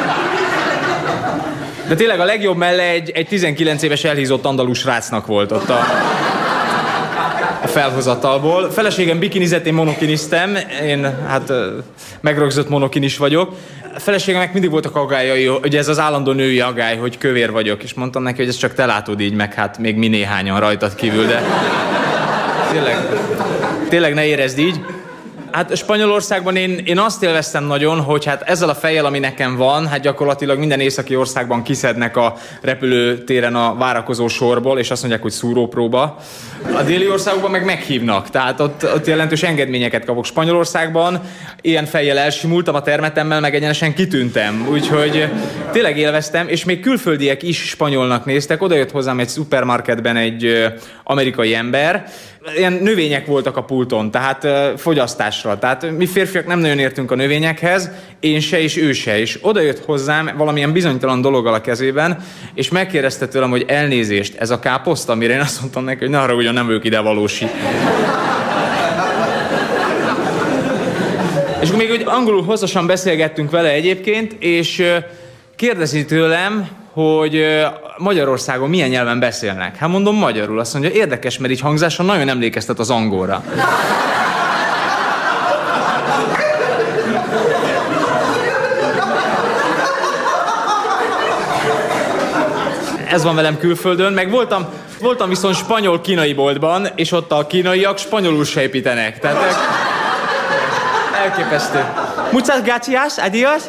De 1.90 1.96
tényleg 1.96 2.20
a 2.20 2.26
legjobb 2.26 2.58
melle 2.58 2.84
egy, 2.84 3.10
egy 3.10 3.28
19 3.28 3.84
éves 3.84 4.04
elhízott 4.04 4.46
andalus 4.46 4.86
rácnak 4.86 5.26
volt 5.26 5.52
ott 5.52 5.70
a, 5.70 5.80
a 7.64 7.68
felhozatalból. 7.68 8.72
Feleségem 8.72 9.20
bikinizett, 9.20 9.66
én 9.66 9.74
monokiniztem, 9.74 10.58
én 10.86 11.18
hát 11.28 11.52
megrögzött 12.22 12.70
monokinis 12.70 13.18
vagyok. 13.18 13.56
A 13.96 14.00
feleségemnek 14.00 14.54
mindig 14.54 14.70
voltak 14.70 14.96
agályai, 14.96 15.46
hogy 15.46 15.76
ez 15.76 15.88
az 15.88 16.00
állandó 16.00 16.32
női 16.32 16.60
agály, 16.60 16.98
hogy 16.98 17.18
kövér 17.18 17.52
vagyok, 17.52 17.84
és 17.84 17.94
mondtam 17.94 18.24
neki, 18.24 18.38
hogy 18.38 18.48
ez 18.48 18.58
csak 18.58 18.74
te 18.74 18.86
látod 18.86 19.20
így, 19.20 19.34
meg 19.34 19.54
hát 19.54 19.78
még 19.78 19.96
mi 19.96 20.08
néhányan 20.08 20.60
rajtad 20.60 20.96
kívül, 20.96 21.26
de 21.26 21.44
tényleg, 22.72 22.98
tényleg 23.90 24.14
ne 24.14 24.26
érezd 24.26 24.60
így. 24.60 24.80
Hát 25.52 25.76
Spanyolországban 25.76 26.56
én, 26.56 26.82
én 26.86 27.00
azt 27.00 27.24
élveztem 27.24 27.64
nagyon, 27.64 28.00
hogy 28.00 28.26
hát 28.26 28.42
ezzel 28.42 28.70
a 28.70 28.76
fejjel, 28.76 29.06
ami 29.06 29.20
nekem 29.20 29.56
van, 29.56 29.88
hát 29.88 30.02
gyakorlatilag 30.02 30.60
minden 30.60 30.80
északi 30.80 31.16
országban 31.16 31.64
kiszednek 31.64 32.18
a 32.18 32.36
repülőtéren 32.62 33.56
a 33.56 33.76
várakozó 33.76 34.28
sorból, 34.28 34.80
és 34.80 34.92
azt 34.92 35.02
mondják, 35.02 35.22
hogy 35.22 35.32
szúrópróba. 35.32 36.18
A 36.76 36.82
déli 36.82 37.10
országokban 37.10 37.52
meg 37.52 37.66
meghívnak, 37.66 38.30
tehát 38.30 38.60
ott, 38.60 38.84
ott 38.84 39.08
jelentős 39.08 39.44
engedményeket 39.44 40.06
kapok. 40.06 40.26
Spanyolországban 40.26 41.22
ilyen 41.62 41.86
fejjel 41.86 42.18
elsimultam 42.18 42.76
a 42.76 42.82
termetemmel, 42.82 43.40
meg 43.40 43.56
egyenesen 43.56 43.94
kitűntem. 43.94 44.68
Úgyhogy 44.72 45.30
tényleg 45.72 45.98
élveztem, 45.98 46.48
és 46.48 46.66
még 46.66 46.80
külföldiek 46.80 47.44
is 47.44 47.68
spanyolnak 47.68 48.26
néztek. 48.26 48.62
Oda 48.62 48.76
jött 48.76 48.92
hozzám 48.92 49.20
egy 49.20 49.30
szupermarketben 49.30 50.16
egy 50.16 50.66
amerikai 51.04 51.56
ember, 51.56 52.06
ilyen 52.58 52.74
növények 52.74 53.26
voltak 53.26 53.58
a 53.58 53.64
pulton, 53.64 54.12
tehát 54.12 54.48
fogyasztásra. 54.80 55.60
Tehát 55.60 55.98
mi 55.98 56.06
férfiak 56.06 56.46
nem 56.46 56.60
nagyon 56.60 56.80
értünk 56.80 57.12
a 57.12 57.16
növényekhez, 57.16 57.90
én 58.20 58.40
se 58.40 58.62
és 58.62 58.78
ő 58.78 58.92
se. 58.92 59.20
És 59.20 59.40
oda 59.42 59.62
jött 59.62 59.86
hozzám 59.86 60.30
valamilyen 60.38 60.72
bizonytalan 60.72 61.22
dologgal 61.22 61.54
a 61.54 61.62
kezében, 61.62 62.18
és 62.54 62.70
megkérdezte 62.70 63.28
tőlem, 63.28 63.50
hogy 63.50 63.66
elnézést, 63.68 64.36
ez 64.36 64.50
a 64.50 64.60
káposzta, 64.60 65.12
amire 65.12 65.34
én 65.34 65.40
azt 65.40 65.60
mondtam 65.60 65.84
neki, 65.84 66.00
hogy 66.00 66.10
ne 66.10 66.18
haragudjon, 66.18 66.54
nem 66.54 66.70
ők 66.70 66.84
ide 66.84 67.00
valósi. 67.00 67.48
és 71.62 71.72
még 71.72 71.92
úgy 71.92 72.04
angolul 72.06 72.44
hosszasan 72.44 72.88
beszélgettünk 72.88 73.52
vele 73.52 73.70
egyébként, 73.70 74.36
és 74.40 74.84
kérdezi 75.56 76.06
tőlem, 76.06 76.68
hogy 77.00 77.46
Magyarországon 77.98 78.70
milyen 78.70 78.90
nyelven 78.90 79.20
beszélnek. 79.20 79.76
Hát 79.76 79.90
mondom 79.90 80.16
magyarul. 80.16 80.60
Azt 80.60 80.74
mondja, 80.74 80.92
érdekes, 80.92 81.38
mert 81.38 81.52
így 81.52 81.60
hangzáson 81.60 82.06
nagyon 82.06 82.30
emlékeztet 82.30 82.80
az 82.80 82.90
angolra. 82.90 83.44
Ez 93.08 93.24
van 93.24 93.36
velem 93.36 93.58
külföldön, 93.58 94.14
meg 94.14 94.30
voltam, 94.30 94.66
voltam 95.02 95.30
viszont 95.30 95.56
spanyol-kínai 95.56 96.34
boltban, 96.34 96.88
és 96.96 97.12
ott 97.12 97.32
a 97.32 97.48
kínaiak 97.48 97.98
spanyolul 97.98 98.46
se 98.46 98.62
építenek. 98.62 99.20
Tehát 99.20 99.56
elképesztő. 101.24 101.86
Muchas 102.32 102.62
gracias, 102.62 103.18
adios. 103.18 103.64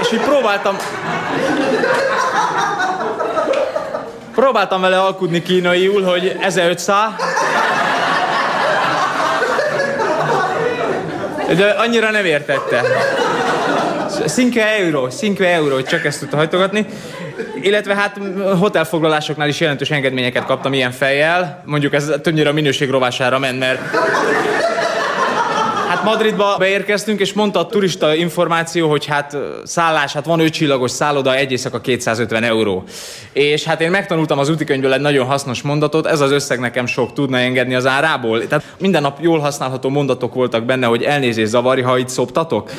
És 0.00 0.12
így 0.12 0.20
próbáltam, 0.20 0.76
Próbáltam 4.50 4.80
vele 4.80 5.00
alkudni 5.00 5.42
kínaiul, 5.42 6.02
hogy 6.02 6.36
1500. 6.40 7.10
De 11.56 11.68
annyira 11.68 12.10
nem 12.10 12.24
értette. 12.24 12.82
5 14.36 14.56
euró, 14.56 15.08
5 15.22 15.40
euró, 15.40 15.82
csak 15.82 16.04
ezt 16.04 16.18
tudta 16.18 16.36
hajtogatni. 16.36 16.86
Illetve 17.60 17.94
hát 17.94 18.16
hotelfoglalásoknál 18.58 19.48
is 19.48 19.60
jelentős 19.60 19.90
engedményeket 19.90 20.44
kaptam 20.44 20.72
ilyen 20.72 20.92
fejjel. 20.92 21.62
Mondjuk 21.64 21.94
ez 21.94 22.12
többnyire 22.22 22.48
a 22.48 22.52
minőség 22.52 22.90
rovására 22.90 23.38
ment, 23.38 23.58
mert 23.58 23.80
Madridba 26.04 26.56
beérkeztünk, 26.58 27.20
és 27.20 27.32
mondta 27.32 27.58
a 27.58 27.66
turista 27.66 28.14
információ, 28.14 28.88
hogy 28.88 29.06
hát 29.06 29.36
szállás, 29.64 30.12
hát 30.12 30.24
van 30.24 30.40
ötcsillagos 30.40 30.90
szálloda, 30.90 31.34
egy 31.34 31.50
éjszaka 31.50 31.80
250 31.80 32.42
euró. 32.42 32.84
És 33.32 33.64
hát 33.64 33.80
én 33.80 33.90
megtanultam 33.90 34.38
az 34.38 34.48
útikönyvből 34.48 34.92
egy 34.92 35.00
nagyon 35.00 35.26
hasznos 35.26 35.62
mondatot, 35.62 36.06
ez 36.06 36.20
az 36.20 36.30
összeg 36.30 36.60
nekem 36.60 36.86
sok 36.86 37.12
tudna 37.12 37.38
engedni 37.38 37.74
az 37.74 37.86
árából. 37.86 38.46
Tehát 38.46 38.64
minden 38.78 39.02
nap 39.02 39.18
jól 39.20 39.38
használható 39.38 39.88
mondatok 39.88 40.34
voltak 40.34 40.64
benne, 40.64 40.86
hogy 40.86 41.02
elnézés 41.02 41.48
zavarja, 41.48 41.88
ha 41.88 41.98
itt 41.98 42.08
szoptatok. 42.08 42.70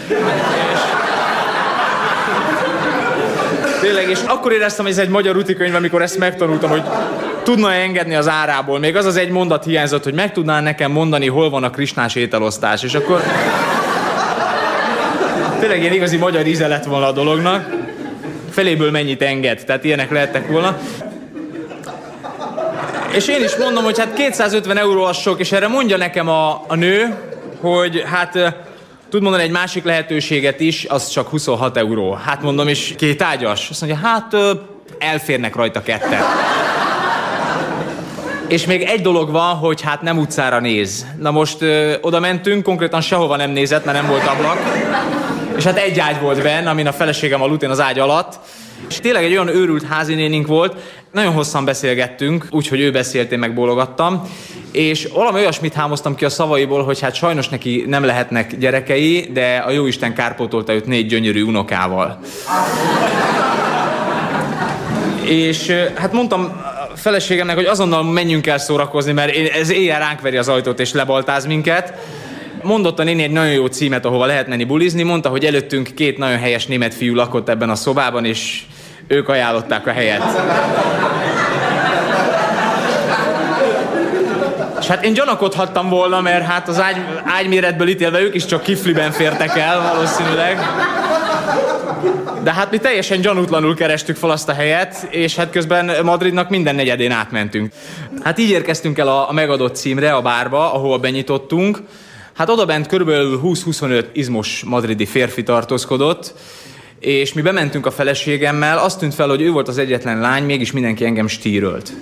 Tényleg, 3.81 4.09
és 4.09 4.19
akkor 4.27 4.51
éreztem, 4.51 4.85
hogy 4.85 4.93
ez 4.93 4.99
egy 4.99 5.09
magyar 5.09 5.37
útikönyv, 5.37 5.75
amikor 5.75 6.01
ezt 6.01 6.17
megtanultam, 6.17 6.69
hogy 6.69 6.83
tudna 7.43 7.73
engedni 7.73 8.15
az 8.15 8.27
árából. 8.27 8.79
Még 8.79 8.95
az 8.95 9.05
az 9.05 9.15
egy 9.15 9.29
mondat 9.29 9.63
hiányzott, 9.63 10.03
hogy 10.03 10.13
meg 10.13 10.31
tudná 10.31 10.61
nekem 10.61 10.91
mondani, 10.91 11.27
hol 11.27 11.49
van 11.49 11.63
a 11.63 11.69
krisnás 11.69 12.15
ételosztás. 12.15 12.83
És 12.83 12.93
akkor 12.93 13.21
tényleg 15.59 15.81
ilyen 15.81 15.93
igazi 15.93 16.17
magyar 16.17 16.47
íze 16.47 16.67
lett 16.67 16.83
volna 16.83 17.07
a 17.07 17.11
dolognak. 17.11 17.69
Feléből 18.49 18.91
mennyit 18.91 19.21
enged, 19.21 19.63
tehát 19.65 19.83
ilyenek 19.83 20.11
lehettek 20.11 20.47
volna. 20.47 20.77
És 23.11 23.27
én 23.27 23.43
is 23.43 23.55
mondom, 23.55 23.83
hogy 23.83 23.99
hát 23.99 24.13
250 24.13 24.77
euró 24.77 25.03
az 25.03 25.17
sok, 25.17 25.39
és 25.39 25.51
erre 25.51 25.67
mondja 25.67 25.97
nekem 25.97 26.27
a, 26.27 26.63
a 26.67 26.75
nő, 26.75 27.15
hogy 27.59 28.03
hát 28.05 28.55
tud 29.09 29.21
mondani 29.21 29.43
egy 29.43 29.51
másik 29.51 29.83
lehetőséget 29.83 30.59
is, 30.59 30.85
az 30.89 31.07
csak 31.07 31.27
26 31.27 31.77
euró. 31.77 32.11
Hát 32.13 32.41
mondom, 32.41 32.67
és 32.67 32.93
két 32.97 33.21
ágyas. 33.21 33.69
Azt 33.69 33.81
mondja, 33.81 33.99
hát 34.07 34.35
elférnek 34.99 35.55
rajta 35.55 35.81
ketten. 35.81 36.21
És 38.51 38.65
még 38.65 38.81
egy 38.81 39.01
dolog 39.01 39.31
van, 39.31 39.55
hogy 39.55 39.81
hát 39.81 40.01
nem 40.01 40.17
utcára 40.17 40.59
néz. 40.59 41.05
Na 41.19 41.31
most 41.31 41.61
ö, 41.61 41.93
oda 42.01 42.19
mentünk, 42.19 42.63
konkrétan 42.63 43.01
sehova 43.01 43.35
nem 43.35 43.51
nézett, 43.51 43.85
mert 43.85 43.97
nem 43.97 44.09
volt 44.09 44.27
ablak. 44.27 44.57
És 45.57 45.63
hát 45.63 45.77
egy 45.77 45.99
ágy 45.99 46.19
volt 46.21 46.41
benne, 46.41 46.69
amin 46.69 46.87
a 46.87 46.91
feleségem 46.91 47.41
aludt, 47.41 47.63
én 47.63 47.69
az 47.69 47.79
ágy 47.79 47.99
alatt. 47.99 48.39
És 48.89 48.99
tényleg 48.99 49.23
egy 49.23 49.31
olyan 49.31 49.47
őrült 49.47 49.83
házinénink 49.83 50.47
volt, 50.47 50.75
nagyon 51.11 51.33
hosszan 51.33 51.65
beszélgettünk, 51.65 52.47
úgyhogy 52.49 52.79
ő 52.79 52.91
beszélt, 52.91 53.31
én 53.31 53.39
meg 53.39 53.53
bólogattam. 53.53 54.29
És 54.71 55.07
valami 55.13 55.39
olyasmit 55.39 55.73
hámoztam 55.73 56.15
ki 56.15 56.25
a 56.25 56.29
szavaiból, 56.29 56.83
hogy 56.83 56.99
hát 56.99 57.15
sajnos 57.15 57.49
neki 57.49 57.83
nem 57.87 58.03
lehetnek 58.03 58.57
gyerekei, 58.57 59.29
de 59.33 59.63
a 59.65 59.71
jóisten 59.71 60.13
kárpótolta 60.13 60.73
őt 60.73 60.85
négy 60.85 61.05
gyönyörű 61.05 61.43
unokával. 61.43 62.19
És 65.23 65.71
hát 65.95 66.13
mondtam 66.13 66.61
feleségemnek, 67.01 67.55
hogy 67.55 67.65
azonnal 67.65 68.03
menjünk 68.03 68.47
el 68.47 68.57
szórakozni, 68.57 69.11
mert 69.11 69.35
ez 69.55 69.69
éjjel 69.69 69.99
ránk 69.99 70.21
veri 70.21 70.37
az 70.37 70.47
ajtót 70.47 70.79
és 70.79 70.93
lebaltáz 70.93 71.45
minket. 71.45 71.93
Mondott 72.61 72.99
a 72.99 73.03
néni 73.03 73.23
egy 73.23 73.31
nagyon 73.31 73.51
jó 73.51 73.65
címet, 73.65 74.05
ahova 74.05 74.25
lehet 74.25 74.47
menni 74.47 74.63
bulizni. 74.63 75.03
Mondta, 75.03 75.29
hogy 75.29 75.45
előttünk 75.45 75.89
két 75.95 76.17
nagyon 76.17 76.37
helyes 76.37 76.65
német 76.65 76.93
fiú 76.93 77.15
lakott 77.15 77.49
ebben 77.49 77.69
a 77.69 77.75
szobában, 77.75 78.25
és 78.25 78.61
ők 79.07 79.29
ajánlották 79.29 79.87
a 79.87 79.91
helyet. 79.91 80.23
És 84.79 84.87
hát 84.87 85.05
én 85.05 85.13
gyanakodhattam 85.13 85.89
volna, 85.89 86.21
mert 86.21 86.45
hát 86.45 86.67
az 86.67 86.81
ágy, 86.81 86.97
ágyméretből 87.25 87.87
ítélve 87.87 88.21
ők 88.21 88.35
is 88.35 88.45
csak 88.45 88.63
kifliben 88.63 89.11
fértek 89.11 89.57
el 89.57 89.93
valószínűleg. 89.93 90.59
De 92.43 92.53
hát 92.53 92.71
mi 92.71 92.77
teljesen 92.77 93.21
gyanútlanul 93.21 93.75
kerestük 93.75 94.15
fel 94.15 94.29
azt 94.29 94.49
a 94.49 94.53
helyet, 94.53 95.07
és 95.09 95.35
hát 95.35 95.51
közben 95.51 96.05
Madridnak 96.05 96.49
minden 96.49 96.75
negyedén 96.75 97.11
átmentünk. 97.11 97.73
Hát 98.23 98.39
így 98.39 98.49
érkeztünk 98.49 98.97
el 98.97 99.07
a, 99.07 99.29
a 99.29 99.31
megadott 99.31 99.75
címre, 99.75 100.13
a 100.13 100.21
bárba, 100.21 100.73
ahol 100.73 100.97
benyitottunk. 100.97 101.79
Hát 102.33 102.49
oda 102.49 102.65
bent 102.65 102.87
körülbelül 102.87 103.41
20-25 103.43 104.05
izmos 104.11 104.63
madridi 104.65 105.05
férfi 105.05 105.43
tartózkodott, 105.43 106.33
és 106.99 107.33
mi 107.33 107.41
bementünk 107.41 107.85
a 107.85 107.91
feleségemmel, 107.91 108.77
azt 108.77 108.99
tűnt 108.99 109.13
fel, 109.13 109.27
hogy 109.27 109.41
ő 109.41 109.51
volt 109.51 109.67
az 109.67 109.77
egyetlen 109.77 110.19
lány, 110.19 110.43
mégis 110.43 110.71
mindenki 110.71 111.05
engem 111.05 111.27
stírölt. 111.27 111.93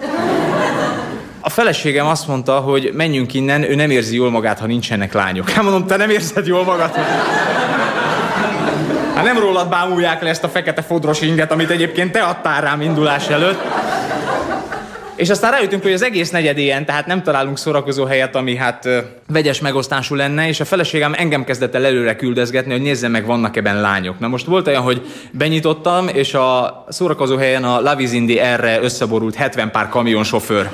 A 1.42 1.50
feleségem 1.50 2.06
azt 2.06 2.28
mondta, 2.28 2.60
hogy 2.60 2.92
menjünk 2.94 3.34
innen, 3.34 3.64
ő 3.64 3.76
nem 3.76 3.90
érzi 3.90 4.16
jól 4.16 4.30
magát, 4.30 4.60
ha 4.60 4.66
nincsenek 4.66 5.14
lányok. 5.14 5.50
Hát 5.50 5.64
mondom, 5.64 5.88
te 5.88 5.98
nem 5.98 6.10
érzed 6.10 6.48
jól 6.48 6.64
magad? 6.64 6.92
Hát 9.20 9.34
nem 9.34 9.40
rólad 9.40 9.70
bámulják 9.70 10.22
le 10.22 10.30
ezt 10.30 10.44
a 10.44 10.50
fekete 10.50 10.82
fodros 10.82 11.22
inget, 11.22 11.52
amit 11.52 11.70
egyébként 11.70 12.12
te 12.12 12.22
adtál 12.22 12.62
rám 12.62 12.82
indulás 12.82 13.28
előtt. 13.28 13.60
És 15.16 15.30
aztán 15.30 15.52
rájöttünk, 15.52 15.84
hogy 15.84 15.94
az 15.94 16.04
egész 16.04 16.30
negyed 16.30 16.58
ilyen, 16.58 16.86
tehát 16.86 17.06
nem 17.06 17.24
találunk 17.24 17.58
szórakozó 17.58 18.06
helyet, 18.06 18.36
ami 18.36 18.56
hát 18.56 18.86
ö, 18.86 19.00
vegyes 19.28 19.60
megosztású 19.60 20.16
lenne, 20.16 20.48
és 20.48 20.60
a 20.60 20.66
feleségem 20.66 21.14
engem 21.18 21.44
kezdett 21.44 21.76
el 21.76 21.86
előre 21.86 22.16
küldözgetni, 22.16 22.72
hogy 22.72 22.82
nézzem 22.82 23.12
meg, 23.12 23.26
vannak 23.26 23.58
ebben 23.58 23.82
lányok. 23.82 24.20
Na 24.20 24.28
most 24.28 24.46
volt 24.46 24.68
olyan, 24.68 24.82
hogy 24.82 25.02
benyitottam, 25.32 26.08
és 26.08 26.34
a 26.34 26.84
szórakozó 26.90 27.38
helyen 27.38 27.64
a 27.64 27.82
Lavizindi 27.82 28.40
erre 28.40 28.82
összeborult 28.82 29.36
70 29.36 29.72
pár 29.72 29.90
kamionsofőr. 29.90 30.70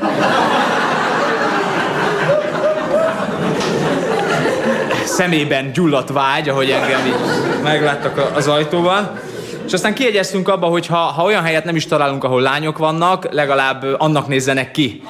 Szemében 5.16 5.72
gyulladt 5.72 6.10
vágy, 6.10 6.50
ahogy 6.50 6.70
engem 6.70 7.06
így 7.06 7.64
megláttak 7.64 8.32
az 8.36 8.48
ajtóban. 8.48 9.20
És 9.66 9.74
aztán 9.74 9.94
kiegyeztünk 9.94 10.48
abba, 10.48 10.68
hogy 10.68 10.88
ha, 10.88 10.98
ha 10.98 11.24
olyan 11.24 11.44
helyet 11.44 11.64
nem 11.64 11.76
is 11.76 11.86
találunk, 11.86 12.24
ahol 12.24 12.42
lányok 12.42 12.78
vannak, 12.78 13.28
legalább 13.32 13.86
annak 13.98 14.28
nézzenek 14.28 14.72
ki. 14.72 15.02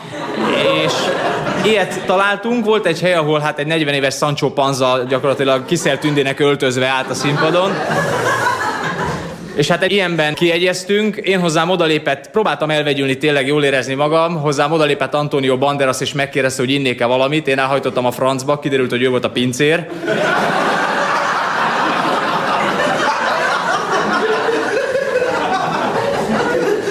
És 0.85 0.93
ilyet 1.63 2.05
találtunk, 2.05 2.65
volt 2.65 2.85
egy 2.85 3.01
hely, 3.01 3.13
ahol 3.13 3.39
hát 3.39 3.59
egy 3.59 3.67
40 3.67 3.93
éves 3.93 4.15
Sancho 4.15 4.49
Panza 4.49 5.03
gyakorlatilag 5.07 5.65
kiszelt 5.65 5.99
tündének 5.99 6.39
öltözve 6.39 6.87
állt 6.87 7.09
a 7.09 7.13
színpadon. 7.13 7.71
És 9.55 9.67
hát 9.67 9.83
egy 9.83 9.91
ilyenben 9.91 10.33
kiegyeztünk, 10.33 11.15
én 11.15 11.39
hozzám 11.39 11.69
odalépett, 11.69 12.29
próbáltam 12.31 12.69
elvegyülni, 12.69 13.17
tényleg 13.17 13.47
jól 13.47 13.63
érezni 13.63 13.93
magam, 13.93 14.41
hozzám 14.41 14.71
odalépett 14.71 15.13
Antonio 15.13 15.57
Banderas, 15.57 16.01
és 16.01 16.13
megkérdezte, 16.13 16.61
hogy 16.61 16.71
innék-e 16.71 17.05
valamit, 17.05 17.47
én 17.47 17.59
elhajtottam 17.59 18.05
a 18.05 18.11
francba, 18.11 18.59
kiderült, 18.59 18.89
hogy 18.89 19.01
ő 19.01 19.09
volt 19.09 19.25
a 19.25 19.29
pincér. 19.29 19.85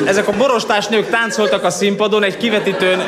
Ezek 0.06 0.28
a 0.28 0.32
borostás 0.32 0.86
nők 0.86 1.10
táncoltak 1.10 1.64
a 1.64 1.70
színpadon, 1.70 2.22
egy 2.22 2.36
kivetítőn 2.36 3.02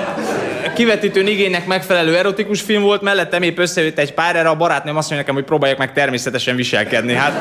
kivetítőn 0.74 1.26
igénynek 1.26 1.66
megfelelő 1.66 2.16
erotikus 2.16 2.60
film 2.60 2.82
volt, 2.82 3.02
mellettem 3.02 3.42
épp 3.42 3.58
összejött 3.58 3.98
egy 3.98 4.14
pár, 4.14 4.36
erre 4.36 4.48
a 4.48 4.56
barátnőm 4.56 4.96
azt 4.96 5.10
mondja 5.10 5.16
nekem, 5.16 5.34
hogy 5.34 5.44
próbáljak 5.44 5.78
meg 5.78 5.92
természetesen 5.92 6.56
viselkedni. 6.56 7.12
Hát 7.12 7.40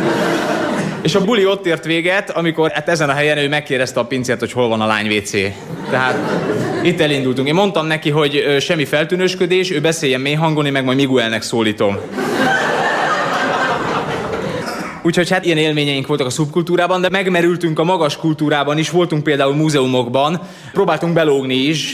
és 1.05 1.15
a 1.15 1.23
buli 1.23 1.45
ott 1.45 1.65
ért 1.65 1.85
véget, 1.85 2.29
amikor 2.29 2.71
hát 2.71 2.89
ezen 2.89 3.09
a 3.09 3.13
helyen 3.13 3.37
ő 3.37 3.47
megkérdezte 3.47 3.99
a 3.99 4.05
pincért, 4.05 4.39
hogy 4.39 4.51
hol 4.51 4.67
van 4.67 4.81
a 4.81 4.85
lány 4.85 5.17
WC. 5.17 5.31
Tehát 5.89 6.17
itt 6.83 7.01
elindultunk. 7.01 7.47
Én 7.47 7.53
mondtam 7.53 7.87
neki, 7.87 8.09
hogy 8.09 8.57
semmi 8.59 8.85
feltűnősködés, 8.85 9.71
ő 9.71 9.81
beszéljen 9.81 10.21
mély 10.21 10.33
hangon, 10.33 10.65
én 10.65 10.71
meg 10.71 10.83
majd 10.83 10.97
Miguelnek 10.97 11.41
szólítom. 11.41 11.97
Úgyhogy 15.05 15.29
hát 15.29 15.45
ilyen 15.45 15.57
élményeink 15.57 16.07
voltak 16.07 16.27
a 16.27 16.29
szubkultúrában, 16.29 17.01
de 17.01 17.09
megmerültünk 17.09 17.79
a 17.79 17.83
magas 17.83 18.17
kultúrában 18.17 18.77
is, 18.77 18.89
voltunk 18.89 19.23
például 19.23 19.55
múzeumokban, 19.55 20.41
próbáltunk 20.73 21.13
belógni 21.13 21.55
is, 21.55 21.91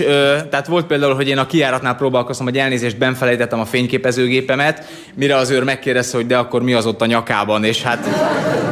tehát 0.49 0.67
volt 0.67 0.85
például, 0.85 1.15
hogy 1.15 1.27
én 1.27 1.37
a 1.37 1.45
kiáratnál 1.45 1.95
próbálkoztam, 1.95 2.45
hogy 2.45 2.57
elnézést 2.57 2.97
benfelejtettem 2.97 3.59
a 3.59 3.65
fényképezőgépemet, 3.65 4.85
mire 5.13 5.35
az 5.35 5.49
őr 5.49 5.63
megkérdezte, 5.63 6.17
hogy 6.17 6.27
de 6.27 6.37
akkor 6.37 6.61
mi 6.61 6.73
az 6.73 6.85
ott 6.85 7.01
a 7.01 7.05
nyakában, 7.05 7.63
és 7.63 7.81
hát 7.81 8.07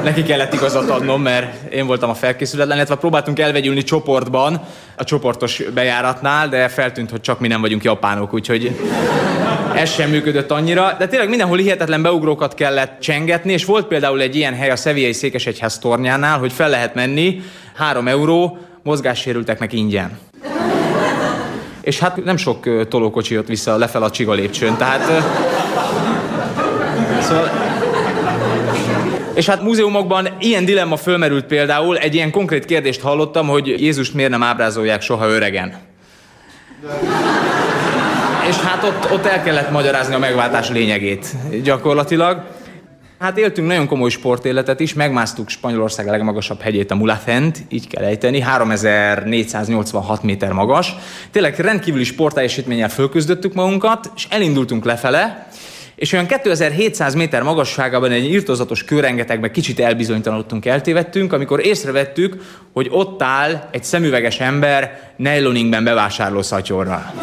neki 0.03 0.23
kellett 0.23 0.53
igazat 0.53 0.89
adnom, 0.89 1.21
mert 1.21 1.73
én 1.73 1.85
voltam 1.85 2.09
a 2.09 2.13
felkészületlen, 2.13 2.75
illetve 2.75 2.95
próbáltunk 2.95 3.39
elvegyülni 3.39 3.83
csoportban, 3.83 4.61
a 4.95 5.03
csoportos 5.03 5.63
bejáratnál, 5.73 6.49
de 6.49 6.67
feltűnt, 6.67 7.09
hogy 7.09 7.21
csak 7.21 7.39
mi 7.39 7.47
nem 7.47 7.61
vagyunk 7.61 7.83
japánok, 7.83 8.33
úgyhogy 8.33 8.75
ez 9.75 9.93
sem 9.93 10.09
működött 10.09 10.51
annyira, 10.51 10.95
de 10.97 11.07
tényleg 11.07 11.29
mindenhol 11.29 11.57
hihetetlen 11.57 12.01
beugrókat 12.01 12.53
kellett 12.53 12.99
csengetni, 12.99 13.51
és 13.51 13.65
volt 13.65 13.87
például 13.87 14.21
egy 14.21 14.28
ilyen 14.36 14.55
hely 14.55 14.69
a 14.69 14.75
Szeviai 14.75 15.13
Székesegyház 15.13 15.80
tornyánál, 15.80 16.39
hogy 16.39 16.51
fel 16.51 16.69
lehet 16.69 16.95
menni, 16.95 17.41
3 17.75 18.07
euró, 18.07 18.57
mozgássérülteknek 18.84 19.73
ingyen. 19.73 20.17
És 21.82 21.99
hát 21.99 22.23
nem 22.23 22.38
sok 22.38 22.88
tolókocsi 22.88 23.34
jött 23.34 23.47
vissza 23.47 23.77
lefel 23.77 24.03
a 24.03 24.11
csiga 24.11 24.34
lépcsőn, 24.34 24.77
tehát... 24.77 25.23
Szóval... 27.21 27.49
És 29.34 29.45
hát 29.45 29.61
múzeumokban 29.61 30.27
ilyen 30.39 30.65
dilemma 30.65 30.95
fölmerült 30.95 31.45
például, 31.45 31.97
egy 31.97 32.15
ilyen 32.15 32.32
konkrét 32.32 32.65
kérdést 32.65 33.01
hallottam, 33.01 33.47
hogy 33.47 33.67
Jézust 33.67 34.13
miért 34.13 34.32
nem 34.32 34.43
ábrázolják 34.43 35.01
soha 35.01 35.27
öregen. 35.27 35.77
És 38.49 38.55
hát 38.55 38.84
ott, 38.84 39.11
ott 39.11 39.25
el 39.25 39.43
kellett 39.43 39.71
magyarázni 39.71 40.13
a 40.13 40.19
megváltás 40.19 40.69
lényegét 40.69 41.36
gyakorlatilag. 41.63 42.43
Hát 43.20 43.38
éltünk 43.38 43.67
nagyon 43.67 43.88
komoly 43.88 44.09
sportéletet 44.09 44.80
is, 44.80 44.93
megmásztuk 44.93 45.49
Spanyolország 45.49 46.07
legmagasabb 46.07 46.61
hegyét, 46.61 46.91
a 46.91 46.95
Mulafent, 46.95 47.57
így 47.70 47.88
kell 47.88 48.03
ejteni, 48.03 48.39
3486 48.39 50.24
méter 50.24 50.51
magas. 50.51 50.95
Tényleg 51.32 51.59
rendkívüli 51.59 52.03
sportteljesítménnyel 52.03 52.89
fölküzdöttük 52.89 53.53
magunkat, 53.53 54.11
és 54.15 54.28
elindultunk 54.30 54.86
lefele, 54.86 55.47
és 55.95 56.13
olyan 56.13 56.28
2700 56.28 57.13
méter 57.13 57.43
magasságában 57.43 58.11
egy 58.11 58.32
írtozatos 58.32 58.84
kőrengetegbe 58.84 59.51
kicsit 59.51 59.80
elbizonytalanodtunk, 59.80 60.65
eltévedtünk, 60.65 61.34
amikor 61.34 61.65
észrevettük, 61.65 62.36
hogy 62.74 62.88
ott 62.91 63.22
áll 63.22 63.67
egy 63.72 63.84
szemüveges 63.84 64.39
ember 64.39 65.11
nejloningben 65.15 65.84
bevásárló 65.84 66.41
szatyorral. 66.41 67.13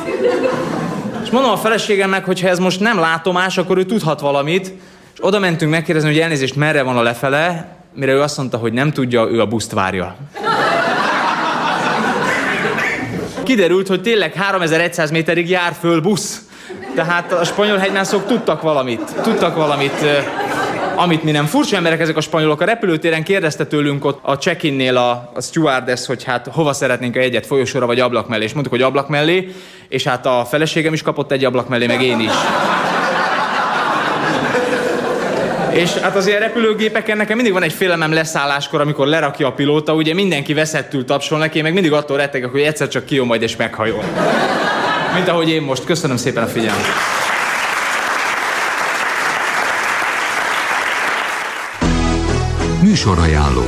És 1.24 1.30
mondom 1.30 1.50
a 1.50 1.56
feleségemnek, 1.56 2.24
hogy 2.24 2.40
ha 2.40 2.48
ez 2.48 2.58
most 2.58 2.80
nem 2.80 2.98
látomás, 2.98 3.58
akkor 3.58 3.78
ő 3.78 3.84
tudhat 3.84 4.20
valamit, 4.20 4.72
és 5.16 5.24
oda 5.24 5.38
mentünk 5.38 5.70
megkérdezni, 5.70 6.08
hogy 6.10 6.18
elnézést 6.18 6.56
merre 6.56 6.82
van 6.82 6.96
a 6.96 7.02
lefele, 7.02 7.68
mire 7.94 8.12
ő 8.12 8.20
azt 8.20 8.36
mondta, 8.36 8.56
hogy 8.56 8.72
nem 8.72 8.92
tudja, 8.92 9.28
ő 9.30 9.40
a 9.40 9.46
buszt 9.46 9.72
várja. 9.72 10.16
Kiderült, 13.42 13.88
hogy 13.88 14.02
tényleg 14.02 14.32
3100 14.32 15.10
méterig 15.10 15.48
jár 15.48 15.72
föl 15.80 16.00
busz. 16.00 16.40
Tehát 16.94 17.32
a 17.32 17.44
spanyol 17.44 17.76
hegymászók 17.76 18.26
tudtak 18.26 18.62
valamit. 18.62 19.14
Tudtak 19.22 19.56
valamit, 19.56 20.04
amit 20.96 21.22
mi 21.22 21.30
nem. 21.30 21.46
Furcsa 21.46 21.76
emberek 21.76 22.00
ezek 22.00 22.16
a 22.16 22.20
spanyolok. 22.20 22.60
A 22.60 22.64
repülőtéren 22.64 23.22
kérdezte 23.22 23.66
tőlünk 23.66 24.04
ott 24.04 24.18
a 24.22 24.38
check-innél 24.38 24.96
a, 24.96 25.30
a 25.34 25.40
stewardess, 25.40 26.06
hogy 26.06 26.24
hát 26.24 26.48
hova 26.52 26.72
szeretnénk 26.72 27.16
a 27.16 27.20
jegyet, 27.20 27.46
folyosóra 27.46 27.86
vagy 27.86 28.00
ablak 28.00 28.28
mellé. 28.28 28.44
És 28.44 28.52
mondtuk, 28.52 28.74
hogy 28.74 28.82
ablak 28.82 29.08
mellé, 29.08 29.52
és 29.88 30.04
hát 30.04 30.26
a 30.26 30.44
feleségem 30.44 30.92
is 30.92 31.02
kapott 31.02 31.32
egy 31.32 31.44
ablak 31.44 31.68
mellé, 31.68 31.86
meg 31.86 32.02
én 32.02 32.20
is. 32.20 32.32
És 35.76 35.92
hát 35.92 36.16
az 36.16 36.26
ilyen 36.26 36.40
repülőgépeken 36.40 37.16
nekem 37.16 37.36
mindig 37.36 37.52
van 37.52 37.62
egy 37.62 37.72
félelmem 37.72 38.12
leszálláskor, 38.12 38.80
amikor 38.80 39.06
lerakja 39.06 39.46
a 39.46 39.52
pilóta, 39.52 39.94
ugye 39.94 40.14
mindenki 40.14 40.54
veszettül 40.54 41.04
tapsol 41.04 41.38
neki, 41.38 41.56
én 41.56 41.62
meg 41.62 41.72
mindig 41.72 41.92
attól 41.92 42.16
rettegek, 42.16 42.50
hogy 42.50 42.60
egyszer 42.60 42.88
csak 42.88 43.04
kijön 43.04 43.26
majd 43.26 43.42
és 43.42 43.56
meghajol. 43.56 44.04
Mint 45.14 45.28
ahogy 45.28 45.48
én 45.48 45.62
most. 45.62 45.84
Köszönöm 45.84 46.16
szépen 46.16 46.42
a 46.42 46.46
figyelmet. 46.46 46.84
Műsorajánló 52.82 53.64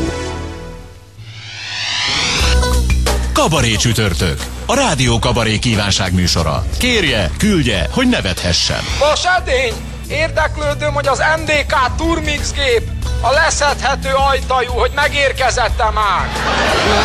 Kabaré 3.32 3.72
csütörtök. 3.72 4.38
A 4.66 4.74
Rádió 4.74 5.18
Kabaré 5.18 5.59
kívánság 5.59 6.14
műsora. 6.14 6.64
Kérje, 6.78 7.30
küldje, 7.38 7.86
hogy 7.90 8.09
nevethessen. 8.09 8.80
Edény! 9.38 9.88
Érdeklődöm, 10.09 10.94
hogy 10.94 11.06
az 11.06 11.22
MDK 11.40 11.96
Turmix 11.96 12.52
gép 12.52 12.82
a 13.20 13.30
leszedhető 13.30 14.09
ajtajú, 14.30 14.70
hogy 14.72 14.90
megérkezette 14.94 15.90
már. 15.90 16.28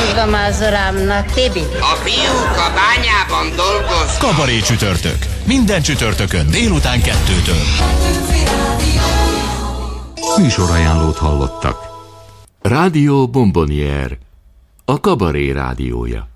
Mondom 0.06 0.34
az 0.34 0.60
urámnak, 0.68 1.26
Tibi. 1.26 1.64
A 1.80 1.96
fiúk 2.04 2.58
a 2.58 2.72
bányában 2.76 3.56
dolgoz. 3.56 4.18
Kabaré 4.18 4.60
csütörtök. 4.60 5.18
Minden 5.44 5.82
csütörtökön 5.82 6.50
délután 6.50 7.02
kettőtől. 7.02 7.64
Műsorajánlót 10.38 11.18
hallottak. 11.18 11.78
Rádió 12.62 13.28
Bombonier. 13.28 14.18
A 14.86 15.00
Kabaré 15.00 15.52
rádiója. 15.52 16.33